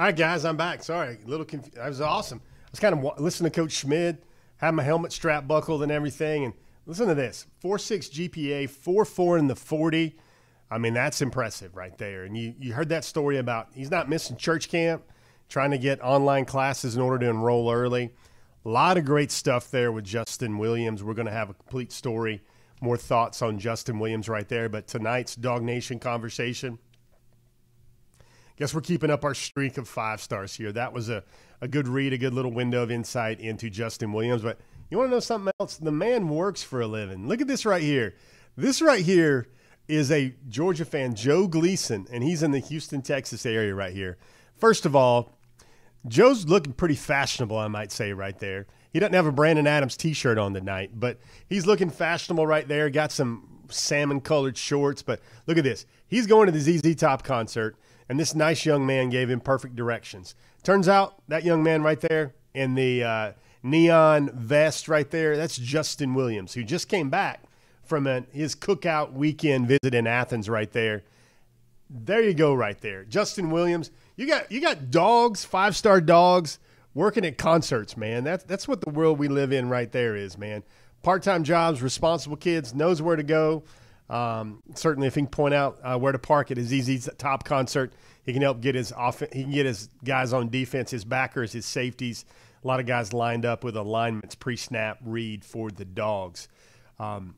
All 0.00 0.06
right, 0.06 0.16
guys, 0.16 0.46
I'm 0.46 0.56
back. 0.56 0.82
Sorry, 0.82 1.18
a 1.22 1.28
little 1.28 1.44
confused. 1.44 1.76
That 1.76 1.86
was 1.86 2.00
awesome. 2.00 2.40
I 2.42 2.68
was 2.70 2.80
kind 2.80 2.94
of 2.94 3.20
listening 3.20 3.52
to 3.52 3.60
Coach 3.60 3.72
Schmid, 3.72 4.16
had 4.56 4.70
my 4.70 4.82
helmet 4.82 5.12
strap 5.12 5.46
buckled 5.46 5.82
and 5.82 5.92
everything, 5.92 6.42
and 6.42 6.54
listen 6.86 7.06
to 7.08 7.14
this: 7.14 7.46
four 7.58 7.78
six 7.78 8.08
GPA, 8.08 8.70
four 8.70 9.04
four 9.04 9.36
in 9.36 9.46
the 9.46 9.54
forty. 9.54 10.16
I 10.70 10.78
mean, 10.78 10.94
that's 10.94 11.20
impressive 11.20 11.76
right 11.76 11.98
there. 11.98 12.24
And 12.24 12.34
you, 12.34 12.54
you 12.58 12.72
heard 12.72 12.88
that 12.88 13.04
story 13.04 13.36
about 13.36 13.68
he's 13.74 13.90
not 13.90 14.08
missing 14.08 14.38
church 14.38 14.70
camp, 14.70 15.02
trying 15.50 15.70
to 15.72 15.78
get 15.78 16.00
online 16.00 16.46
classes 16.46 16.96
in 16.96 17.02
order 17.02 17.18
to 17.18 17.28
enroll 17.28 17.70
early. 17.70 18.14
A 18.64 18.68
lot 18.70 18.96
of 18.96 19.04
great 19.04 19.30
stuff 19.30 19.70
there 19.70 19.92
with 19.92 20.06
Justin 20.06 20.56
Williams. 20.56 21.04
We're 21.04 21.12
going 21.12 21.26
to 21.26 21.32
have 21.32 21.50
a 21.50 21.54
complete 21.54 21.92
story, 21.92 22.40
more 22.80 22.96
thoughts 22.96 23.42
on 23.42 23.58
Justin 23.58 23.98
Williams 23.98 24.30
right 24.30 24.48
there. 24.48 24.70
But 24.70 24.86
tonight's 24.86 25.36
DawgNation 25.36 26.00
conversation, 26.00 26.78
guess 28.60 28.74
we're 28.74 28.82
keeping 28.82 29.10
up 29.10 29.24
our 29.24 29.32
streak 29.32 29.78
of 29.78 29.88
five 29.88 30.20
stars 30.20 30.54
here. 30.54 30.70
That 30.70 30.92
was 30.92 31.08
a, 31.08 31.24
a 31.62 31.66
good 31.66 31.88
read, 31.88 32.12
a 32.12 32.18
good 32.18 32.34
little 32.34 32.52
window 32.52 32.82
of 32.82 32.90
insight 32.90 33.40
into 33.40 33.70
Justin 33.70 34.12
Williams. 34.12 34.42
But 34.42 34.60
you 34.90 34.98
want 34.98 35.08
to 35.08 35.16
know 35.16 35.20
something 35.20 35.50
else? 35.58 35.78
The 35.78 35.90
man 35.90 36.28
works 36.28 36.62
for 36.62 36.82
a 36.82 36.86
living. 36.86 37.26
Look 37.26 37.40
at 37.40 37.48
this 37.48 37.64
right 37.64 37.82
here. 37.82 38.14
This 38.58 38.82
right 38.82 39.02
here 39.02 39.48
is 39.88 40.12
a 40.12 40.34
Georgia 40.46 40.84
fan, 40.84 41.14
Joe 41.14 41.46
Gleason, 41.46 42.06
and 42.12 42.22
he's 42.22 42.42
in 42.42 42.50
the 42.50 42.58
Houston, 42.58 43.00
Texas 43.00 43.46
area 43.46 43.74
right 43.74 43.94
here. 43.94 44.18
First 44.56 44.84
of 44.84 44.94
all, 44.94 45.32
Joe's 46.06 46.44
looking 46.44 46.74
pretty 46.74 46.96
fashionable, 46.96 47.56
I 47.56 47.68
might 47.68 47.90
say, 47.90 48.12
right 48.12 48.38
there. 48.38 48.66
He 48.92 49.00
doesn't 49.00 49.14
have 49.14 49.26
a 49.26 49.32
Brandon 49.32 49.66
Adams 49.66 49.96
t 49.96 50.12
shirt 50.12 50.36
on 50.36 50.52
tonight, 50.52 50.90
but 50.94 51.18
he's 51.48 51.66
looking 51.66 51.88
fashionable 51.88 52.46
right 52.46 52.68
there. 52.68 52.90
Got 52.90 53.10
some 53.10 53.62
salmon 53.70 54.20
colored 54.20 54.58
shorts, 54.58 55.02
but 55.02 55.20
look 55.46 55.56
at 55.56 55.64
this. 55.64 55.86
He's 56.08 56.26
going 56.26 56.44
to 56.44 56.52
the 56.52 56.60
ZZ 56.60 56.94
Top 56.94 57.22
concert, 57.22 57.76
and 58.10 58.18
this 58.18 58.34
nice 58.34 58.66
young 58.66 58.84
man 58.84 59.08
gave 59.08 59.30
him 59.30 59.38
perfect 59.38 59.76
directions. 59.76 60.34
Turns 60.64 60.88
out 60.88 61.22
that 61.28 61.44
young 61.44 61.62
man 61.62 61.84
right 61.84 62.00
there 62.00 62.34
in 62.52 62.74
the 62.74 63.04
uh, 63.04 63.32
neon 63.62 64.30
vest 64.34 64.88
right 64.88 65.08
there, 65.12 65.36
that's 65.36 65.56
Justin 65.56 66.14
Williams, 66.14 66.54
who 66.54 66.64
just 66.64 66.88
came 66.88 67.08
back 67.08 67.44
from 67.84 68.06
his 68.32 68.56
cookout 68.56 69.12
weekend 69.12 69.68
visit 69.68 69.94
in 69.94 70.08
Athens 70.08 70.48
right 70.48 70.72
there. 70.72 71.04
There 71.88 72.20
you 72.20 72.34
go, 72.34 72.52
right 72.52 72.80
there. 72.80 73.04
Justin 73.04 73.48
Williams. 73.48 73.92
You 74.16 74.26
got 74.26 74.50
you 74.50 74.60
got 74.60 74.90
dogs, 74.90 75.44
five 75.44 75.76
star 75.76 76.00
dogs, 76.00 76.58
working 76.94 77.24
at 77.24 77.38
concerts, 77.38 77.96
man. 77.96 78.24
That's 78.24 78.42
that's 78.42 78.66
what 78.66 78.80
the 78.80 78.90
world 78.90 79.20
we 79.20 79.28
live 79.28 79.52
in 79.52 79.68
right 79.68 79.90
there 79.90 80.16
is, 80.16 80.36
man. 80.36 80.64
Part 81.04 81.22
time 81.22 81.44
jobs, 81.44 81.80
responsible 81.80 82.36
kids, 82.36 82.74
knows 82.74 83.00
where 83.00 83.16
to 83.16 83.22
go. 83.22 83.62
Um, 84.10 84.60
certainly, 84.74 85.06
if 85.06 85.14
he 85.14 85.20
can 85.20 85.28
point 85.28 85.54
out 85.54 85.78
uh, 85.84 85.96
where 85.96 86.10
to 86.10 86.18
park 86.18 86.50
at 86.50 86.56
his 86.56 87.08
top 87.16 87.44
concert, 87.44 87.92
he 88.24 88.32
can 88.32 88.42
help 88.42 88.60
get 88.60 88.74
his 88.74 88.92
off. 88.92 89.20
He 89.20 89.44
can 89.44 89.52
get 89.52 89.66
his 89.66 89.88
guys 90.04 90.32
on 90.32 90.50
defense, 90.50 90.90
his 90.90 91.04
backers, 91.04 91.52
his 91.52 91.64
safeties. 91.64 92.24
A 92.62 92.66
lot 92.66 92.80
of 92.80 92.86
guys 92.86 93.12
lined 93.12 93.46
up 93.46 93.62
with 93.62 93.76
alignments 93.76 94.34
pre 94.34 94.56
snap 94.56 94.98
read 95.04 95.44
for 95.44 95.70
the 95.70 95.84
dogs. 95.84 96.48
Um, 96.98 97.36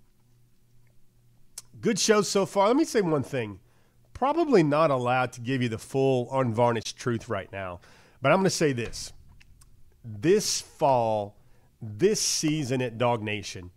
good 1.81 1.99
show 1.99 2.23
so 2.23 2.47
far. 2.47 2.69
Let 2.69 2.77
me 2.77 2.85
say 2.85 3.03
one 3.03 3.23
thing. 3.23 3.61
Probably 4.15 4.63
not 4.63 4.91
allowed 4.91 5.33
to 5.35 5.43
give 5.43 5.61
you 5.63 5.69
the 5.69 5.79
full 5.79 6.29
unvarnished 6.33 6.97
truth 6.97 7.29
right 7.29 7.53
now, 7.53 7.81
but 8.23 8.33
I'm 8.33 8.39
going 8.39 8.45
to 8.45 8.51
say 8.51 8.73
this. 8.73 9.13
This 10.05 10.61
fall, 10.61 11.37
this 11.83 12.21
season 12.21 12.81
at 12.81 12.99
DawgNation, 12.99 13.71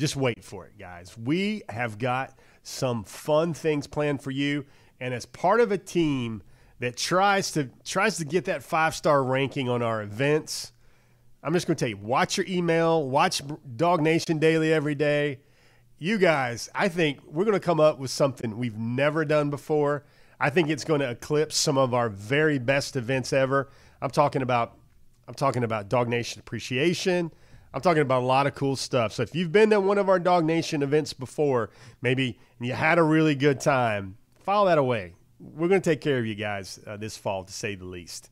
just 0.00 0.16
wait 0.16 0.42
for 0.42 0.66
it, 0.66 0.78
guys. 0.78 1.16
We 1.16 1.62
have 1.68 1.98
got 1.98 2.38
some 2.62 3.04
fun 3.04 3.54
things 3.54 3.86
planned 3.86 4.22
for 4.22 4.30
you, 4.30 4.66
and 4.98 5.14
as 5.14 5.26
part 5.26 5.60
of 5.60 5.70
a 5.70 5.78
team 5.78 6.42
that 6.80 6.96
tries 6.96 7.52
to 7.52 7.70
tries 7.84 8.16
to 8.18 8.24
get 8.24 8.46
that 8.46 8.62
five 8.62 8.94
star 8.94 9.22
ranking 9.22 9.68
on 9.68 9.82
our 9.82 10.02
events, 10.02 10.72
I'm 11.42 11.52
just 11.52 11.66
going 11.66 11.76
to 11.76 11.80
tell 11.84 11.90
you: 11.90 11.96
watch 11.98 12.36
your 12.36 12.46
email, 12.48 13.08
watch 13.08 13.42
DawgNation 13.76 14.40
Daily 14.40 14.72
every 14.72 14.94
day 14.94 15.40
you 16.00 16.16
guys, 16.16 16.68
I 16.74 16.88
think 16.88 17.20
we're 17.26 17.44
going 17.44 17.52
to 17.52 17.60
come 17.64 17.78
up 17.78 17.98
with 17.98 18.10
something 18.10 18.56
we've 18.56 18.78
never 18.78 19.24
done 19.24 19.50
before. 19.50 20.04
I 20.40 20.48
think 20.48 20.70
it's 20.70 20.82
going 20.82 21.00
to 21.00 21.10
eclipse 21.10 21.56
some 21.56 21.76
of 21.76 21.92
our 21.92 22.08
very 22.08 22.58
best 22.58 22.96
events 22.96 23.34
ever. 23.34 23.68
I'm 24.00 24.10
talking 24.10 24.42
about 24.42 24.78
I'm 25.28 25.34
talking 25.34 25.62
about 25.62 25.88
DawgNation 25.88 26.38
appreciation. 26.38 27.30
I'm 27.72 27.80
talking 27.80 28.02
about 28.02 28.22
a 28.22 28.26
lot 28.26 28.46
of 28.46 28.54
cool 28.54 28.76
stuff. 28.76 29.12
So 29.12 29.22
if 29.22 29.34
you've 29.34 29.52
been 29.52 29.70
to 29.70 29.80
one 29.80 29.98
of 29.98 30.08
our 30.08 30.18
DawgNation 30.18 30.82
events 30.82 31.12
before, 31.12 31.70
maybe 32.02 32.38
you 32.60 32.72
had 32.72 32.98
a 32.98 33.02
really 33.02 33.34
good 33.34 33.60
time, 33.60 34.16
file 34.40 34.64
that 34.64 34.78
away. 34.78 35.14
We're 35.38 35.68
going 35.68 35.80
to 35.80 35.90
take 35.90 36.00
care 36.00 36.18
of 36.18 36.26
you 36.26 36.34
guys 36.34 36.80
uh, 36.86 36.96
this 36.96 37.16
fall, 37.16 37.44
to 37.44 37.52
say 37.52 37.74
the 37.74 37.84
least. 37.84 38.30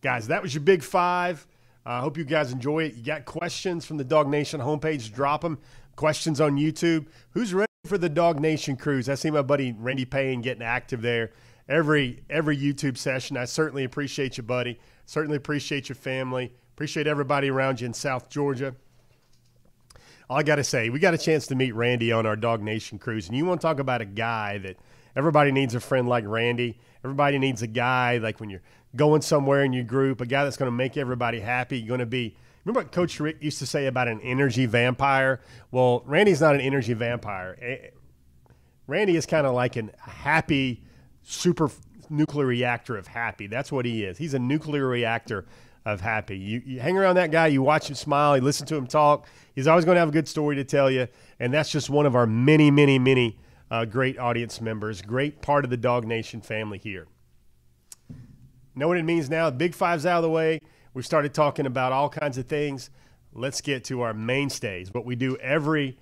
Guys, 0.00 0.28
that 0.28 0.42
was 0.42 0.54
your 0.54 0.62
big 0.62 0.82
five. 0.82 1.46
I 1.84 1.98
uh, 1.98 2.00
hope 2.00 2.16
you 2.16 2.24
guys 2.24 2.52
enjoy 2.52 2.84
it. 2.84 2.94
You 2.94 3.02
got 3.02 3.24
questions 3.24 3.84
from 3.86 3.96
the 3.96 4.04
DawgNation 4.04 4.60
homepage, 4.60 5.12
drop 5.12 5.42
them 5.42 5.58
questions 5.96 6.40
on 6.40 6.56
YouTube. 6.56 7.06
Who's 7.30 7.54
ready 7.54 7.68
for 7.86 7.98
the 7.98 8.10
DawgNation 8.10 8.78
cruise? 8.78 9.08
I 9.08 9.14
see 9.14 9.30
my 9.30 9.42
buddy 9.42 9.74
Randy 9.78 10.04
Payne 10.04 10.40
getting 10.40 10.62
active 10.62 11.02
there 11.02 11.32
every 11.68 12.22
every 12.30 12.56
YouTube 12.56 12.96
session. 12.96 13.36
I 13.36 13.44
certainly 13.44 13.84
appreciate 13.84 14.36
you, 14.36 14.42
buddy. 14.42 14.78
Certainly 15.06 15.36
appreciate 15.36 15.88
your 15.88 15.96
family. 15.96 16.52
Appreciate 16.78 17.08
everybody 17.08 17.50
around 17.50 17.80
you 17.80 17.86
in 17.86 17.92
South 17.92 18.30
Georgia. 18.30 18.72
All 20.30 20.38
I 20.38 20.44
got 20.44 20.56
to 20.56 20.62
say, 20.62 20.90
we 20.90 21.00
got 21.00 21.12
a 21.12 21.18
chance 21.18 21.48
to 21.48 21.56
meet 21.56 21.74
Randy 21.74 22.12
on 22.12 22.24
our 22.24 22.36
DawgNation 22.36 23.00
cruise, 23.00 23.26
and 23.26 23.36
you 23.36 23.44
want 23.44 23.60
to 23.60 23.66
talk 23.66 23.80
about 23.80 24.00
a 24.00 24.04
guy 24.04 24.58
that 24.58 24.76
everybody 25.16 25.50
needs 25.50 25.74
a 25.74 25.80
friend 25.80 26.08
like 26.08 26.24
Randy. 26.24 26.78
Everybody 27.02 27.40
needs 27.40 27.62
a 27.62 27.66
guy 27.66 28.18
like 28.18 28.38
when 28.38 28.48
you're 28.48 28.62
going 28.94 29.22
somewhere 29.22 29.64
in 29.64 29.72
your 29.72 29.82
group, 29.82 30.20
a 30.20 30.26
guy 30.26 30.44
that's 30.44 30.56
going 30.56 30.68
to 30.70 30.76
make 30.76 30.96
everybody 30.96 31.40
happy. 31.40 31.82
Going 31.82 31.98
to 31.98 32.06
be 32.06 32.36
Remember 32.64 32.82
what 32.82 32.92
Coach 32.92 33.18
Richt 33.18 33.42
used 33.42 33.58
to 33.58 33.66
say 33.66 33.86
about 33.86 34.06
an 34.06 34.20
energy 34.20 34.66
vampire? 34.66 35.40
Well, 35.72 36.04
Randy's 36.06 36.40
not 36.40 36.54
an 36.54 36.60
energy 36.60 36.92
vampire. 36.92 37.58
Eh, 37.60 37.88
Randy 38.86 39.16
is 39.16 39.26
kind 39.26 39.48
of 39.48 39.52
like 39.52 39.76
a 39.76 39.90
happy 39.98 40.84
super 41.24 41.72
nuclear 42.08 42.46
reactor 42.46 42.96
of 42.96 43.08
happy. 43.08 43.48
That's 43.48 43.72
what 43.72 43.84
he 43.84 44.04
is. 44.04 44.16
He's 44.16 44.34
a 44.34 44.38
nuclear 44.38 44.86
reactor 44.86 45.44
of 45.84 46.00
happy. 46.00 46.36
You, 46.36 46.62
you, 46.64 46.80
hang 46.80 46.96
around 46.96 47.16
that 47.16 47.30
guy, 47.30 47.46
you 47.46 47.62
watch 47.62 47.88
him 47.88 47.94
smile, 47.94 48.36
you 48.36 48.42
listen 48.42 48.66
to 48.66 48.76
him 48.76 48.86
talk. 48.86 49.26
He's 49.54 49.66
always 49.66 49.84
going 49.84 49.96
to 49.96 50.00
have 50.00 50.10
a 50.10 50.12
good 50.12 50.28
story 50.28 50.56
to 50.56 50.64
tell 50.64 50.90
you, 50.90 51.08
and 51.40 51.52
that's 51.52 51.70
just 51.70 51.90
one 51.90 52.06
of 52.06 52.14
our 52.14 52.26
many, 52.26 52.70
many, 52.70 52.98
many 52.98 53.38
uh, 53.70 53.84
great 53.84 54.18
audience 54.18 54.60
members. 54.60 55.02
Great 55.02 55.42
part 55.42 55.64
of 55.64 55.70
the 55.70 55.78
DawgNation 55.78 56.44
family 56.44 56.78
here. 56.78 57.06
Know 58.74 58.86
what 58.86 58.96
it 58.96 59.04
means 59.04 59.28
now? 59.28 59.50
Big 59.50 59.74
Five's 59.74 60.06
out 60.06 60.18
of 60.18 60.22
the 60.22 60.30
way. 60.30 60.60
We've 60.94 61.06
started 61.06 61.34
talking 61.34 61.66
about 61.66 61.92
all 61.92 62.08
kinds 62.08 62.38
of 62.38 62.46
things. 62.46 62.90
Let's 63.32 63.60
get 63.60 63.84
to 63.84 64.02
our 64.02 64.14
mainstays, 64.14 64.92
what 64.92 65.04
we 65.04 65.16
do 65.16 65.36
every 65.36 65.98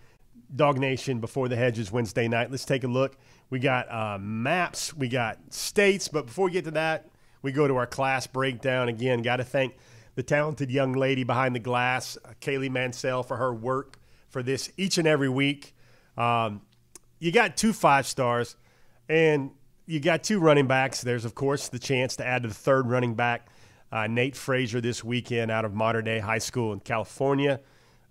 DawgNation 0.54 1.20
before 1.20 1.48
the 1.48 1.56
hedges 1.56 1.90
Wednesday 1.90 2.28
night. 2.28 2.50
Let's 2.50 2.64
take 2.64 2.84
a 2.84 2.88
look. 2.88 3.16
We 3.50 3.58
got 3.58 3.90
uh, 3.90 4.18
maps, 4.20 4.94
we 4.94 5.08
got 5.08 5.38
states, 5.52 6.08
but 6.08 6.26
before 6.26 6.46
we 6.46 6.52
get 6.52 6.64
to 6.64 6.70
that, 6.72 7.08
we 7.46 7.52
go 7.52 7.68
to 7.68 7.76
our 7.76 7.86
class 7.86 8.26
breakdown 8.26 8.88
again. 8.88 9.22
Got 9.22 9.36
to 9.36 9.44
thank 9.44 9.76
the 10.16 10.22
talented 10.24 10.68
young 10.68 10.94
lady 10.94 11.22
behind 11.22 11.54
the 11.54 11.60
glass, 11.60 12.18
uh, 12.24 12.32
Kaylee 12.40 12.70
Mansell, 12.70 13.22
for 13.22 13.36
her 13.36 13.54
work 13.54 14.00
for 14.28 14.42
this 14.42 14.68
each 14.76 14.98
and 14.98 15.06
every 15.06 15.28
week. 15.28 15.72
Um, 16.18 16.62
you 17.20 17.30
got 17.30 17.56
two 17.56 17.72
five 17.72 18.04
stars, 18.04 18.56
and 19.08 19.52
you 19.86 20.00
got 20.00 20.24
two 20.24 20.40
running 20.40 20.66
backs. 20.66 21.02
There's, 21.02 21.24
of 21.24 21.36
course, 21.36 21.68
the 21.68 21.78
chance 21.78 22.16
to 22.16 22.26
add 22.26 22.42
to 22.42 22.48
the 22.48 22.54
third 22.54 22.88
running 22.88 23.14
back, 23.14 23.48
uh, 23.92 24.08
Nate 24.08 24.34
Frazier, 24.34 24.80
this 24.80 25.04
weekend 25.04 25.52
out 25.52 25.64
of 25.64 25.72
Mater 25.72 26.02
Dei 26.02 26.18
High 26.18 26.38
School 26.38 26.72
in 26.72 26.80
California. 26.80 27.60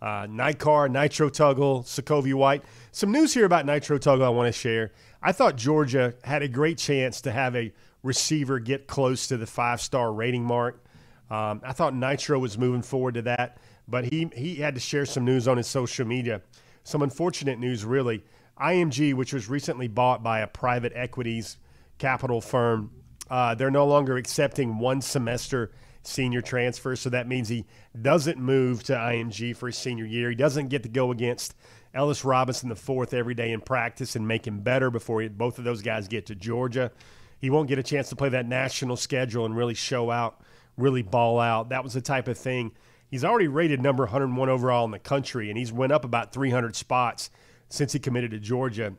Uh, 0.01 0.27
Ny 0.29 0.53
Carr, 0.53 0.87
Nitro 0.87 1.29
Tuggle, 1.29 1.83
Sacovie 1.83 2.33
White. 2.33 2.63
Some 2.93 3.11
news 3.11 3.33
here 3.33 3.45
about 3.45 3.65
Nitro 3.65 3.97
Tuggle 3.97 4.23
I 4.23 4.29
want 4.29 4.47
to 4.47 4.57
share. 4.57 4.93
I 5.21 5.33
thought 5.33 5.57
Georgia 5.57 6.13
had 6.23 6.41
a 6.41 6.47
great 6.47 6.77
chance 6.77 7.19
to 7.21 7.31
have 7.31 7.55
a 7.55 7.73
receiver 8.05 8.59
get 8.59 8.87
close 8.87 9.27
to 9.27 9.37
the 9.37 9.47
five 9.47 9.81
star 9.81 10.13
rating 10.13 10.43
mark. 10.43 10.83
Um, 11.29 11.61
I 11.63 11.73
thought 11.73 11.95
Nitro 11.95 12.37
was 12.37 12.57
moving 12.57 12.83
forward 12.83 13.15
to 13.15 13.23
that, 13.23 13.57
but 13.87 14.05
he, 14.05 14.29
he 14.35 14.55
had 14.55 14.75
to 14.75 14.79
share 14.79 15.05
some 15.05 15.25
news 15.25 15.47
on 15.47 15.57
his 15.57 15.67
social 15.67 16.05
media. 16.05 16.41
Some 16.83 17.01
unfortunate 17.01 17.59
news, 17.59 17.83
really. 17.83 18.23
IMG, 18.61 19.15
which 19.15 19.33
was 19.33 19.49
recently 19.49 19.87
bought 19.87 20.23
by 20.23 20.39
a 20.39 20.47
private 20.47 20.93
equities 20.95 21.57
capital 21.97 22.41
firm, 22.41 22.91
uh, 23.29 23.55
they're 23.55 23.71
no 23.71 23.87
longer 23.87 24.17
accepting 24.17 24.77
one 24.77 25.01
semester 25.01 25.71
senior 26.03 26.41
transfers. 26.41 26.99
So 26.99 27.09
that 27.09 27.27
means 27.27 27.49
he 27.49 27.65
doesn't 27.99 28.37
move 28.37 28.83
to 28.83 28.93
IMG 28.93 29.55
for 29.55 29.67
his 29.67 29.77
senior 29.77 30.05
year. 30.05 30.29
He 30.29 30.35
doesn't 30.35 30.67
get 30.67 30.83
to 30.83 30.89
go 30.89 31.11
against 31.11 31.55
Ellis 31.95 32.23
Robinson 32.23 32.69
the 32.69 32.75
fourth 32.75 33.13
every 33.13 33.33
day 33.33 33.51
in 33.51 33.61
practice 33.61 34.15
and 34.15 34.27
make 34.27 34.45
him 34.45 34.59
better 34.59 34.91
before 34.91 35.21
he, 35.21 35.27
both 35.27 35.57
of 35.57 35.63
those 35.63 35.81
guys 35.81 36.07
get 36.07 36.27
to 36.27 36.35
Georgia. 36.35 36.91
He 37.39 37.49
won't 37.49 37.67
get 37.67 37.79
a 37.79 37.83
chance 37.83 38.09
to 38.09 38.15
play 38.15 38.29
that 38.29 38.47
national 38.47 38.97
schedule 38.97 39.45
and 39.45 39.55
really 39.55 39.73
show 39.73 40.09
out, 40.09 40.41
really 40.77 41.01
ball 41.01 41.39
out. 41.39 41.69
That 41.69 41.83
was 41.83 41.93
the 41.93 42.01
type 42.01 42.27
of 42.27 42.37
thing. 42.37 42.71
He's 43.09 43.23
already 43.23 43.47
rated 43.47 43.81
number 43.81 44.03
101 44.03 44.49
overall 44.49 44.85
in 44.85 44.91
the 44.91 44.99
country, 44.99 45.49
and 45.49 45.57
he's 45.57 45.71
went 45.71 45.91
up 45.91 46.05
about 46.05 46.33
300 46.33 46.75
spots 46.75 47.29
since 47.69 47.93
he 47.93 47.99
committed 47.99 48.31
to 48.31 48.39
Georgia 48.39 48.93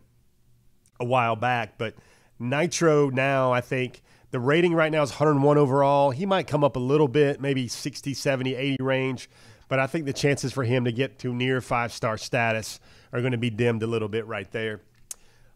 a 1.00 1.04
while 1.04 1.36
back. 1.36 1.76
But 1.78 1.94
Nitro 2.38 3.10
now, 3.10 3.52
I 3.52 3.60
think 3.60 4.02
the 4.30 4.40
rating 4.40 4.74
right 4.74 4.92
now 4.92 5.02
is 5.02 5.10
101 5.10 5.58
overall. 5.58 6.10
He 6.10 6.26
might 6.26 6.46
come 6.46 6.64
up 6.64 6.76
a 6.76 6.80
little 6.80 7.08
bit, 7.08 7.40
maybe 7.40 7.68
60, 7.68 8.14
70, 8.14 8.54
80 8.54 8.82
range, 8.82 9.30
but 9.68 9.78
I 9.78 9.86
think 9.86 10.04
the 10.04 10.12
chances 10.12 10.52
for 10.52 10.64
him 10.64 10.84
to 10.84 10.92
get 10.92 11.18
to 11.20 11.34
near 11.34 11.60
five 11.60 11.92
star 11.92 12.16
status 12.16 12.80
are 13.12 13.20
going 13.20 13.32
to 13.32 13.38
be 13.38 13.50
dimmed 13.50 13.82
a 13.82 13.86
little 13.86 14.08
bit 14.08 14.26
right 14.26 14.50
there. 14.52 14.80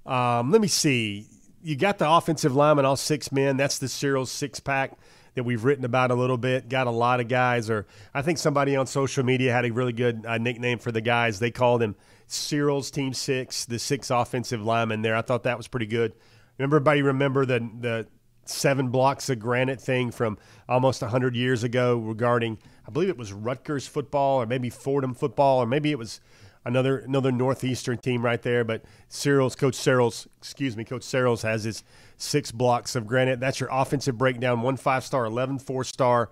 Um, 0.07 0.51
let 0.51 0.61
me 0.61 0.69
see. 0.69 1.27
You 1.63 1.77
got 1.77 1.99
the 1.99 2.11
offensive 2.11 2.55
lineman, 2.55 2.85
all 2.85 2.97
six 2.97 3.31
men. 3.31 3.57
That's 3.57 3.79
the 3.79 3.89
Searels' 3.89 4.31
six 4.31 4.61
pack 4.61 4.99
that 5.35 5.45
we've 5.45 5.65
written 5.65 5.85
about 5.85 6.11
a 6.11 6.15
little 6.15 6.39
bit. 6.39 6.69
Got 6.69 6.87
a 6.87 6.91
lot 6.91 7.21
of 7.21 7.29
guys, 7.29 7.69
or 7.69 7.87
I 8.15 8.23
think 8.23 8.39
somebody 8.39 8.77
on 8.77 8.87
social 8.87 9.25
media 9.25 9.53
had 9.53 9.65
a 9.65 9.71
really 9.71 9.93
good 9.93 10.25
uh, 10.27 10.39
nickname 10.39 10.79
for 10.79 10.91
the 10.91 11.01
guys. 11.01 11.39
They 11.39 11.51
called 11.51 11.83
him 11.83 11.97
Searels' 12.27 12.91
Team 12.91 13.13
Six, 13.13 13.65
the 13.65 13.79
six 13.79 14.11
offensive 14.11 14.63
linemen 14.63 15.03
there. 15.03 15.17
I 15.17 15.23
thought 15.23 15.43
that 15.45 15.57
was 15.57 15.69
pretty 15.69 15.87
good. 15.87 16.15
Remember, 16.59 16.77
everybody 16.77 17.03
remember 17.03 17.47
the 17.47 17.71
the 17.79 18.07
seven 18.51 18.89
blocks 18.89 19.31
of 19.31 19.39
granite 19.39 19.81
thing 19.81 20.11
from 20.11 20.39
almost 20.69 21.03
100 21.03 21.37
years 21.37 21.63
ago 21.63 21.97
regarding, 21.99 22.59
I 22.87 22.91
believe 22.91 23.09
it 23.09 23.17
was 23.17 23.33
Rutgers 23.33 23.87
football 23.87 24.41
or 24.41 24.47
maybe 24.47 24.71
Fordham 24.71 25.15
football 25.15 25.63
or 25.63 25.67
maybe 25.67 25.91
it 25.91 25.99
was 25.99 26.21
another 26.65 26.99
another 26.99 27.33
northeastern 27.33 27.99
team 27.99 28.25
right 28.25 28.41
there. 28.43 28.65
But 28.65 28.83
Searels' 29.09 29.55
coach 29.55 29.75
Searels' 29.75 30.29
excuse 30.39 30.77
me, 30.77 30.85
Coach 30.85 31.03
Searels 31.03 31.43
has 31.43 31.65
his 31.65 31.83
six 32.17 32.53
blocks 32.53 32.97
of 32.97 33.07
granite. 33.07 33.41
That's 33.41 33.61
your 33.61 33.69
offensive 33.73 34.19
breakdown: 34.19 34.63
one 34.63 34.77
five 34.77 35.05
star, 35.05 35.25
11 35.25 35.59
four 35.61 35.85
star 35.85 36.31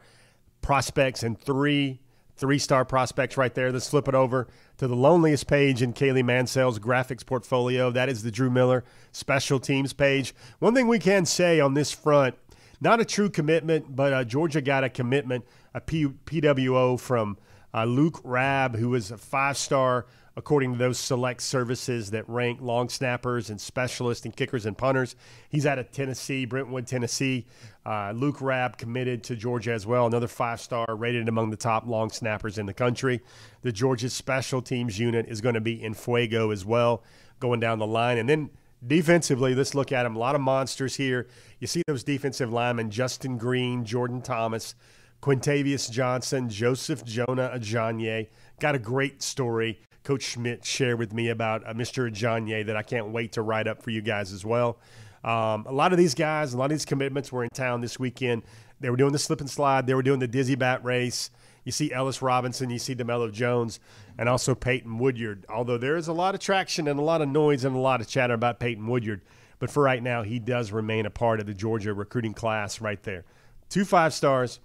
prospects, 0.61 1.23
and 1.23 1.39
three 1.39 2.01
three 2.39 2.59
star 2.59 2.85
prospects 2.85 3.37
right 3.37 3.55
there. 3.55 3.73
Let's 3.73 3.91
flip 3.91 4.09
it 4.09 4.15
over 4.15 4.47
to 4.79 4.87
the 4.87 4.95
loneliest 4.95 5.49
page 5.49 5.83
in 5.83 5.93
Kaylee 5.93 6.25
Mansell's 6.25 6.79
graphics 6.79 7.27
portfolio. 7.27 7.91
That 7.91 8.09
is 8.09 8.23
the 8.23 8.31
Drew 8.31 8.49
Miller 8.49 8.85
special 9.13 9.59
teams 9.59 9.93
page. 9.93 10.35
One 10.61 10.75
thing 10.75 10.87
we 10.87 11.01
can 11.01 11.27
say 11.27 11.61
on 11.61 11.75
this 11.75 11.91
front, 11.91 12.37
not 12.81 13.01
a 13.01 13.05
true 13.05 13.29
commitment, 13.29 13.97
but 13.97 14.13
uh, 14.13 14.25
Georgia 14.25 14.61
got 14.61 14.85
a 14.85 14.89
commitment, 14.89 15.45
a 15.75 15.81
P- 15.81 16.07
PWO 16.07 16.99
from 16.99 17.37
uh, 17.75 17.85
Luke 17.85 18.21
Rabb, 18.25 18.77
who 18.77 18.95
is 18.95 19.11
a 19.11 19.19
five 19.19 19.57
star 19.57 20.07
according 20.39 20.71
to 20.73 20.79
those 20.79 21.01
select 21.01 21.43
services 21.43 22.13
that 22.13 22.27
rank 22.29 22.61
long 22.61 22.89
snappers 22.89 23.51
and 23.51 23.61
specialists 23.61 24.25
and 24.25 24.37
kickers 24.37 24.67
and 24.67 24.79
punters. 24.79 25.17
He's 25.49 25.67
out 25.67 25.81
of 25.81 25.91
Tennessee, 25.91 26.45
Brentwood, 26.45 26.87
Tennessee. 26.87 27.45
Uh, 27.85 28.13
Luke 28.13 28.41
Rabb 28.41 28.79
committed 28.79 29.25
to 29.25 29.35
Georgia 29.35 29.73
as 29.73 29.85
well, 29.85 30.07
another 30.07 30.29
five 30.29 30.61
star, 30.61 30.87
rated 30.95 31.29
among 31.29 31.51
the 31.51 31.57
top 31.57 31.89
long 31.89 32.11
snappers 32.11 32.57
in 32.57 32.67
the 32.67 32.73
country. 32.73 33.21
The 33.63 33.73
Georgia 33.73 34.09
special 34.09 34.63
teams 34.63 34.97
unit 34.97 35.27
is 35.29 35.41
going 35.41 35.57
to 35.57 35.61
be 35.61 35.83
in 35.83 35.93
Fuego 35.93 36.53
as 36.53 36.65
well, 36.65 37.03
going 37.41 37.59
down 37.59 37.81
the 37.81 37.87
line. 37.87 38.17
And 38.17 38.29
then 38.29 38.51
defensively, 38.87 39.57
let's 39.57 39.75
look 39.75 39.91
at 39.91 40.05
them. 40.05 40.15
A 40.15 40.21
lot 40.21 40.37
of 40.37 40.41
monsters 40.41 40.95
here. 40.95 41.27
You 41.59 41.67
see 41.67 41.83
those 41.89 42.05
defensive 42.05 42.53
linemen 42.53 42.91
Justin 42.93 43.39
Green, 43.39 43.85
Jordan 43.85 44.23
Thomas. 44.23 44.77
Quintavious 45.21 45.91
Johnson, 45.91 46.49
Joseph 46.49 47.05
Jonah 47.05 47.53
Ajonye. 47.55 48.29
Got 48.61 48.75
a 48.75 48.79
great 48.79 49.23
story 49.23 49.81
Coach 50.09 50.23
Schmid 50.23 50.65
shared 50.65 50.99
with 50.99 51.13
me 51.13 51.29
about 51.29 51.67
uh, 51.67 51.75
Mr. 51.75 52.11
Ajonye 52.11 52.65
that 52.65 52.77
I 52.77 52.83
can't 52.83 53.09
wait 53.09 53.33
to 53.33 53.43
write 53.43 53.67
up 53.67 53.83
for 53.83 53.91
you 53.91 54.01
guys 54.01 54.33
as 54.33 54.43
well. 54.43 54.79
Um, 55.23 55.67
a 55.67 55.73
lot 55.73 55.93
of 55.93 55.99
these 55.99 56.15
guys, 56.15 56.55
a 56.55 56.57
lot 56.57 56.65
of 56.65 56.71
these 56.71 56.87
commitments 56.87 57.31
were 57.31 57.45
in 57.45 57.51
town 57.51 57.83
this 57.83 57.99
weekend. 57.99 58.43
They 58.81 58.89
were 58.89 58.97
doing 58.97 59.13
the 59.13 59.19
slip 59.19 59.41
and 59.43 59.51
slide. 59.51 59.87
They 59.87 59.93
were 59.93 60.03
doing 60.03 60.21
the 60.21 60.27
dizzy 60.27 60.55
bat 60.55 60.83
race. 60.83 61.31
You 61.65 61.73
see 61.73 61.93
Ellis 61.93 62.23
Robinson, 62.23 62.71
you 62.71 62.79
see 62.79 62.95
DeMello 62.95 63.31
Jones, 63.31 63.81
and 64.17 64.31
also 64.31 64.55
Peyton 64.55 64.99
Woodyard. 64.99 65.45
Although 65.51 65.77
there 65.77 65.97
is 65.97 66.09
a 66.09 66.15
lot 66.15 66.35
of 66.35 66.41
traction 66.41 66.89
and 66.89 66.99
a 66.99 67.03
lot 67.03 67.21
of 67.21 67.29
noise 67.29 67.67
and 67.67 67.77
a 67.77 67.79
lot 67.79 68.01
of 68.01 68.09
chatter 68.09 68.33
about 68.33 68.61
Peyton 68.61 68.87
Woodyard, 68.87 69.21
but 69.59 69.69
for 69.69 69.83
right 69.83 70.03
now, 70.03 70.23
he 70.23 70.39
does 70.39 70.73
remain 70.73 71.05
a 71.05 71.11
part 71.11 71.39
of 71.39 71.45
the 71.45 71.53
Georgia 71.53 71.93
recruiting 71.93 72.33
class 72.33 72.81
right 72.81 73.03
there. 73.03 73.25
Two 73.69 73.85
five 73.85 74.15
stars, 74.15 74.61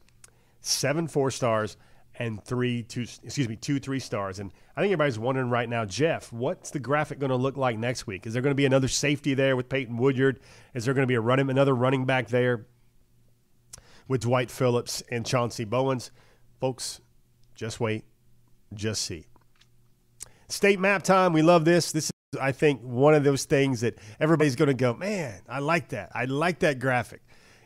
seven 0.63 1.07
four 1.07 1.29
stars, 1.29 1.77
and 2.15 2.43
three 2.43 2.83
two 2.83 3.05
excuse 3.23 3.47
me 3.47 3.55
two 3.55 3.79
three 3.79 3.99
stars. 3.99 4.39
And 4.39 4.51
i 4.75 4.81
think 4.81 4.91
everybody's 4.91 5.19
wondering 5.19 5.49
right 5.49 5.67
now 5.67 5.85
jeff 5.85 6.31
what's 6.31 6.71
the 6.71 6.79
graphic 6.79 7.19
going 7.19 7.29
to 7.29 7.35
look 7.35 7.57
like 7.57 7.77
next 7.77 8.07
week? 8.07 8.25
Is 8.25 8.33
there 8.33 8.41
going 8.41 8.51
to 8.51 8.55
be 8.55 8.65
another 8.65 8.87
safety 8.87 9.33
there 9.33 9.55
with 9.55 9.69
peyton 9.69 9.97
woodyard? 9.97 10.39
Is 10.73 10.85
there 10.85 10.93
going 10.93 11.03
to 11.03 11.07
be 11.07 11.15
a 11.15 11.21
running 11.21 11.49
another 11.49 11.75
running 11.75 12.05
back 12.05 12.27
there 12.27 12.65
with 14.07 14.21
dwight 14.21 14.51
phillips 14.51 15.03
and 15.09 15.25
chauncey 15.25 15.65
bowens? 15.65 16.11
Folks 16.59 17.01
just 17.55 17.79
wait 17.79 18.05
just 18.73 19.03
see. 19.03 19.25
State 20.49 20.79
map 20.79 21.03
time 21.03 21.33
we 21.33 21.41
love 21.41 21.65
this. 21.65 21.91
This 21.91 22.05
is 22.05 22.11
i 22.41 22.51
think 22.51 22.81
one 22.81 23.13
of 23.13 23.23
those 23.23 23.45
things 23.45 23.81
that 23.81 23.95
everybody's 24.19 24.55
going 24.55 24.67
to 24.67 24.73
go 24.73 24.93
man 24.93 25.41
i 25.47 25.59
like 25.59 25.89
that. 25.89 26.11
I 26.13 26.25
like 26.25 26.59
that 26.59 26.79
graphic. 26.79 27.21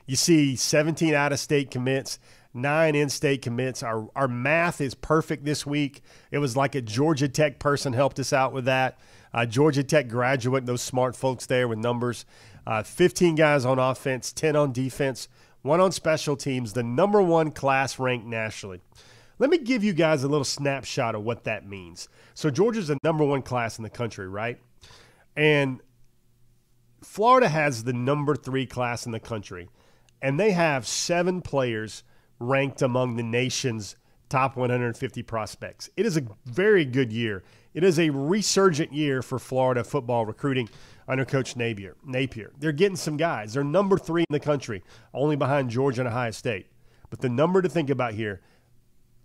You 0.06 0.16
see 0.16 0.56
17 0.56 1.14
out 1.14 1.34
of 1.34 1.40
state 1.40 1.70
commits 1.70 2.18
nine 2.58 2.95
in-state 2.95 3.41
commits. 3.41 3.84
Our 3.84 4.10
our 4.16 4.28
math 4.28 4.82
is 4.82 4.93
perfect 4.95 5.45
this 5.45 5.66
week. 5.66 6.01
It 6.32 6.39
was 6.39 6.58
like 6.58 6.76
a 6.76 6.82
Georgia 6.82 7.28
Tech 7.28 7.60
person 7.60 7.93
helped 7.93 8.20
us 8.20 8.34
out 8.34 8.53
with 8.53 8.66
that. 8.66 8.99
Uh, 9.34 9.45
Georgia 9.45 9.84
Tech 9.84 10.08
graduate, 10.08 10.66
those 10.66 10.82
smart 10.82 11.16
folks 11.16 11.45
there 11.45 11.68
with 11.68 11.80
numbers. 11.80 12.26
Uh, 12.66 12.84
15 12.84 13.36
guys 13.36 13.64
on 13.66 13.80
offense, 13.80 14.34
10 14.34 14.55
on 14.55 14.74
defense, 14.74 15.30
one 15.62 15.80
on 15.80 15.91
special 15.91 16.36
teams. 16.36 16.74
The 16.74 16.84
number 16.84 17.22
one 17.22 17.51
class 17.51 17.99
ranked 17.99 18.26
nationally. 18.26 18.82
Let 19.39 19.49
me 19.49 19.60
give 19.60 19.84
you 19.84 19.93
guys 19.93 20.24
a 20.24 20.28
little 20.28 20.43
snapshot 20.43 21.16
of 21.16 21.24
what 21.24 21.43
that 21.43 21.68
means. 21.68 22.10
So 22.34 22.49
Georgia's 22.49 22.88
the 22.88 22.97
number 23.03 23.24
one 23.24 23.41
class 23.41 23.78
in 23.78 23.84
the 23.84 23.89
country, 23.89 24.28
right? 24.28 24.60
And 25.36 25.80
Florida 27.03 27.47
has 27.47 27.84
the 27.84 27.93
number 27.93 28.36
three 28.36 28.66
class 28.66 29.05
in 29.05 29.12
the 29.12 29.20
country, 29.20 29.70
and 30.22 30.39
they 30.39 30.51
have 30.51 30.88
seven 30.88 31.41
players 31.41 32.03
ranked 32.40 32.82
among 32.82 33.16
the 33.16 33.24
nation's 33.24 33.96
top 34.30 34.58
150 34.58 35.24
prospects. 35.24 35.90
It 35.96 36.06
is 36.06 36.18
a 36.18 36.24
very 36.46 36.86
good 36.86 37.12
year. 37.12 37.44
It 37.74 37.84
is 37.84 38.00
a 38.00 38.10
resurgent 38.10 38.92
year 38.92 39.22
for 39.22 39.40
Florida 39.40 39.84
football 39.84 40.26
recruiting 40.26 40.70
under 41.08 41.26
Coach 41.26 41.56
Napier. 41.56 41.96
Napier. 42.06 42.52
They're 42.60 42.72
getting 42.72 42.98
some 42.98 43.18
guys. 43.18 43.54
They're 43.54 43.64
number 43.64 43.98
three 43.98 44.24
in 44.24 44.34
the 44.34 44.40
country, 44.40 44.84
only 45.14 45.36
behind 45.36 45.70
Georgia 45.70 46.02
and 46.02 46.10
Ohio 46.10 46.32
State. 46.32 46.68
But 47.10 47.22
the 47.22 47.30
number 47.30 47.62
to 47.62 47.70
think 47.70 47.90
about 47.90 48.14
here 48.14 48.42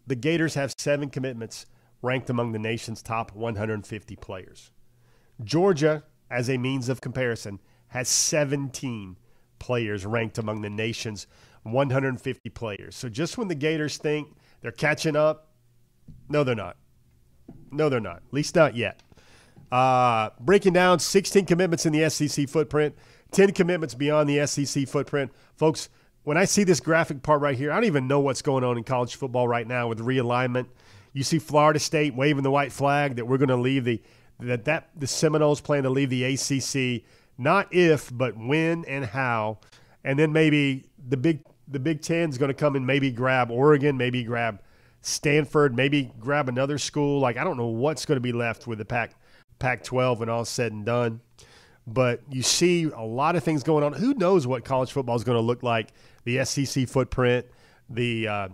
the 0.06 0.16
Gators 0.16 0.54
have 0.54 0.74
seven 0.76 1.10
commitments 1.10 1.66
ranked 2.02 2.28
among 2.28 2.52
the 2.52 2.58
nation's 2.58 3.02
top 3.02 3.34
150 3.34 4.16
players. 4.16 4.72
Georgia, 5.42 6.02
as 6.30 6.50
a 6.50 6.58
means 6.58 6.88
of 6.88 7.00
comparison, 7.00 7.60
has 7.88 8.08
17 8.08 9.16
players 9.58 10.04
ranked 10.04 10.38
among 10.38 10.62
the 10.62 10.70
nation's 10.70 11.26
150 11.64 12.50
players. 12.50 12.96
So 12.96 13.08
just 13.08 13.38
when 13.38 13.48
the 13.48 13.54
Gators 13.54 13.96
think 13.96 14.28
they're 14.60 14.72
catching 14.72 15.16
up, 15.16 15.48
no, 16.28 16.44
they're 16.44 16.54
not. 16.54 16.76
No, 17.70 17.88
they're 17.88 18.00
not. 18.00 18.16
At 18.16 18.32
least 18.32 18.54
not 18.54 18.76
yet. 18.76 19.02
Uh, 19.70 20.30
breaking 20.40 20.74
down 20.74 20.98
16 20.98 21.46
commitments 21.46 21.86
in 21.86 21.92
the 21.92 22.08
SEC 22.10 22.48
footprint, 22.48 22.94
10 23.30 23.52
commitments 23.52 23.94
beyond 23.94 24.28
the 24.28 24.46
SEC 24.46 24.86
footprint. 24.86 25.32
Folks, 25.56 25.88
when 26.24 26.36
I 26.36 26.44
see 26.44 26.64
this 26.64 26.80
graphic 26.80 27.22
part 27.22 27.40
right 27.40 27.56
here, 27.56 27.72
I 27.72 27.76
don't 27.76 27.84
even 27.84 28.06
know 28.06 28.20
what's 28.20 28.42
going 28.42 28.64
on 28.64 28.76
in 28.76 28.84
college 28.84 29.16
football 29.16 29.48
right 29.48 29.66
now 29.66 29.88
with 29.88 29.98
realignment. 30.00 30.66
You 31.12 31.22
see 31.24 31.38
Florida 31.38 31.78
State 31.78 32.14
waving 32.14 32.42
the 32.42 32.50
white 32.50 32.72
flag 32.72 33.16
that 33.16 33.26
we're 33.26 33.38
going 33.38 33.48
to 33.48 33.56
leave 33.56 33.84
the 33.84 34.02
that 34.40 34.64
that 34.64 34.90
the 34.96 35.06
Seminoles 35.06 35.60
plan 35.60 35.84
to 35.84 35.90
leave 35.90 36.10
the 36.10 36.24
ACC. 36.24 37.04
Not 37.38 37.72
if, 37.72 38.10
but 38.16 38.36
when 38.36 38.84
and 38.86 39.04
how, 39.04 39.58
and 40.04 40.18
then 40.18 40.32
maybe 40.32 40.84
the 41.08 41.16
big 41.16 41.44
the 41.68 41.78
Big 41.78 42.02
Ten 42.02 42.30
is 42.30 42.38
going 42.38 42.48
to 42.48 42.54
come 42.54 42.76
and 42.76 42.86
maybe 42.86 43.10
grab 43.10 43.50
Oregon, 43.50 43.96
maybe 43.96 44.22
grab 44.24 44.60
Stanford, 45.00 45.74
maybe 45.74 46.12
grab 46.18 46.48
another 46.48 46.78
school. 46.78 47.20
Like 47.20 47.36
I 47.36 47.44
don't 47.44 47.56
know 47.56 47.66
what's 47.66 48.06
going 48.06 48.16
to 48.16 48.20
be 48.20 48.32
left 48.32 48.66
with 48.66 48.78
the 48.78 48.84
Pac 48.84 49.14
Pac 49.58 49.84
12 49.84 50.20
when 50.20 50.28
all 50.28 50.44
said 50.44 50.72
and 50.72 50.84
done. 50.84 51.20
But 51.86 52.22
you 52.30 52.42
see 52.42 52.84
a 52.84 53.02
lot 53.02 53.34
of 53.34 53.42
things 53.42 53.62
going 53.62 53.82
on. 53.82 53.92
Who 53.92 54.14
knows 54.14 54.46
what 54.46 54.64
college 54.64 54.92
football 54.92 55.16
is 55.16 55.24
going 55.24 55.36
to 55.36 55.42
look 55.42 55.62
like? 55.62 55.92
The 56.24 56.44
SEC 56.44 56.88
footprint, 56.88 57.46
the 57.90 58.28
uh, 58.28 58.48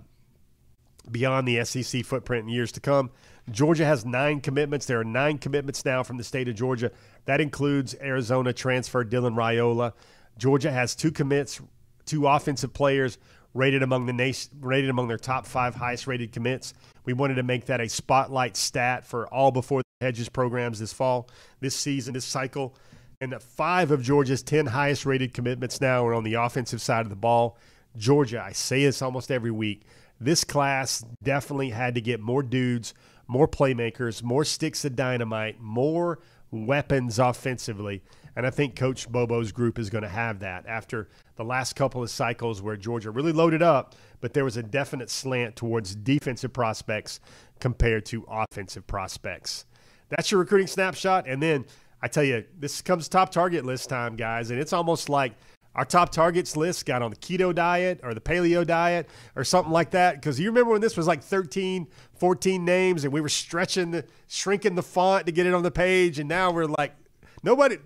beyond 1.11 1.47
the 1.47 1.65
SEC 1.65 2.05
footprint 2.05 2.45
in 2.45 2.49
years 2.49 2.73
to 2.73 2.81
come. 2.81 3.11
Georgia 3.51 3.85
has 3.85 4.05
nine 4.05 4.41
commitments. 4.41 4.87
There 4.87 5.01
are 5.01 5.05
nine 5.05 5.39
commitments 5.39 5.85
now 5.85 6.03
from 6.03 6.17
the 6.17 6.25
state 6.25 6.49
of 6.49 6.55
Georgia. 6.55 6.91
That 7.25 7.41
includes 7.41 7.95
Arizona 8.01 8.53
transfer 8.53 9.05
Dylan 9.05 9.35
Raiola. 9.35 9.93
Georgia 10.37 10.71
has 10.71 10.95
two 10.95 11.11
commits, 11.11 11.61
two 12.09 12.27
offensive 12.27 12.73
players 12.73 13.19
rated 13.55 13.83
among 13.83 14.07
the 14.07 14.49
rated 14.61 14.91
among 14.91 15.09
their 15.09 15.19
top 15.19 15.47
five 15.47 15.75
highest 15.75 16.07
rated 16.07 16.33
commits. 16.33 16.75
We 17.05 17.13
wanted 17.13 17.35
to 17.35 17.43
make 17.43 17.67
that 17.67 17.81
a 17.81 17.89
spotlight 17.89 18.57
stat 18.57 19.07
for 19.07 19.27
all 19.29 19.51
before 19.51 19.83
the 20.01 20.07
hedges 20.07 20.29
programs 20.29 20.79
this 20.79 20.93
fall, 20.93 21.29
this 21.61 21.75
season, 21.75 22.15
this 22.15 22.25
cycle. 22.25 22.75
And 23.21 23.33
that 23.33 23.43
five 23.43 23.91
of 23.91 24.03
Georgia's 24.03 24.43
10 24.43 24.67
highest 24.67 25.05
rated 25.05 25.35
commitments 25.35 25.81
now 25.81 26.07
are 26.07 26.15
on 26.15 26.23
the 26.23 26.35
offensive 26.35 26.81
side 26.81 27.01
of 27.01 27.11
the 27.11 27.17
ball. 27.17 27.59
Georgia, 27.97 28.41
I 28.41 28.53
say 28.53 28.85
this 28.85 29.03
almost 29.03 29.31
every 29.31 29.51
week. 29.51 29.83
This 30.21 30.45
class 30.45 31.05
definitely 31.23 31.71
had 31.71 31.95
to 31.97 32.01
get 32.01 32.21
more 32.21 32.43
dudes, 32.43 32.95
more 33.27 33.49
playmakers, 33.49 34.23
more 34.23 34.45
sticks 34.45 34.85
of 34.85 34.95
dynamite, 34.95 35.61
more 35.61 36.21
weapons 36.51 37.19
offensively. 37.19 38.03
And 38.37 38.47
I 38.47 38.51
think 38.51 38.76
Coach 38.76 39.09
Bobo's 39.09 39.53
group 39.53 39.79
is 39.79 39.91
going 39.91 40.03
to 40.03 40.09
have 40.09 40.41
that 40.41 40.66
after 40.66 41.09
the 41.37 41.45
last 41.45 41.74
couple 41.74 42.03
of 42.03 42.11
cycles 42.11 42.62
where 42.62 42.76
Georgia 42.76 43.11
really 43.11 43.33
loaded 43.33 43.62
up, 43.62 43.95
but 44.20 44.35
there 44.35 44.45
was 44.45 44.57
a 44.57 44.62
definite 44.62 45.11
slant 45.11 45.57
towards 45.57 45.95
defensive 45.95 46.53
prospects 46.53 47.20
compared 47.61 48.07
to 48.07 48.24
offensive 48.29 48.87
prospects. 48.87 49.66
That's 50.09 50.31
your 50.31 50.41
recruiting 50.41 50.66
snapshot. 50.66 51.26
And 51.26 51.43
then 51.43 51.66
I 52.01 52.09
tell 52.09 52.24
you, 52.24 52.45
this 52.59 52.81
comes 52.81 53.09
top 53.09 53.31
target 53.31 53.64
list 53.64 53.89
time, 53.89 54.16
guys, 54.16 54.51
and 54.51 54.61
it's 54.61 54.72
almost 54.72 55.09
like 55.09 55.35
our 55.74 55.85
top 55.85 56.11
targets 56.11 56.57
list 56.57 56.87
got 56.87 57.03
on 57.03 57.11
the 57.11 57.16
keto 57.16 57.55
diet 57.55 58.01
or 58.03 58.14
the 58.14 58.20
paleo 58.20 58.66
diet 58.66 59.09
or 59.37 59.45
something 59.45 59.72
like 59.72 59.91
that. 59.91 60.16
Because 60.16 60.41
you 60.41 60.49
remember 60.49 60.72
when 60.72 60.81
this 60.81 60.97
was 60.97 61.07
like 61.07 61.22
13, 61.22 61.87
14 62.14 62.64
names 62.64 63.05
and 63.05 63.12
we 63.12 63.20
were 63.20 63.29
stretching, 63.29 63.93
the, 63.93 64.05
shrinking 64.26 64.74
the 64.74 64.83
font 64.83 65.26
to 65.26 65.33
get 65.33 65.47
it 65.47 65.55
on 65.55 65.62
the 65.62 65.70
page, 65.70 66.18
and 66.18 66.29
now 66.29 66.51
we're 66.51 66.66
like, 66.66 66.95
nobody, 67.43 67.79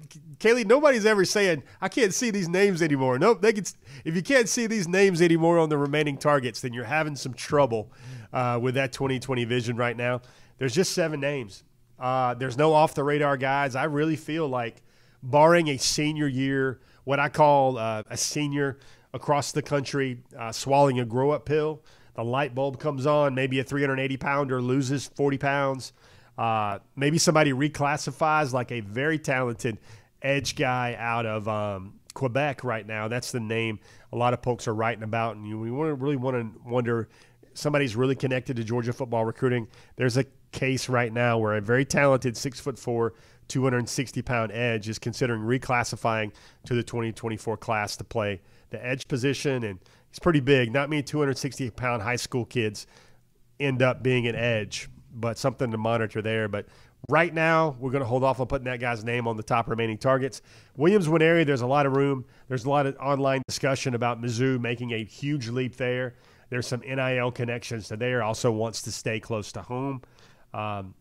Kaylee, 0.43 0.67
nobody's 0.67 1.07
ever 1.07 1.25
saying 1.25 1.63
I 1.81 1.89
can't 1.89 2.13
see 2.13 2.33
these 2.33 2.49
names 2.49 2.83
anymore. 2.83 3.17
Nope, 3.19 3.41
they 3.41 3.53
can. 3.53 3.65
If 4.05 4.17
you 4.17 4.23
can't 4.23 4.49
see 4.49 4.67
these 4.67 4.89
names 4.89 5.23
anymore 5.23 5.59
on 5.59 5.69
the 5.69 5.79
remaining 5.79 6.19
targets, 6.19 6.61
then 6.61 6.73
you're 6.73 6.85
having 6.85 7.15
some 7.15 7.33
trouble 7.33 7.93
uh, 8.33 8.59
with 8.61 8.75
that 8.75 8.93
2020 8.93 9.45
vision 9.45 9.77
right 9.77 9.97
now. 9.97 10.21
There's 10.59 10.75
just 10.75 10.93
seven 10.93 11.21
names. 11.21 11.63
Uh, 11.99 12.35
there's 12.35 12.59
no 12.59 12.73
off 12.73 12.95
the 12.95 13.05
radar 13.05 13.37
guys. 13.37 13.77
I 13.77 13.85
really 13.85 14.17
feel 14.17 14.49
like, 14.49 14.83
barring 15.23 15.69
a 15.69 15.77
senior 15.79 16.27
year, 16.27 16.81
what 17.05 17.21
I 17.21 17.29
call 17.29 17.79
uh, 17.79 18.03
a 18.11 18.17
senior 18.17 18.79
across 19.15 19.53
the 19.53 19.63
country 19.63 20.23
uh, 20.37 20.51
swallowing 20.51 20.99
a 20.99 21.05
grow 21.05 21.31
up 21.31 21.47
pill, 21.47 21.83
the 22.15 22.25
light 22.25 22.55
bulb 22.55 22.81
comes 22.81 23.07
on. 23.07 23.35
Maybe 23.35 23.61
a 23.61 23.65
380 23.65 24.17
pounder 24.17 24.61
loses 24.61 25.07
40 25.07 25.39
pounds. 25.39 25.93
Uh, 26.37 26.79
maybe 26.97 27.19
somebody 27.19 27.53
reclassifies 27.53 28.53
like 28.53 28.73
a 28.73 28.81
very 28.81 29.19
talented 29.19 29.79
edge 30.23 30.57
guy 30.57 30.97
out 30.99 31.27
of 31.27 31.49
um, 31.49 31.95
Quebec 32.15 32.65
right 32.65 32.87
now. 32.87 33.09
That's 33.09 33.33
the 33.33 33.41
name 33.41 33.81
a 34.13 34.17
lot 34.17 34.35
of 34.35 34.43
folks 34.43 34.69
are 34.69 34.75
writing 34.75 35.03
about, 35.03 35.37
and 35.37 35.47
you, 35.47 35.59
we 35.59 35.71
want 35.71 35.89
to 35.89 35.95
really 35.95 36.17
want 36.17 36.37
to 36.37 36.69
wonder 36.69 37.09
somebody's 37.55 37.97
really 37.97 38.15
connected 38.15 38.57
to 38.57 38.65
Georgia 38.65 38.93
football 38.93 39.25
recruiting. 39.25 39.69
There's 39.97 40.17
a 40.17 40.25
case 40.53 40.89
right 40.89 41.13
now 41.13 41.39
where 41.39 41.55
a 41.55 41.61
very 41.61 41.85
talented 41.85 42.37
six 42.37 42.61
foot 42.61 42.79
four, 42.79 43.15
260 43.49 44.23
pound 44.23 44.53
edge 44.53 44.89
is 44.89 44.99
considering 44.99 45.43
reclassifying 45.43 46.33
to 46.67 46.75
the 46.75 46.83
2024 46.83 47.57
class 47.57 47.97
to 47.97 48.05
play 48.05 48.41
the 48.71 48.85
edge 48.85 49.09
position. 49.09 49.65
And 49.65 49.79
he's 50.11 50.19
pretty 50.19 50.41
big. 50.41 50.73
Not 50.73 50.91
many 50.91 51.03
260 51.03 51.71
pound 51.71 52.03
high 52.03 52.17
school 52.17 52.45
kids 52.45 52.87
end 53.61 53.83
up 53.83 54.03
being 54.03 54.27
an 54.27 54.35
edge, 54.35 54.89
but 55.13 55.39
something 55.39 55.71
to 55.71 55.79
monitor 55.79 56.23
there. 56.23 56.49
But 56.49 56.67
right 57.09 57.33
now, 57.33 57.77
we're 57.79 57.91
going 57.91 58.03
to 58.03 58.09
hold 58.09 58.25
off 58.25 58.41
on 58.41 58.47
putting 58.47 58.65
that 58.67 58.81
guy's 58.81 59.05
name 59.05 59.27
on 59.27 59.37
the 59.37 59.43
top 59.43 59.69
remaining 59.69 59.99
targets. 59.99 60.43
Williams 60.77 61.09
Nwaneri, 61.09 61.45
there's 61.45 61.61
a 61.63 61.67
lot 61.67 61.87
of 61.87 61.97
room. 61.97 62.25
There's 62.49 62.65
a 62.65 62.71
lot 62.71 62.87
of 62.87 62.97
online 62.99 63.43
discussion 63.47 63.95
about 63.95 64.21
Mizzou 64.21 64.61
making 64.61 64.93
a 64.93 65.05
huge 65.05 65.49
leap 65.49 65.77
there. 65.77 66.15
There's 66.51 66.67
some 66.67 66.81
NIL 66.81 67.33
connections 67.33 67.89
to 67.89 67.97
there. 67.97 68.23
Also 68.23 68.51
wants 68.51 68.83
to 68.83 68.93
stay 68.93 69.21
close 69.21 69.53
to 69.53 69.63
home. 69.63 70.03
Um, 70.53 70.95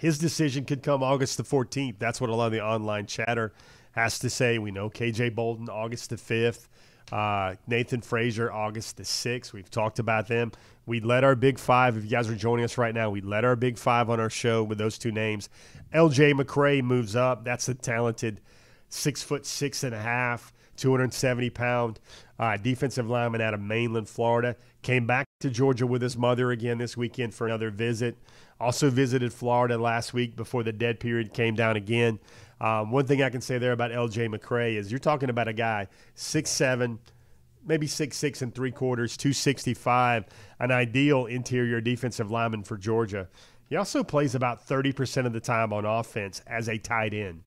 his 0.00 0.18
decision 0.18 0.64
could 0.64 0.82
come 0.82 1.02
August 1.02 1.36
the 1.36 1.42
14th. 1.42 1.98
That's 1.98 2.20
what 2.20 2.30
a 2.30 2.34
lot 2.34 2.46
of 2.46 2.52
the 2.52 2.64
online 2.64 3.06
chatter 3.06 3.52
has 3.92 4.18
to 4.20 4.30
say. 4.30 4.58
We 4.58 4.70
know 4.70 4.90
KJ 4.90 5.34
Bolden 5.34 5.68
August 5.68 6.10
the 6.10 6.16
5th. 6.16 6.68
Uh, 7.14 7.54
Nathan 7.68 8.00
Frazier, 8.00 8.50
August 8.50 8.96
the 8.96 9.04
6th. 9.04 9.52
We've 9.52 9.70
talked 9.70 10.00
about 10.00 10.26
them. 10.26 10.50
We 10.84 10.98
led 10.98 11.22
our 11.22 11.36
big 11.36 11.60
five. 11.60 11.96
If 11.96 12.02
you 12.02 12.10
guys 12.10 12.28
are 12.28 12.34
joining 12.34 12.64
us 12.64 12.76
right 12.76 12.92
now, 12.92 13.08
we 13.08 13.20
led 13.20 13.44
our 13.44 13.54
big 13.54 13.78
five 13.78 14.10
on 14.10 14.18
our 14.18 14.28
show 14.28 14.64
with 14.64 14.78
those 14.78 14.98
two 14.98 15.12
names. 15.12 15.48
LJ 15.94 16.32
McCray 16.32 16.82
moves 16.82 17.14
up. 17.14 17.44
That's 17.44 17.68
a 17.68 17.74
talented 17.74 18.40
six 18.88 19.22
foot 19.22 19.46
six 19.46 19.84
and 19.84 19.94
a 19.94 20.00
half 20.00 20.52
270 20.76 21.50
pound 21.50 22.00
uh, 22.40 22.56
defensive 22.56 23.08
lineman 23.08 23.40
out 23.40 23.54
of 23.54 23.60
mainland 23.60 24.08
Florida. 24.08 24.56
Came 24.82 25.06
back 25.06 25.24
to 25.38 25.50
Georgia 25.50 25.86
with 25.86 26.02
his 26.02 26.16
mother 26.16 26.50
again 26.50 26.78
this 26.78 26.96
weekend 26.96 27.32
for 27.32 27.46
another 27.46 27.70
visit. 27.70 28.16
Also 28.58 28.90
visited 28.90 29.32
Florida 29.32 29.78
last 29.78 30.14
week 30.14 30.34
before 30.34 30.64
the 30.64 30.72
dead 30.72 30.98
period 30.98 31.32
came 31.32 31.54
down 31.54 31.76
again. 31.76 32.18
Um, 32.64 32.90
one 32.90 33.04
thing 33.04 33.22
I 33.22 33.28
can 33.28 33.42
say 33.42 33.58
there 33.58 33.72
about 33.72 33.90
LJ 33.90 34.34
McCray 34.34 34.76
is 34.76 34.90
you're 34.90 34.98
talking 34.98 35.28
about 35.28 35.48
a 35.48 35.52
guy 35.52 35.86
six 36.14 36.48
seven, 36.48 36.98
maybe 37.66 37.86
six 37.86 38.16
six 38.16 38.40
and 38.40 38.54
three 38.54 38.70
quarters, 38.70 39.18
265, 39.18 40.24
an 40.60 40.70
ideal 40.70 41.26
interior 41.26 41.82
defensive 41.82 42.30
lineman 42.30 42.62
for 42.62 42.78
Georgia. 42.78 43.28
He 43.68 43.76
also 43.76 44.02
plays 44.02 44.34
about 44.34 44.66
30% 44.66 45.26
of 45.26 45.34
the 45.34 45.40
time 45.40 45.74
on 45.74 45.84
offense 45.84 46.40
as 46.46 46.70
a 46.70 46.78
tight 46.78 47.12
end 47.12 47.42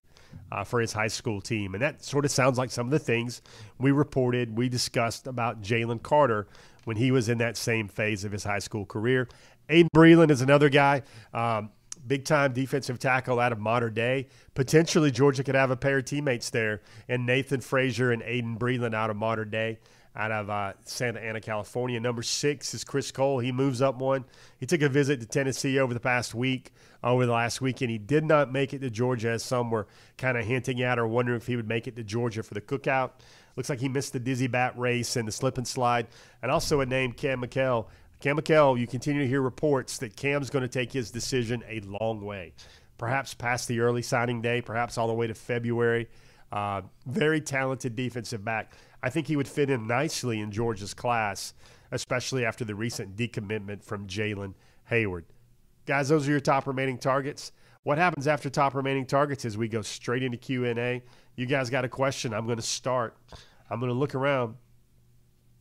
uh, 0.51 0.63
for 0.63 0.79
his 0.79 0.93
high 0.93 1.07
school 1.07 1.41
team. 1.41 1.73
And 1.73 1.81
that 1.81 2.03
sort 2.03 2.23
of 2.23 2.29
sounds 2.29 2.59
like 2.59 2.69
some 2.69 2.85
of 2.85 2.91
the 2.91 2.99
things 2.99 3.41
we 3.79 3.91
reported, 3.91 4.55
we 4.55 4.69
discussed 4.69 5.25
about 5.25 5.63
Jalen 5.63 6.03
Carter 6.03 6.47
when 6.85 6.97
he 6.97 7.09
was 7.09 7.27
in 7.27 7.39
that 7.39 7.57
same 7.57 7.87
phase 7.87 8.23
of 8.23 8.31
his 8.31 8.43
high 8.43 8.59
school 8.59 8.85
career. 8.85 9.27
Aydin 9.69 9.87
Breland 9.95 10.31
is 10.31 10.41
another 10.41 10.69
guy, 10.69 11.01
um, 11.33 11.69
big 12.07 12.25
time 12.25 12.53
defensive 12.53 12.99
tackle 12.99 13.39
out 13.39 13.51
of 13.51 13.59
Mater 13.59 13.89
Dei. 13.89 14.27
Potentially, 14.53 15.11
Georgia 15.11 15.43
could 15.43 15.55
have 15.55 15.71
a 15.71 15.77
pair 15.77 15.99
of 15.99 16.05
teammates 16.05 16.49
there, 16.49 16.81
and 17.07 17.25
Nathan 17.25 17.61
Frazier 17.61 18.11
and 18.11 18.21
Aydin 18.23 18.57
Breland 18.57 18.95
out 18.95 19.09
of 19.09 19.17
Mater 19.17 19.45
Dei, 19.45 19.79
out 20.15 20.31
of 20.31 20.49
uh, 20.49 20.73
Santa 20.83 21.19
Ana, 21.19 21.41
California. 21.41 21.99
Number 21.99 22.23
six 22.23 22.73
is 22.73 22.83
Chris 22.83 23.11
Cole. 23.11 23.39
He 23.39 23.51
moves 23.51 23.81
up 23.81 23.97
one. 23.97 24.25
He 24.59 24.65
took 24.65 24.81
a 24.81 24.89
visit 24.89 25.19
to 25.19 25.25
Tennessee 25.25 25.79
over 25.79 25.93
the 25.93 25.99
past 25.99 26.33
week, 26.33 26.71
over 27.03 27.25
the 27.25 27.33
last 27.33 27.61
weekend. 27.61 27.91
He 27.91 27.97
did 27.97 28.25
not 28.25 28.51
make 28.51 28.73
it 28.73 28.79
to 28.79 28.89
Georgia, 28.89 29.29
as 29.29 29.43
some 29.43 29.69
were 29.69 29.87
kind 30.17 30.37
of 30.37 30.45
hinting 30.45 30.81
at 30.81 30.97
or 30.97 31.07
wondering 31.07 31.37
if 31.37 31.47
he 31.47 31.55
would 31.55 31.67
make 31.67 31.87
it 31.87 31.95
to 31.97 32.03
Georgia 32.03 32.41
for 32.41 32.53
the 32.53 32.61
cookout. 32.61 33.11
Looks 33.55 33.69
like 33.69 33.79
he 33.79 33.89
missed 33.89 34.13
the 34.13 34.19
dizzy 34.19 34.45
bat 34.45 34.77
race 34.77 35.15
and 35.15 35.27
the 35.27 35.31
slip 35.31 35.57
and 35.57 35.67
slide. 35.67 36.07
And 36.43 36.51
also 36.51 36.79
a 36.81 36.85
name, 36.85 37.11
Cam 37.11 37.41
McKell. 37.41 37.87
Cam 38.19 38.37
McKell, 38.37 38.79
you 38.79 38.87
continue 38.87 39.21
to 39.21 39.27
hear 39.27 39.41
reports 39.41 39.99
that 39.99 40.15
Cam's 40.15 40.49
going 40.49 40.63
to 40.63 40.67
take 40.67 40.91
his 40.91 41.11
decision 41.11 41.63
a 41.69 41.79
long 41.81 42.21
way, 42.21 42.53
perhaps 42.97 43.35
past 43.35 43.67
the 43.67 43.79
early 43.79 44.01
signing 44.01 44.41
day, 44.41 44.61
perhaps 44.61 44.97
all 44.97 45.07
the 45.07 45.13
way 45.13 45.27
to 45.27 45.35
February. 45.35 46.07
Uh, 46.51 46.81
very 47.05 47.41
talented 47.41 47.95
defensive 47.95 48.43
back. 48.43 48.73
I 49.03 49.09
think 49.09 49.27
he 49.27 49.35
would 49.35 49.47
fit 49.47 49.69
in 49.69 49.85
nicely 49.85 50.39
in 50.39 50.51
Georgia's 50.51 50.93
class, 50.93 51.53
especially 51.91 52.43
after 52.43 52.65
the 52.65 52.73
recent 52.73 53.15
decommitment 53.15 53.83
from 53.83 54.07
Jalen 54.07 54.55
Hayward. 54.85 55.25
Guys, 55.85 56.09
those 56.09 56.27
are 56.27 56.31
your 56.31 56.39
top 56.39 56.65
remaining 56.65 56.97
targets. 56.97 57.51
What 57.83 57.97
happens 57.97 58.27
after 58.27 58.49
top 58.49 58.73
remaining 58.73 59.05
targets 59.05 59.45
is 59.45 59.57
we 59.57 59.67
go 59.67 59.81
straight 59.81 60.23
into 60.23 60.37
Q&A. 60.37 61.03
You 61.35 61.45
guys 61.45 61.69
got 61.69 61.85
a 61.85 61.89
question, 61.89 62.33
I'm 62.33 62.45
going 62.45 62.57
to 62.57 62.63
start. 62.63 63.15
I'm 63.69 63.79
going 63.79 63.91
to 63.91 63.97
look 63.97 64.15
around. 64.15 64.55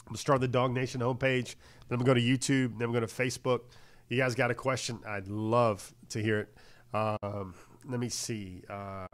I'm 0.06 0.10
going 0.10 0.14
to 0.14 0.20
start 0.20 0.40
the 0.40 0.48
DawgNation 0.48 1.00
homepage. 1.00 1.56
Then 1.88 1.98
to 1.98 2.04
go 2.04 2.14
to 2.14 2.20
YouTube. 2.20 2.78
Then 2.78 2.86
I'm 2.86 2.92
going 2.92 3.06
to 3.06 3.12
Facebook. 3.12 3.60
You 4.08 4.16
guys 4.16 4.34
got 4.34 4.50
a 4.50 4.54
question? 4.54 5.00
I'd 5.06 5.28
love 5.28 5.92
to 6.10 6.22
hear 6.22 6.40
it. 6.40 6.56
Um, 6.94 7.54
let 7.88 8.00
me 8.00 8.08
see. 8.08 8.62
Uh, 8.68 9.06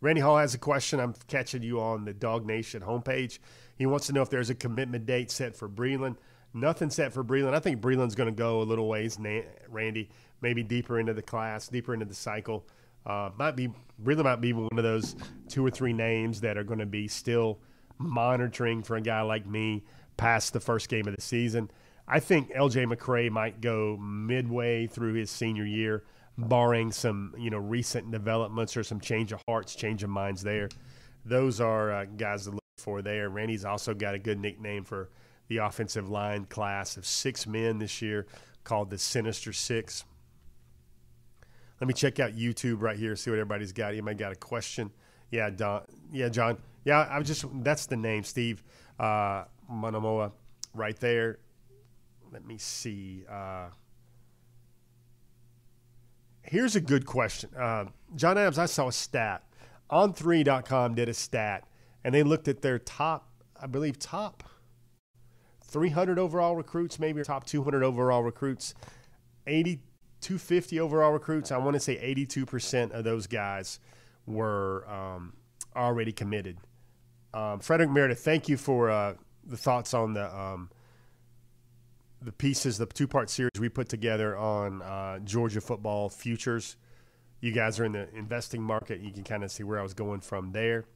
Randy 0.00 0.20
Hall 0.20 0.38
has 0.38 0.54
a 0.54 0.58
question. 0.58 1.00
I'm 1.00 1.14
catching 1.26 1.62
you 1.62 1.80
on 1.80 2.04
the 2.04 2.14
DawgNation 2.14 2.82
homepage. 2.82 3.38
He 3.76 3.86
wants 3.86 4.06
to 4.06 4.12
know 4.12 4.22
if 4.22 4.30
there's 4.30 4.50
a 4.50 4.54
commitment 4.54 5.06
date 5.06 5.30
set 5.30 5.56
for 5.56 5.68
Breland. 5.68 6.16
Nothing 6.54 6.90
set 6.90 7.12
for 7.12 7.24
Breland. 7.24 7.54
I 7.54 7.60
think 7.60 7.80
Breland's 7.80 8.14
going 8.14 8.28
to 8.28 8.36
go 8.36 8.62
a 8.62 8.64
little 8.64 8.88
ways, 8.88 9.18
Randy, 9.68 10.08
maybe 10.40 10.62
deeper 10.62 10.98
into 10.98 11.14
the 11.14 11.22
class, 11.22 11.68
deeper 11.68 11.94
into 11.94 12.06
the 12.06 12.14
cycle. 12.14 12.66
Uh, 13.04 13.30
might 13.36 13.56
be 13.56 13.68
Breland 14.02 14.24
might 14.24 14.40
be 14.40 14.52
one 14.52 14.68
of 14.72 14.82
those 14.82 15.16
two 15.48 15.64
or 15.64 15.70
three 15.70 15.92
names 15.92 16.40
that 16.42 16.56
are 16.56 16.64
going 16.64 16.78
to 16.78 16.86
be 16.86 17.08
still 17.08 17.58
monitoring 17.98 18.82
for 18.82 18.96
a 18.96 19.00
guy 19.00 19.20
like 19.22 19.46
me 19.46 19.84
past 20.16 20.52
the 20.52 20.60
first 20.60 20.88
game 20.88 21.06
of 21.08 21.14
the 21.14 21.22
season. 21.22 21.70
I 22.08 22.20
think 22.20 22.52
LJ 22.52 22.90
McCray 22.92 23.30
might 23.30 23.60
go 23.60 23.98
midway 23.98 24.86
through 24.86 25.12
his 25.12 25.30
senior 25.30 25.66
year, 25.66 26.04
barring 26.38 26.90
some 26.90 27.34
you 27.36 27.50
know 27.50 27.58
recent 27.58 28.10
developments 28.10 28.76
or 28.76 28.82
some 28.82 28.98
change 28.98 29.32
of 29.32 29.42
hearts, 29.46 29.74
change 29.74 30.02
of 30.02 30.08
minds 30.08 30.42
there. 30.42 30.70
Those 31.24 31.60
are 31.60 31.92
uh, 31.92 32.04
guys 32.06 32.44
to 32.44 32.52
look 32.52 32.64
for 32.78 33.02
there. 33.02 33.28
Randy's 33.28 33.66
also 33.66 33.92
got 33.92 34.14
a 34.14 34.18
good 34.18 34.40
nickname 34.40 34.84
for 34.84 35.10
the 35.48 35.58
offensive 35.58 36.08
line 36.08 36.46
class 36.46 36.96
of 36.96 37.04
six 37.04 37.46
men 37.46 37.78
this 37.78 38.00
year 38.00 38.26
called 38.64 38.88
the 38.88 38.98
Sinister 38.98 39.52
Six. 39.52 40.04
Let 41.80 41.88
me 41.88 41.94
check 41.94 42.18
out 42.20 42.32
YouTube 42.32 42.80
right 42.80 42.98
here, 42.98 43.14
see 43.16 43.30
what 43.30 43.38
everybody's 43.38 43.72
got. 43.72 43.94
Might 43.96 44.16
got 44.16 44.32
a 44.32 44.36
question. 44.36 44.90
Yeah, 45.30 45.50
Don. 45.50 45.82
Yeah, 46.10 46.30
John. 46.30 46.58
Yeah, 46.84 47.00
I 47.00 47.18
was 47.18 47.28
just 47.28 47.44
that's 47.62 47.84
the 47.84 47.96
name, 47.96 48.24
Steve 48.24 48.62
uh, 48.98 49.44
Monomoa, 49.70 50.32
right 50.74 50.98
there. 51.00 51.38
Let 52.32 52.46
me 52.46 52.58
see. 52.58 53.24
Uh, 53.28 53.68
here's 56.42 56.76
a 56.76 56.80
good 56.80 57.06
question. 57.06 57.50
Uh, 57.56 57.86
John 58.16 58.38
Adams, 58.38 58.58
I 58.58 58.66
saw 58.66 58.88
a 58.88 58.92
stat. 58.92 59.44
On3.com 59.90 60.94
did 60.94 61.08
a 61.08 61.14
stat, 61.14 61.64
and 62.04 62.14
they 62.14 62.22
looked 62.22 62.46
at 62.46 62.60
their 62.60 62.78
top, 62.78 63.30
I 63.58 63.66
believe, 63.66 63.98
top 63.98 64.44
300 65.64 66.18
overall 66.18 66.56
recruits, 66.56 66.98
maybe 66.98 67.22
top 67.22 67.46
200 67.46 67.82
overall 67.82 68.22
recruits, 68.22 68.74
80, 69.46 69.80
250 70.20 70.80
overall 70.80 71.12
recruits. 71.12 71.50
I 71.50 71.58
want 71.58 71.74
to 71.74 71.80
say 71.80 71.96
82% 72.14 72.90
of 72.90 73.04
those 73.04 73.26
guys 73.26 73.80
were 74.26 74.86
um, 74.88 75.32
already 75.74 76.12
committed. 76.12 76.58
Um, 77.32 77.60
Frederick 77.60 77.90
Meredith, 77.90 78.20
thank 78.20 78.48
you 78.48 78.56
for 78.56 78.90
uh, 78.90 79.14
the 79.46 79.56
thoughts 79.56 79.94
on 79.94 80.14
the 80.14 80.34
um, 80.34 80.70
the 82.20 82.32
pieces, 82.32 82.78
the 82.78 82.86
two 82.86 83.06
part 83.06 83.30
series 83.30 83.52
we 83.58 83.68
put 83.68 83.88
together 83.88 84.36
on 84.36 84.82
uh, 84.82 85.18
Georgia 85.20 85.60
football 85.60 86.08
futures. 86.08 86.76
You 87.40 87.52
guys 87.52 87.78
are 87.78 87.84
in 87.84 87.92
the 87.92 88.08
investing 88.14 88.62
market. 88.62 89.00
You 89.00 89.12
can 89.12 89.24
kind 89.24 89.44
of 89.44 89.50
see 89.50 89.62
where 89.62 89.78
I 89.78 89.82
was 89.82 89.94
going 89.94 90.20
from 90.20 90.52
there. 90.52 90.86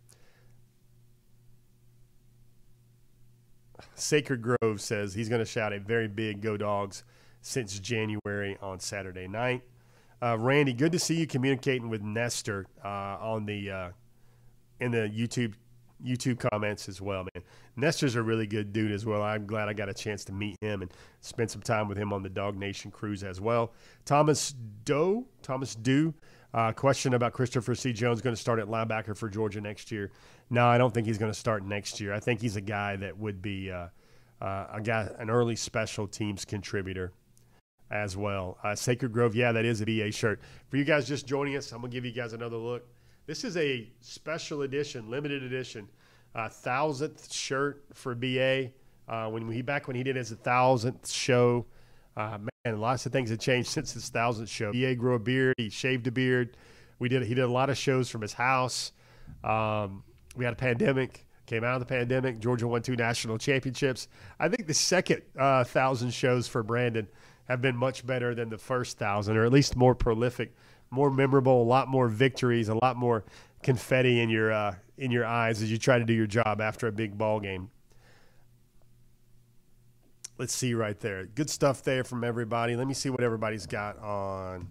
Sacred 3.95 4.43
Grove 4.43 4.81
says 4.81 5.15
he's 5.15 5.29
going 5.29 5.41
to 5.41 5.51
shout 5.51 5.73
a 5.73 5.81
very 5.81 6.09
big 6.09 6.41
Go 6.41 6.57
Dogs 6.57 7.05
since 7.41 7.79
January 7.79 8.57
on 8.61 8.81
Saturday 8.81 9.29
night. 9.29 9.63
Uh, 10.23 10.39
Randy, 10.39 10.73
good 10.73 10.93
to 10.93 10.99
see 10.99 11.17
you 11.17 11.27
communicating 11.27 11.89
with 11.89 12.01
Nestor 12.01 12.67
uh, 12.85 12.89
on 12.89 13.47
the 13.47 13.71
uh, 13.71 13.91
in 14.81 14.93
the 14.93 15.09
YouTube 15.09 15.55
YouTube 16.05 16.39
comments 16.51 16.89
as 16.89 17.01
well, 17.01 17.27
man. 17.35 17.45
Nestor's 17.77 18.17
a 18.17 18.23
really 18.23 18.47
good 18.47 18.73
dude 18.73 18.93
as 18.93 19.07
well. 19.07 19.23
I'm 19.23 19.47
glad 19.47 19.69
I 19.69 19.73
got 19.73 19.89
a 19.89 19.95
chance 19.95 20.25
to 20.27 20.33
meet 20.33 20.57
him 20.61 20.83
and 20.83 20.91
spend 21.21 21.51
some 21.51 21.63
time 21.63 21.89
with 21.89 21.97
him 21.97 22.13
on 22.13 22.23
the 22.23 22.29
DawgNation 22.29 22.93
cruise 22.93 23.23
as 23.23 23.41
well. 23.41 23.73
Thomas 24.05 24.55
Doe, 24.85 25.27
Thomas 25.43 25.75
Dew, 25.75 26.15
uh, 26.55 26.73
question 26.73 27.15
about 27.15 27.33
Christopher 27.33 27.75
C. 27.75 27.93
Jones 27.93 28.21
going 28.21 28.35
to 28.35 28.41
start 28.41 28.59
at 28.59 28.67
linebacker 28.67 29.17
for 29.17 29.29
Georgia 29.29 29.61
next 29.61 29.91
year. 29.91 30.11
No, 30.51 30.67
I 30.67 30.77
don't 30.77 30.93
think 30.93 31.07
he's 31.07 31.19
going 31.19 31.33
to 31.33 31.39
start 31.39 31.65
next 31.65 32.01
year. 32.01 32.13
I 32.13 32.21
think 32.21 32.41
he's 32.41 32.57
a 32.57 32.61
guy 32.61 32.97
that 32.97 33.17
would 33.17 33.41
be 33.41 33.71
uh, 33.71 33.89
uh, 34.41 34.67
a 34.73 34.81
guy, 34.83 35.09
an 35.19 35.31
early 35.31 35.57
special 35.57 36.07
teams 36.07 36.45
contributor 36.45 37.13
as 37.91 38.17
well. 38.17 38.59
Uh, 38.63 38.75
Sacred 38.75 39.13
Grove, 39.13 39.35
yeah, 39.35 39.53
that 39.53 39.65
is 39.65 39.81
a 39.81 39.87
BA 39.87 40.11
shirt. 40.11 40.41
For 40.69 40.77
you 40.77 40.85
guys 40.85 41.07
just 41.07 41.27
joining 41.27 41.57
us, 41.57 41.73
I'm 41.73 41.81
going 41.81 41.91
to 41.91 41.95
give 41.95 42.05
you 42.05 42.13
guys 42.13 42.33
another 42.33 42.57
look. 42.57 42.87
This 43.25 43.45
is 43.45 43.57
a 43.57 43.89
special 44.01 44.63
edition, 44.63 45.09
limited 45.09 45.45
edition, 45.45 45.89
uh, 46.35 46.49
thousandth 46.49 47.33
shirt 47.33 47.85
for 47.93 48.17
BA. 48.17 48.71
Uh, 49.09 49.29
when 49.29 49.49
he 49.51 49.63
back 49.63 49.87
when 49.87 49.95
he 49.95 50.03
did 50.03 50.17
his 50.17 50.31
thousandth 50.31 51.09
show, 51.09 51.67
uh, 52.17 52.39
man, 52.65 52.81
lots 52.81 53.07
of 53.07 53.13
things 53.13 53.31
have 53.31 53.39
changed 53.39 53.69
since 53.71 53.93
his 53.93 54.09
thousandth 54.09 54.51
show. 54.51 54.73
BA 54.73 54.97
grew 54.97 55.15
a 55.15 55.21
beard, 55.21 55.55
he 55.57 55.71
shaved 55.71 56.07
a 56.09 56.11
beard. 56.11 56.57
We 56.99 57.09
did 57.09 57.23
he 57.23 57.35
did 57.35 57.45
a 57.45 57.53
lot 57.53 57.71
of 57.71 57.79
shows 57.79 58.11
from 58.11 58.23
his 58.23 58.33
house. 58.33 58.91
Um, 59.45 60.03
we 60.35 60.45
had 60.45 60.55
a 60.55 60.57
pandemic. 60.57 61.27
Came 61.47 61.65
out 61.65 61.75
of 61.75 61.81
the 61.81 61.87
pandemic. 61.87 62.39
Georgia 62.39 62.67
won 62.67 62.83
two 62.83 62.97
national 62.97 63.37
championships. 63.37 64.09
I 64.39 64.49
think 64.49 64.67
the 64.67 64.75
second 64.75 65.23
uh, 65.39 65.65
thousand 65.65 66.13
shows 66.13 66.49
for 66.49 66.63
Brandon 66.63 67.09
have 67.45 67.61
been 67.61 67.77
much 67.77 68.07
better 68.07 68.35
than 68.35 68.49
the 68.49 68.59
first 68.59 68.99
thousand, 68.99 69.37
or 69.37 69.45
at 69.45 69.53
least 69.53 69.77
more 69.77 69.95
prolific 69.95 70.55
more 70.93 71.11
memorable, 71.11 71.63
a 71.63 71.65
lot 71.65 71.89
more 71.89 72.09
victories, 72.09 72.69
a 72.69 72.75
lot 72.75 72.97
more 72.97 73.25
confetti 73.63 74.21
in 74.21 74.29
your 74.29 74.53
uh, 74.53 74.75
in 74.99 75.11
your 75.11 75.25
eyes 75.25 75.63
as 75.63 75.71
you 75.71 75.79
try 75.79 75.99
to 75.99 76.05
do 76.05 76.13
your 76.13 76.27
job 76.27 76.61
after 76.61 76.87
a 76.87 76.93
big 76.93 77.17
ball 77.17 77.41
game. 77.41 77.71
Let's 80.39 80.55
see 80.55 80.75
right 80.75 80.99
there. 80.99 81.27
Good 81.27 81.51
stuff 81.51 81.83
there 81.83 82.05
from 82.05 82.25
everybody. 82.25 82.75
Let 82.77 82.87
me 82.87 82.95
see 82.95 83.11
what 83.11 83.23
everybody's 83.23 83.67
got 83.67 83.99
on 84.01 84.69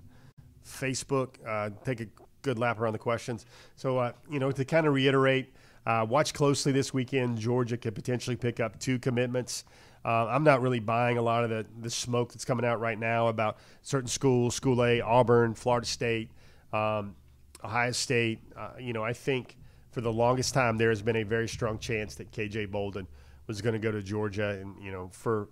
Facebook. 0.65 1.35
Uh, 1.45 1.69
take 1.85 2.01
a 2.01 2.07
good 2.41 2.59
lap 2.59 2.79
around 2.79 2.93
the 2.93 2.99
questions. 2.99 3.45
So, 3.75 3.97
uh, 3.97 4.11
you 4.29 4.39
know, 4.39 4.51
to 4.51 4.65
kind 4.65 4.87
of 4.87 4.93
reiterate, 4.93 5.53
uh, 5.85 6.05
watch 6.07 6.33
closely 6.33 6.71
this 6.71 6.93
weekend. 6.93 7.37
Georgia 7.37 7.77
could 7.77 7.95
potentially 7.95 8.35
pick 8.35 8.59
up 8.59 8.79
two 8.79 8.99
commitments. 8.99 9.63
Uh, 10.03 10.27
I'm 10.27 10.43
not 10.43 10.61
really 10.61 10.79
buying 10.79 11.17
a 11.17 11.21
lot 11.21 11.43
of 11.43 11.49
the, 11.49 11.65
the 11.81 11.89
smoke 11.89 12.31
that's 12.31 12.45
coming 12.45 12.65
out 12.65 12.79
right 12.79 12.97
now 12.97 13.27
about 13.27 13.57
certain 13.83 14.07
schools, 14.07 14.55
School 14.55 14.83
A, 14.83 15.01
Auburn, 15.01 15.53
Florida 15.53 15.85
State, 15.85 16.31
um, 16.73 17.15
Ohio 17.63 17.91
State. 17.91 18.39
Uh, 18.57 18.71
you 18.79 18.93
know, 18.93 19.03
I 19.03 19.13
think 19.13 19.57
for 19.91 20.01
the 20.01 20.11
longest 20.11 20.53
time 20.53 20.77
there 20.77 20.89
has 20.89 21.01
been 21.01 21.17
a 21.17 21.23
very 21.23 21.47
strong 21.47 21.77
chance 21.77 22.15
that 22.15 22.31
KJ 22.31 22.71
Bolden 22.71 23.07
was 23.47 23.61
going 23.61 23.73
to 23.73 23.79
go 23.79 23.91
to 23.91 24.01
Georgia, 24.01 24.59
and 24.61 24.75
you 24.81 24.91
know, 24.91 25.09
for 25.11 25.49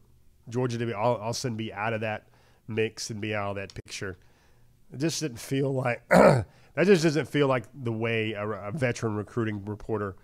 Georgia 0.50 0.78
to 0.80 0.86
be 0.86 0.94
all, 0.94 1.16
all 1.18 1.30
of 1.30 1.36
a 1.36 1.40
sudden 1.40 1.56
be 1.56 1.72
out 1.72 1.94
of 1.94 2.02
that 2.02 2.28
mix 2.68 3.10
and 3.12 3.22
be 3.22 3.36
out 3.36 3.52
of 3.52 3.56
that 3.58 3.74
picture, 3.74 4.18
it 4.92 5.00
just 5.00 5.20
didn't 5.22 5.40
feel 5.40 5.72
like 5.74 6.08
that. 6.10 6.46
Just 6.86 7.04
doesn't 7.04 7.28
feel 7.28 7.48
like 7.48 7.66
the 7.84 7.92
way 7.92 8.32
a, 8.32 8.48
a 8.48 8.72
veteran 8.72 9.16
recruiting 9.16 9.64
reporter 9.66 10.16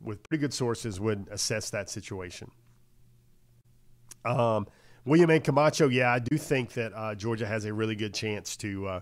with 0.00 0.22
pretty 0.24 0.40
good 0.40 0.54
sources 0.54 0.98
would 0.98 1.28
assess 1.30 1.70
that 1.70 1.90
situation. 1.90 2.50
Um, 4.28 4.66
William 5.04 5.30
A. 5.30 5.40
Camacho, 5.40 5.88
yeah, 5.88 6.12
I 6.12 6.18
do 6.18 6.36
think 6.36 6.72
that 6.74 6.92
uh, 6.94 7.14
Georgia 7.14 7.46
has 7.46 7.64
a 7.64 7.72
really 7.72 7.94
good 7.94 8.12
chance 8.12 8.56
to 8.58 8.86
uh, 8.86 9.00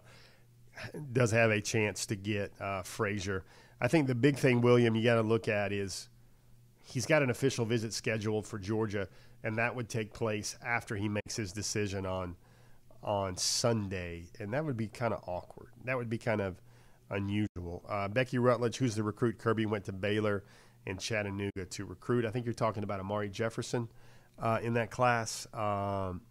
does 1.12 1.30
have 1.32 1.50
a 1.50 1.60
chance 1.60 2.06
to 2.06 2.16
get 2.16 2.52
uh, 2.60 2.82
Frazier. 2.82 3.44
I 3.80 3.88
think 3.88 4.06
the 4.06 4.14
big 4.14 4.36
thing, 4.36 4.60
William, 4.60 4.94
you 4.94 5.02
got 5.02 5.16
to 5.16 5.22
look 5.22 5.48
at 5.48 5.72
is 5.72 6.08
he's 6.84 7.06
got 7.06 7.22
an 7.22 7.30
official 7.30 7.64
visit 7.64 7.92
scheduled 7.92 8.46
for 8.46 8.58
Georgia, 8.58 9.08
and 9.42 9.58
that 9.58 9.74
would 9.74 9.88
take 9.88 10.12
place 10.12 10.56
after 10.64 10.96
he 10.96 11.08
makes 11.08 11.36
his 11.36 11.52
decision 11.52 12.06
on 12.06 12.36
on 13.02 13.36
Sunday, 13.36 14.24
and 14.40 14.52
that 14.52 14.64
would 14.64 14.76
be 14.76 14.88
kind 14.88 15.12
of 15.12 15.22
awkward. 15.26 15.68
That 15.84 15.96
would 15.96 16.08
be 16.08 16.18
kind 16.18 16.40
of 16.40 16.60
unusual. 17.10 17.84
Uh, 17.88 18.08
Becky 18.08 18.38
Rutledge, 18.38 18.78
who's 18.78 18.94
the 18.94 19.02
recruit, 19.02 19.38
Kirby 19.38 19.66
went 19.66 19.84
to 19.84 19.92
Baylor 19.92 20.44
and 20.86 20.98
Chattanooga 20.98 21.64
to 21.64 21.84
recruit. 21.84 22.24
I 22.24 22.30
think 22.30 22.46
you're 22.46 22.54
talking 22.54 22.82
about 22.82 23.00
Amari 23.00 23.28
Jefferson 23.28 23.88
uh, 24.38 24.58
in 24.62 24.74
that 24.74 24.90
class. 24.90 25.46
Um, 25.52 26.22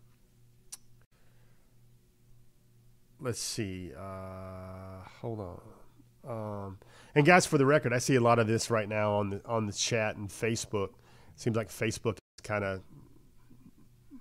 let's 3.19 3.39
see. 3.39 3.91
Uh, 3.97 5.07
hold 5.21 5.39
on. 5.39 5.61
Um, 6.27 6.77
and 7.13 7.25
guys, 7.25 7.45
for 7.45 7.57
the 7.57 7.65
record, 7.65 7.93
I 7.93 7.99
see 7.99 8.15
a 8.15 8.21
lot 8.21 8.39
of 8.39 8.47
this 8.47 8.69
right 8.69 8.89
now 8.89 9.15
on 9.15 9.29
the 9.29 9.41
on 9.45 9.67
the 9.67 9.73
chat 9.73 10.15
and 10.15 10.29
Facebook. 10.29 10.89
It 10.89 11.41
seems 11.41 11.55
like 11.55 11.69
Facebook 11.69 12.13
is 12.13 12.41
kind 12.43 12.63
of 12.63 12.81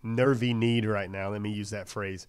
nervy 0.02 0.52
need 0.52 0.84
right 0.84 1.10
now. 1.10 1.30
Let 1.30 1.40
me 1.40 1.50
use 1.50 1.70
that 1.70 1.88
phrase. 1.88 2.26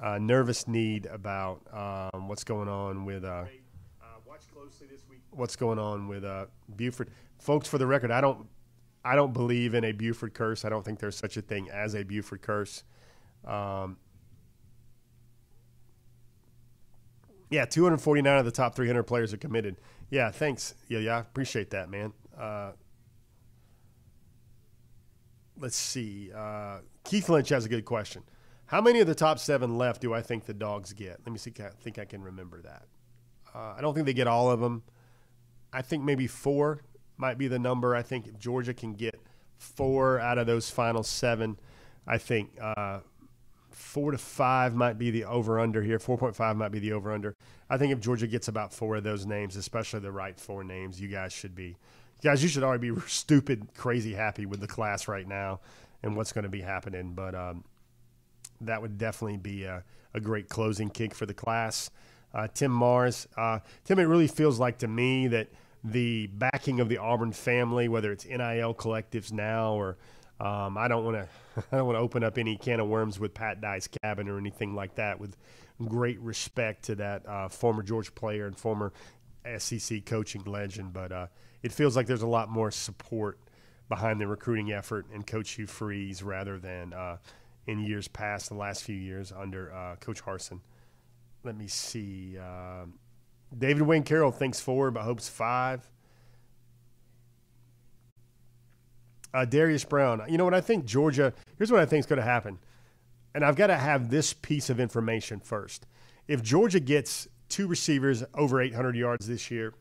Uh, 0.00 0.18
nervous 0.18 0.68
need 0.68 1.06
about 1.06 1.60
um, 1.72 2.28
what's 2.28 2.44
going 2.44 2.68
on 2.68 3.04
with. 3.04 3.24
Uh, 3.24 3.44
watch 4.26 4.42
closely 4.52 4.86
this 4.86 5.02
week 5.10 5.20
what's 5.30 5.56
going 5.56 5.78
on 5.78 6.08
with 6.08 6.24
uh, 6.24 6.46
Buford, 6.76 7.10
folks? 7.38 7.68
For 7.68 7.78
the 7.78 7.86
record, 7.86 8.10
I 8.10 8.20
don't 8.20 8.46
I 9.04 9.16
don't 9.16 9.32
believe 9.32 9.74
in 9.74 9.84
a 9.84 9.92
Buford 9.92 10.34
curse. 10.34 10.64
I 10.64 10.68
don't 10.68 10.84
think 10.84 10.98
there's 10.98 11.16
such 11.16 11.36
a 11.36 11.42
thing 11.42 11.70
as 11.70 11.94
a 11.94 12.02
Buford 12.02 12.42
curse. 12.42 12.84
Um, 13.46 13.96
yeah, 17.50 17.64
249 17.64 18.38
of 18.38 18.44
the 18.44 18.50
top 18.50 18.74
300 18.74 19.04
players 19.04 19.32
are 19.32 19.38
committed. 19.38 19.76
Yeah, 20.10 20.30
thanks. 20.30 20.74
Yeah, 20.88 20.98
yeah, 20.98 21.16
I 21.16 21.20
appreciate 21.20 21.70
that, 21.70 21.88
man. 21.88 22.12
Uh, 22.38 22.72
let's 25.58 25.76
see. 25.76 26.30
Uh, 26.34 26.78
Keith 27.04 27.28
Lynch 27.28 27.48
has 27.48 27.64
a 27.64 27.68
good 27.68 27.84
question. 27.84 28.22
How 28.66 28.80
many 28.80 29.00
of 29.00 29.06
the 29.06 29.14
top 29.14 29.38
seven 29.38 29.78
left 29.78 30.00
do 30.00 30.14
I 30.14 30.22
think 30.22 30.44
the 30.44 30.54
dogs 30.54 30.92
get? 30.92 31.20
Let 31.24 31.32
me 31.32 31.38
see. 31.38 31.52
I 31.58 31.70
think 31.80 31.98
I 31.98 32.04
can 32.04 32.22
remember 32.22 32.62
that. 32.62 32.86
Uh, 33.52 33.74
I 33.76 33.80
don't 33.80 33.94
think 33.94 34.06
they 34.06 34.14
get 34.14 34.28
all 34.28 34.50
of 34.50 34.60
them. 34.60 34.84
I 35.72 35.82
think 35.82 36.04
maybe 36.04 36.26
four 36.26 36.82
might 37.20 37.38
be 37.38 37.48
the 37.48 37.58
number. 37.58 37.94
I 37.94 38.02
think 38.02 38.26
if 38.26 38.38
Georgia 38.38 38.74
can 38.74 38.94
get 38.94 39.20
four 39.58 40.18
out 40.18 40.38
of 40.38 40.46
those 40.46 40.70
final 40.70 41.02
seven, 41.02 41.58
I 42.06 42.18
think 42.18 42.50
uh, 42.60 43.00
four 43.70 44.10
to 44.10 44.18
five 44.18 44.74
might 44.74 44.98
be 44.98 45.10
the 45.10 45.24
over 45.24 45.60
under 45.60 45.82
here. 45.82 45.98
4.5 45.98 46.56
might 46.56 46.72
be 46.72 46.78
the 46.78 46.92
over 46.92 47.12
under. 47.12 47.36
I 47.68 47.76
think 47.76 47.92
if 47.92 48.00
Georgia 48.00 48.26
gets 48.26 48.48
about 48.48 48.72
four 48.72 48.96
of 48.96 49.04
those 49.04 49.26
names, 49.26 49.56
especially 49.56 50.00
the 50.00 50.12
right 50.12 50.38
four 50.38 50.64
names, 50.64 51.00
you 51.00 51.08
guys 51.08 51.32
should 51.32 51.54
be, 51.54 51.76
guys, 52.22 52.42
you 52.42 52.48
should 52.48 52.62
already 52.62 52.90
be 52.90 53.00
stupid, 53.06 53.68
crazy 53.76 54.14
happy 54.14 54.46
with 54.46 54.60
the 54.60 54.66
class 54.66 55.08
right 55.08 55.26
now 55.26 55.60
and 56.02 56.16
what's 56.16 56.32
going 56.32 56.44
to 56.44 56.50
be 56.50 56.62
happening. 56.62 57.12
But 57.14 57.34
um, 57.34 57.64
that 58.60 58.82
would 58.82 58.98
definitely 58.98 59.38
be 59.38 59.64
a, 59.64 59.84
a, 60.14 60.20
great 60.20 60.48
closing 60.48 60.90
kick 60.90 61.14
for 61.14 61.26
the 61.26 61.34
class. 61.34 61.90
Uh, 62.32 62.48
Tim 62.52 62.70
Mars, 62.70 63.26
uh, 63.36 63.58
Tim, 63.84 63.98
it 63.98 64.04
really 64.04 64.28
feels 64.28 64.58
like 64.58 64.78
to 64.78 64.88
me 64.88 65.26
that 65.28 65.48
the 65.82 66.26
backing 66.28 66.80
of 66.80 66.88
the 66.88 66.98
Auburn 66.98 67.32
family, 67.32 67.88
whether 67.88 68.12
it's 68.12 68.26
NIL 68.26 68.74
collectives 68.74 69.32
now 69.32 69.74
or 69.74 69.96
um, 70.40 70.78
I 70.78 70.88
don't 70.88 71.04
want 71.04 71.16
to 71.16 71.28
I 71.72 71.76
don't 71.76 71.86
want 71.86 71.96
to 71.96 72.00
open 72.00 72.24
up 72.24 72.38
any 72.38 72.56
can 72.56 72.80
of 72.80 72.88
worms 72.88 73.18
with 73.20 73.34
Pat 73.34 73.60
Dye's 73.60 73.88
cabin 74.02 74.28
or 74.28 74.38
anything 74.38 74.74
like 74.74 74.94
that. 74.96 75.20
With 75.20 75.36
great 75.86 76.20
respect 76.20 76.84
to 76.84 76.94
that 76.96 77.26
uh, 77.26 77.48
former 77.48 77.82
Georgia 77.82 78.12
player 78.12 78.46
and 78.46 78.56
former 78.56 78.92
SEC 79.58 80.04
coaching 80.06 80.44
legend, 80.44 80.92
but 80.92 81.12
uh, 81.12 81.26
it 81.62 81.72
feels 81.72 81.96
like 81.96 82.06
there's 82.06 82.22
a 82.22 82.26
lot 82.26 82.48
more 82.48 82.70
support 82.70 83.38
behind 83.88 84.20
the 84.20 84.26
recruiting 84.26 84.72
effort 84.72 85.06
and 85.12 85.26
Coach 85.26 85.52
Hugh 85.52 85.66
Freeze 85.66 86.22
rather 86.22 86.58
than 86.58 86.92
uh, 86.92 87.16
in 87.66 87.80
years 87.80 88.08
past, 88.08 88.48
the 88.48 88.54
last 88.54 88.84
few 88.84 88.96
years 88.96 89.32
under 89.32 89.72
uh, 89.74 89.96
Coach 89.96 90.22
Harsin. 90.22 90.60
Let 91.44 91.56
me 91.56 91.66
see. 91.66 92.38
David 93.56 93.82
Wayne 93.82 94.02
Carroll 94.02 94.30
thinks 94.30 94.60
four, 94.60 94.90
but 94.90 95.02
hopes 95.02 95.28
five. 95.28 95.88
Uh, 99.32 99.44
Darius 99.44 99.84
Brown. 99.84 100.22
You 100.28 100.38
know 100.38 100.44
what 100.44 100.54
I 100.54 100.60
think 100.60 100.84
Georgia. 100.84 101.32
Here's 101.58 101.70
what 101.70 101.80
I 101.80 101.86
think 101.86 102.00
is 102.00 102.06
going 102.06 102.18
to 102.18 102.24
happen, 102.24 102.58
and 103.34 103.44
I've 103.44 103.56
got 103.56 103.68
to 103.68 103.76
have 103.76 104.10
this 104.10 104.32
piece 104.32 104.70
of 104.70 104.80
information 104.80 105.40
first. 105.40 105.86
If 106.26 106.42
Georgia 106.42 106.80
gets 106.80 107.28
two 107.48 107.66
receivers 107.66 108.24
over 108.34 108.60
800 108.60 108.96
yards 108.96 109.26
this 109.26 109.50
year, 109.50 109.74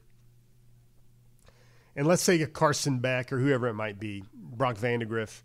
and 1.96 2.08
let's 2.08 2.22
say 2.22 2.42
a 2.42 2.48
Carson 2.48 3.00
Beck 3.00 3.34
or 3.34 3.40
whoever 3.40 3.68
it 3.68 3.74
might 3.74 4.00
be, 4.00 4.24
Brock 4.34 4.78
Vandagriff, 4.78 5.42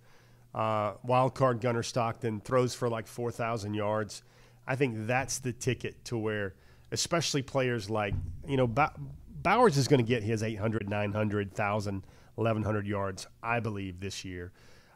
uh, 0.55 0.95
wild 1.03 1.35
card 1.35 1.61
Gunnar 1.61 1.83
Stockton 1.83 2.41
throws 2.41 2.75
for 2.75 2.89
like 2.89 3.07
4,000 3.07 3.75
yards. 3.75 4.23
I 4.67 4.77
think 4.77 5.07
that's 5.07 5.39
the 5.39 5.53
ticket 5.53 6.05
to 6.07 6.17
where 6.17 6.55
especially 6.95 7.43
players 7.43 7.91
like, 7.91 8.15
you 8.47 8.57
know, 8.57 8.67
Bowers 8.67 9.77
is 9.77 9.89
going 9.89 9.99
to 9.99 10.09
get 10.09 10.23
his 10.23 10.43
800, 10.43 10.89
900, 10.89 11.49
1,000, 11.49 12.07
1,100 12.37 12.87
yards, 12.87 13.27
I 13.43 13.61
believe, 13.61 14.01
this 14.01 14.25
year. 14.25 14.53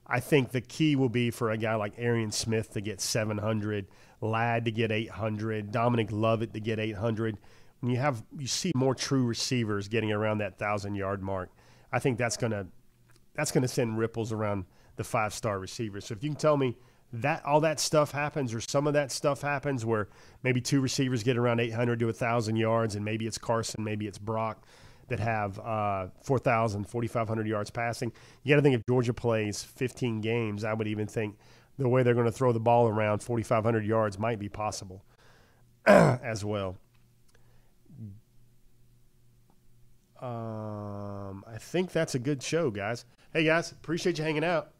I 0.06 0.20
think 0.20 0.52
the 0.52 0.62
key 0.62 0.96
will 0.96 1.10
be 1.10 1.30
for 1.30 1.50
a 1.50 1.58
guy 1.58 1.74
like 1.74 1.92
Arian 1.98 2.32
Smith 2.32 2.72
to 2.72 2.80
get 2.80 3.02
700, 3.02 3.86
Ladd 4.22 4.64
to 4.64 4.70
get 4.70 4.90
800, 4.90 5.70
Dominic 5.70 6.08
Lovett 6.10 6.54
to 6.54 6.60
get 6.60 6.80
800. 6.80 7.36
When 7.80 7.92
you 7.92 7.98
have 7.98 8.24
you 8.36 8.46
see 8.46 8.72
more 8.74 8.94
true 8.94 9.24
receivers 9.24 9.86
getting 9.86 10.10
around 10.10 10.38
that 10.38 10.58
thousand 10.58 10.94
yard 10.94 11.22
mark, 11.22 11.50
I 11.92 11.98
think 12.00 12.18
that's 12.18 12.36
gonna 12.36 12.66
that's 13.34 13.52
gonna 13.52 13.68
send 13.68 13.98
ripples 13.98 14.32
around 14.32 14.64
the 14.96 15.04
five 15.04 15.32
star 15.32 15.60
receivers. 15.60 16.06
So 16.06 16.14
if 16.14 16.24
you 16.24 16.30
can 16.30 16.38
tell 16.38 16.56
me 16.56 16.76
that 17.12 17.44
all 17.44 17.60
that 17.60 17.80
stuff 17.80 18.12
happens 18.12 18.52
or 18.52 18.60
some 18.60 18.86
of 18.86 18.92
that 18.92 19.10
stuff 19.10 19.40
happens 19.40 19.84
where 19.84 20.08
maybe 20.42 20.60
two 20.60 20.80
receivers 20.80 21.22
get 21.22 21.36
around 21.36 21.60
800 21.60 21.98
to 22.00 22.06
1,000 22.06 22.56
yards 22.56 22.94
and 22.94 23.04
maybe 23.04 23.26
it's 23.26 23.38
Carson, 23.38 23.82
maybe 23.82 24.06
it's 24.06 24.18
Brock 24.18 24.66
that 25.08 25.18
have 25.18 25.58
uh, 25.60 26.08
4,000, 26.22 26.84
4,500 26.84 27.46
yards 27.46 27.70
passing. 27.70 28.12
You 28.42 28.54
got 28.54 28.56
to 28.56 28.62
think 28.62 28.76
if 28.76 28.82
Georgia 28.86 29.14
plays 29.14 29.62
15 29.62 30.20
games, 30.20 30.64
I 30.64 30.74
would 30.74 30.86
even 30.86 31.06
think 31.06 31.38
the 31.78 31.88
way 31.88 32.02
they're 32.02 32.14
going 32.14 32.26
to 32.26 32.32
throw 32.32 32.52
the 32.52 32.60
ball 32.60 32.88
around 32.88 33.22
4,500 33.22 33.86
yards 33.86 34.18
might 34.18 34.38
be 34.38 34.50
possible 34.50 35.02
as 35.86 36.44
well. 36.44 36.76
Um, 40.20 41.44
I 41.46 41.58
think 41.58 41.92
that's 41.92 42.14
a 42.14 42.18
good 42.18 42.42
show, 42.42 42.70
guys. 42.70 43.04
Hey, 43.32 43.44
guys, 43.44 43.70
appreciate 43.72 44.18
you 44.18 44.24
hanging 44.24 44.44
out. 44.44 44.72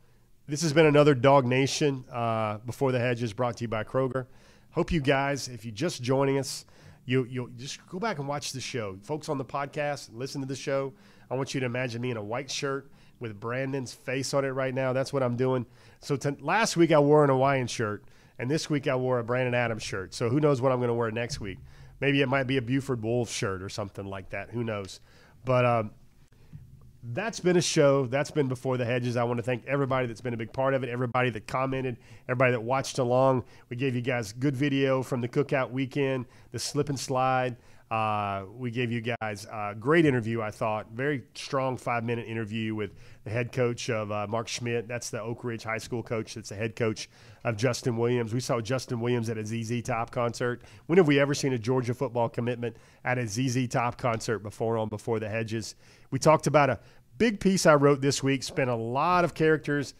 This 0.49 0.63
has 0.63 0.73
been 0.73 0.87
another 0.87 1.15
DawgNation 1.15 2.05
uh, 2.11 2.57
Before 2.65 2.91
the 2.91 2.99
Hedges 2.99 3.35
brought 3.35 3.59
to 3.59 3.65
you 3.65 3.69
by 3.69 3.85
Kroger. 3.85 4.25
Hope 4.71 4.91
you 4.91 5.03
guys, 5.03 5.47
if 5.47 5.67
you're 5.67 5.75
just 5.75 6.03
joining 6.03 6.39
us, 6.39 6.65
you, 7.05 7.27
you'll 7.29 7.51
just 7.59 7.87
go 7.87 7.99
back 7.99 8.19
and 8.19 8.27
watch 8.27 8.53
the 8.53 8.61
show. 8.63 8.97
Folks 9.03 9.29
on 9.29 9.37
the 9.37 9.45
podcast, 9.45 10.09
listen 10.15 10.41
to 10.41 10.47
the 10.47 10.57
show. 10.57 10.95
I 11.31 11.35
want 11.35 11.53
you 11.53 11.61
to 11.61 11.67
imagine 11.67 12.01
me 12.01 12.13
in 12.13 12.17
a 12.17 12.25
white 12.25 12.51
shirt 12.51 12.91
with 13.21 13.39
Brandon's 13.39 13.93
face 13.93 14.33
on 14.33 14.47
it 14.47 14.49
right 14.49 14.73
now. 14.73 14.95
That's 14.95 15.13
what 15.13 15.23
I'm 15.23 15.37
doing. 15.37 15.67
So 16.01 16.17
t- 16.17 16.31
last 16.41 16.79
week 16.79 16.93
I 16.93 16.99
wore 16.99 17.25
an 17.25 17.29
Hawaiian 17.29 17.67
shirt, 17.67 18.05
and 18.39 18.51
this 18.51 18.71
week 18.71 18.89
I 18.89 18.97
wore 18.97 19.19
a 19.19 19.25
Brandon 19.25 19.55
Adams 19.55 19.83
shirt. 19.83 20.15
So 20.15 20.31
who 20.31 20.41
knows 20.41 20.63
what 20.63 20.73
I'm 20.73 20.79
going 20.79 20.89
to 20.89 20.95
wear 20.95 21.11
next 21.11 21.41
week? 21.41 21.59
Maybe 22.01 22.23
it 22.23 22.29
might 22.29 22.45
be 22.45 22.57
a 22.57 22.63
Buford 22.63 23.03
Wolves 23.03 23.31
shirt 23.31 23.63
or 23.63 23.69
something 23.69 24.07
like 24.07 24.31
that. 24.31 24.49
Who 24.49 24.65
knows? 24.65 25.01
But 25.45 25.67
um, 25.67 25.91
that's 27.13 27.41
been 27.41 27.57
a 27.57 27.63
show. 27.63 28.07
That's 28.07 28.31
been 28.31 28.49
Before 28.49 28.77
the 28.77 28.85
Hedges. 28.85 29.17
I 29.17 29.25
want 29.25 29.39
to 29.39 29.43
thank 29.43 29.65
everybody 29.67 30.07
that's 30.07 30.21
been 30.21 30.35
a 30.35 30.37
big 30.37 30.53
part 30.53 30.75
of 30.75 30.83
it, 30.83 30.91
everybody 30.91 31.31
that 31.31 31.47
commented, 31.47 31.97
everybody 32.29 32.53
that 32.53 32.61
watched 32.61 32.99
along. 32.99 33.45
We 33.71 33.77
gave 33.77 33.95
you 33.95 34.03
guys 34.03 34.33
good 34.33 34.57
video 34.57 35.03
from 35.03 35.21
the 35.21 35.29
cookout 35.29 35.71
weekend, 35.71 36.27
the 36.53 36.59
slip 36.59 36.89
and 36.89 36.99
slide. 36.99 37.57
Uh, 37.91 38.45
we 38.55 38.71
gave 38.71 38.93
you 38.93 39.01
guys 39.01 39.47
a 39.51 39.75
great 39.79 40.05
interview, 40.05 40.43
I 40.43 40.51
thought. 40.51 40.89
Very 40.93 41.23
strong 41.35 41.79
five 41.79 42.05
minute 42.05 42.27
interview 42.29 42.75
with 42.75 42.91
the 43.25 43.31
head 43.31 43.51
coach 43.51 43.89
of 43.89 44.13
uh, 44.13 44.27
Mark 44.29 44.47
Schmid. 44.47 44.87
That's 44.87 45.09
the 45.09 45.23
Oak 45.23 45.43
Ridge 45.43 45.63
High 45.63 45.79
School 45.79 46.03
coach. 46.03 46.35
That's 46.35 46.51
the 46.51 46.55
head 46.55 46.77
coach 46.77 47.09
of 47.45 47.57
Justin 47.57 47.97
Williams. 47.97 48.35
We 48.35 48.41
saw 48.41 48.61
Justin 48.61 49.01
Williams 49.01 49.31
at 49.31 49.39
a 49.39 49.47
ZZ 49.47 49.81
Top 49.83 50.11
concert. 50.11 50.61
When 50.87 50.99
have 50.99 51.07
we 51.07 51.19
ever 51.19 51.33
seen 51.33 51.55
a 51.55 51.59
Georgia 51.59 51.95
football 51.95 52.29
commitment 52.29 52.77
at 53.07 53.17
a 53.17 53.27
ZZ 53.27 53.69
Top 53.69 53.97
concert 53.97 54.41
before 54.41 54.77
on 54.77 54.91
Before 54.91 55.19
the 55.19 55.29
Hedges? 55.29 55.75
We 56.11 56.19
talked 56.19 56.47
about 56.47 56.69
a 56.69 56.81
big 57.19 57.41
piece 57.41 57.67
I 57.67 57.75
wrote 57.75 58.01
this 58.01 58.23
week, 58.23 58.43
spent 58.43 58.71
a 58.71 58.75
lot 58.75 59.25
of 59.25 59.35
characters, 59.35 59.95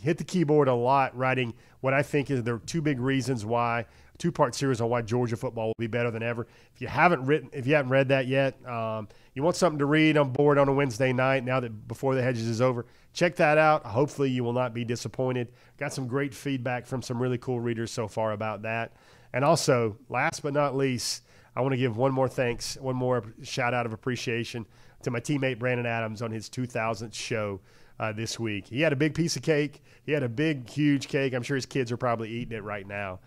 hit 0.00 0.18
the 0.18 0.24
keyboard 0.24 0.68
a 0.68 0.74
lot, 0.74 1.16
writing 1.16 1.54
what 1.80 1.94
I 1.94 2.02
think 2.02 2.30
is 2.30 2.42
there 2.42 2.54
are 2.54 2.58
two 2.60 2.82
big 2.82 3.00
reasons 3.00 3.44
why 3.44 3.86
two 4.18 4.30
part 4.30 4.54
series 4.54 4.80
on 4.80 4.88
why 4.88 5.02
Georgia 5.02 5.36
football 5.36 5.68
will 5.68 5.74
be 5.78 5.88
better 5.88 6.10
than 6.10 6.22
ever. 6.22 6.46
If 6.74 6.80
you 6.80 6.86
haven't 6.86 7.26
written, 7.26 7.50
if 7.52 7.66
you 7.66 7.74
haven't 7.74 7.90
read 7.90 8.08
that 8.08 8.28
yet, 8.28 8.54
um, 8.68 9.08
you 9.34 9.42
want 9.42 9.56
something 9.56 9.80
to 9.80 9.86
read 9.86 10.16
on 10.16 10.30
board 10.30 10.58
on 10.58 10.68
a 10.68 10.72
Wednesday 10.72 11.12
night. 11.12 11.44
Now 11.44 11.58
that 11.58 11.88
before 11.88 12.14
the 12.14 12.22
hedges 12.22 12.46
is 12.46 12.60
over, 12.60 12.86
check 13.12 13.34
that 13.36 13.58
out. 13.58 13.84
Hopefully, 13.84 14.30
you 14.30 14.44
will 14.44 14.52
not 14.52 14.74
be 14.74 14.84
disappointed. 14.84 15.52
Got 15.76 15.92
some 15.92 16.06
great 16.06 16.34
feedback 16.34 16.86
from 16.86 17.02
some 17.02 17.20
really 17.20 17.38
cool 17.38 17.58
readers 17.58 17.90
so 17.90 18.06
far 18.06 18.30
about 18.32 18.62
that. 18.62 18.92
And 19.32 19.44
also, 19.44 19.96
last 20.08 20.42
but 20.42 20.52
not 20.52 20.76
least, 20.76 21.24
I 21.56 21.60
want 21.60 21.72
to 21.72 21.78
give 21.78 21.96
one 21.96 22.12
more 22.12 22.28
thanks, 22.28 22.76
one 22.80 22.94
more 22.94 23.24
shout 23.42 23.74
out 23.74 23.86
of 23.86 23.92
appreciation 23.92 24.66
to 25.02 25.10
my 25.10 25.20
teammate 25.20 25.58
Brandon 25.58 25.86
Adams 25.86 26.22
on 26.22 26.30
his 26.30 26.48
2000th 26.48 27.14
show 27.14 27.60
uh, 28.00 28.12
this 28.12 28.38
week. 28.38 28.66
He 28.68 28.80
had 28.80 28.92
a 28.92 28.96
big 28.96 29.14
piece 29.14 29.36
of 29.36 29.42
cake. 29.42 29.82
He 30.04 30.12
had 30.12 30.22
a 30.22 30.28
big, 30.28 30.68
huge 30.68 31.08
cake. 31.08 31.34
I'm 31.34 31.42
sure 31.42 31.54
his 31.56 31.66
kids 31.66 31.92
are 31.92 31.96
probably 31.96 32.30
eating 32.30 32.56
it 32.56 32.64
right 32.64 32.86
now. 32.86 33.20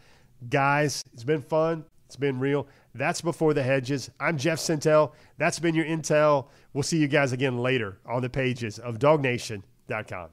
Guys, 0.50 1.04
it's 1.14 1.24
been 1.24 1.42
fun. 1.42 1.86
It's 2.06 2.16
been 2.16 2.40
real. 2.40 2.68
That's 2.94 3.22
Before 3.22 3.54
the 3.54 3.64
Hedges. 3.64 4.10
I'm 4.20 4.38
Jeff 4.38 4.60
Sentell. 4.60 5.14
That's 5.38 5.60
been 5.60 5.76
your 5.76 5.86
intel. 5.86 6.48
We'll 6.74 6.84
see 6.84 6.98
you 6.98 7.08
guys 7.08 7.32
again 7.32 7.58
later 7.58 8.00
on 8.06 8.22
the 8.22 8.30
pages 8.30 8.80
of 8.80 9.00
DawgNation.com. 9.00 10.30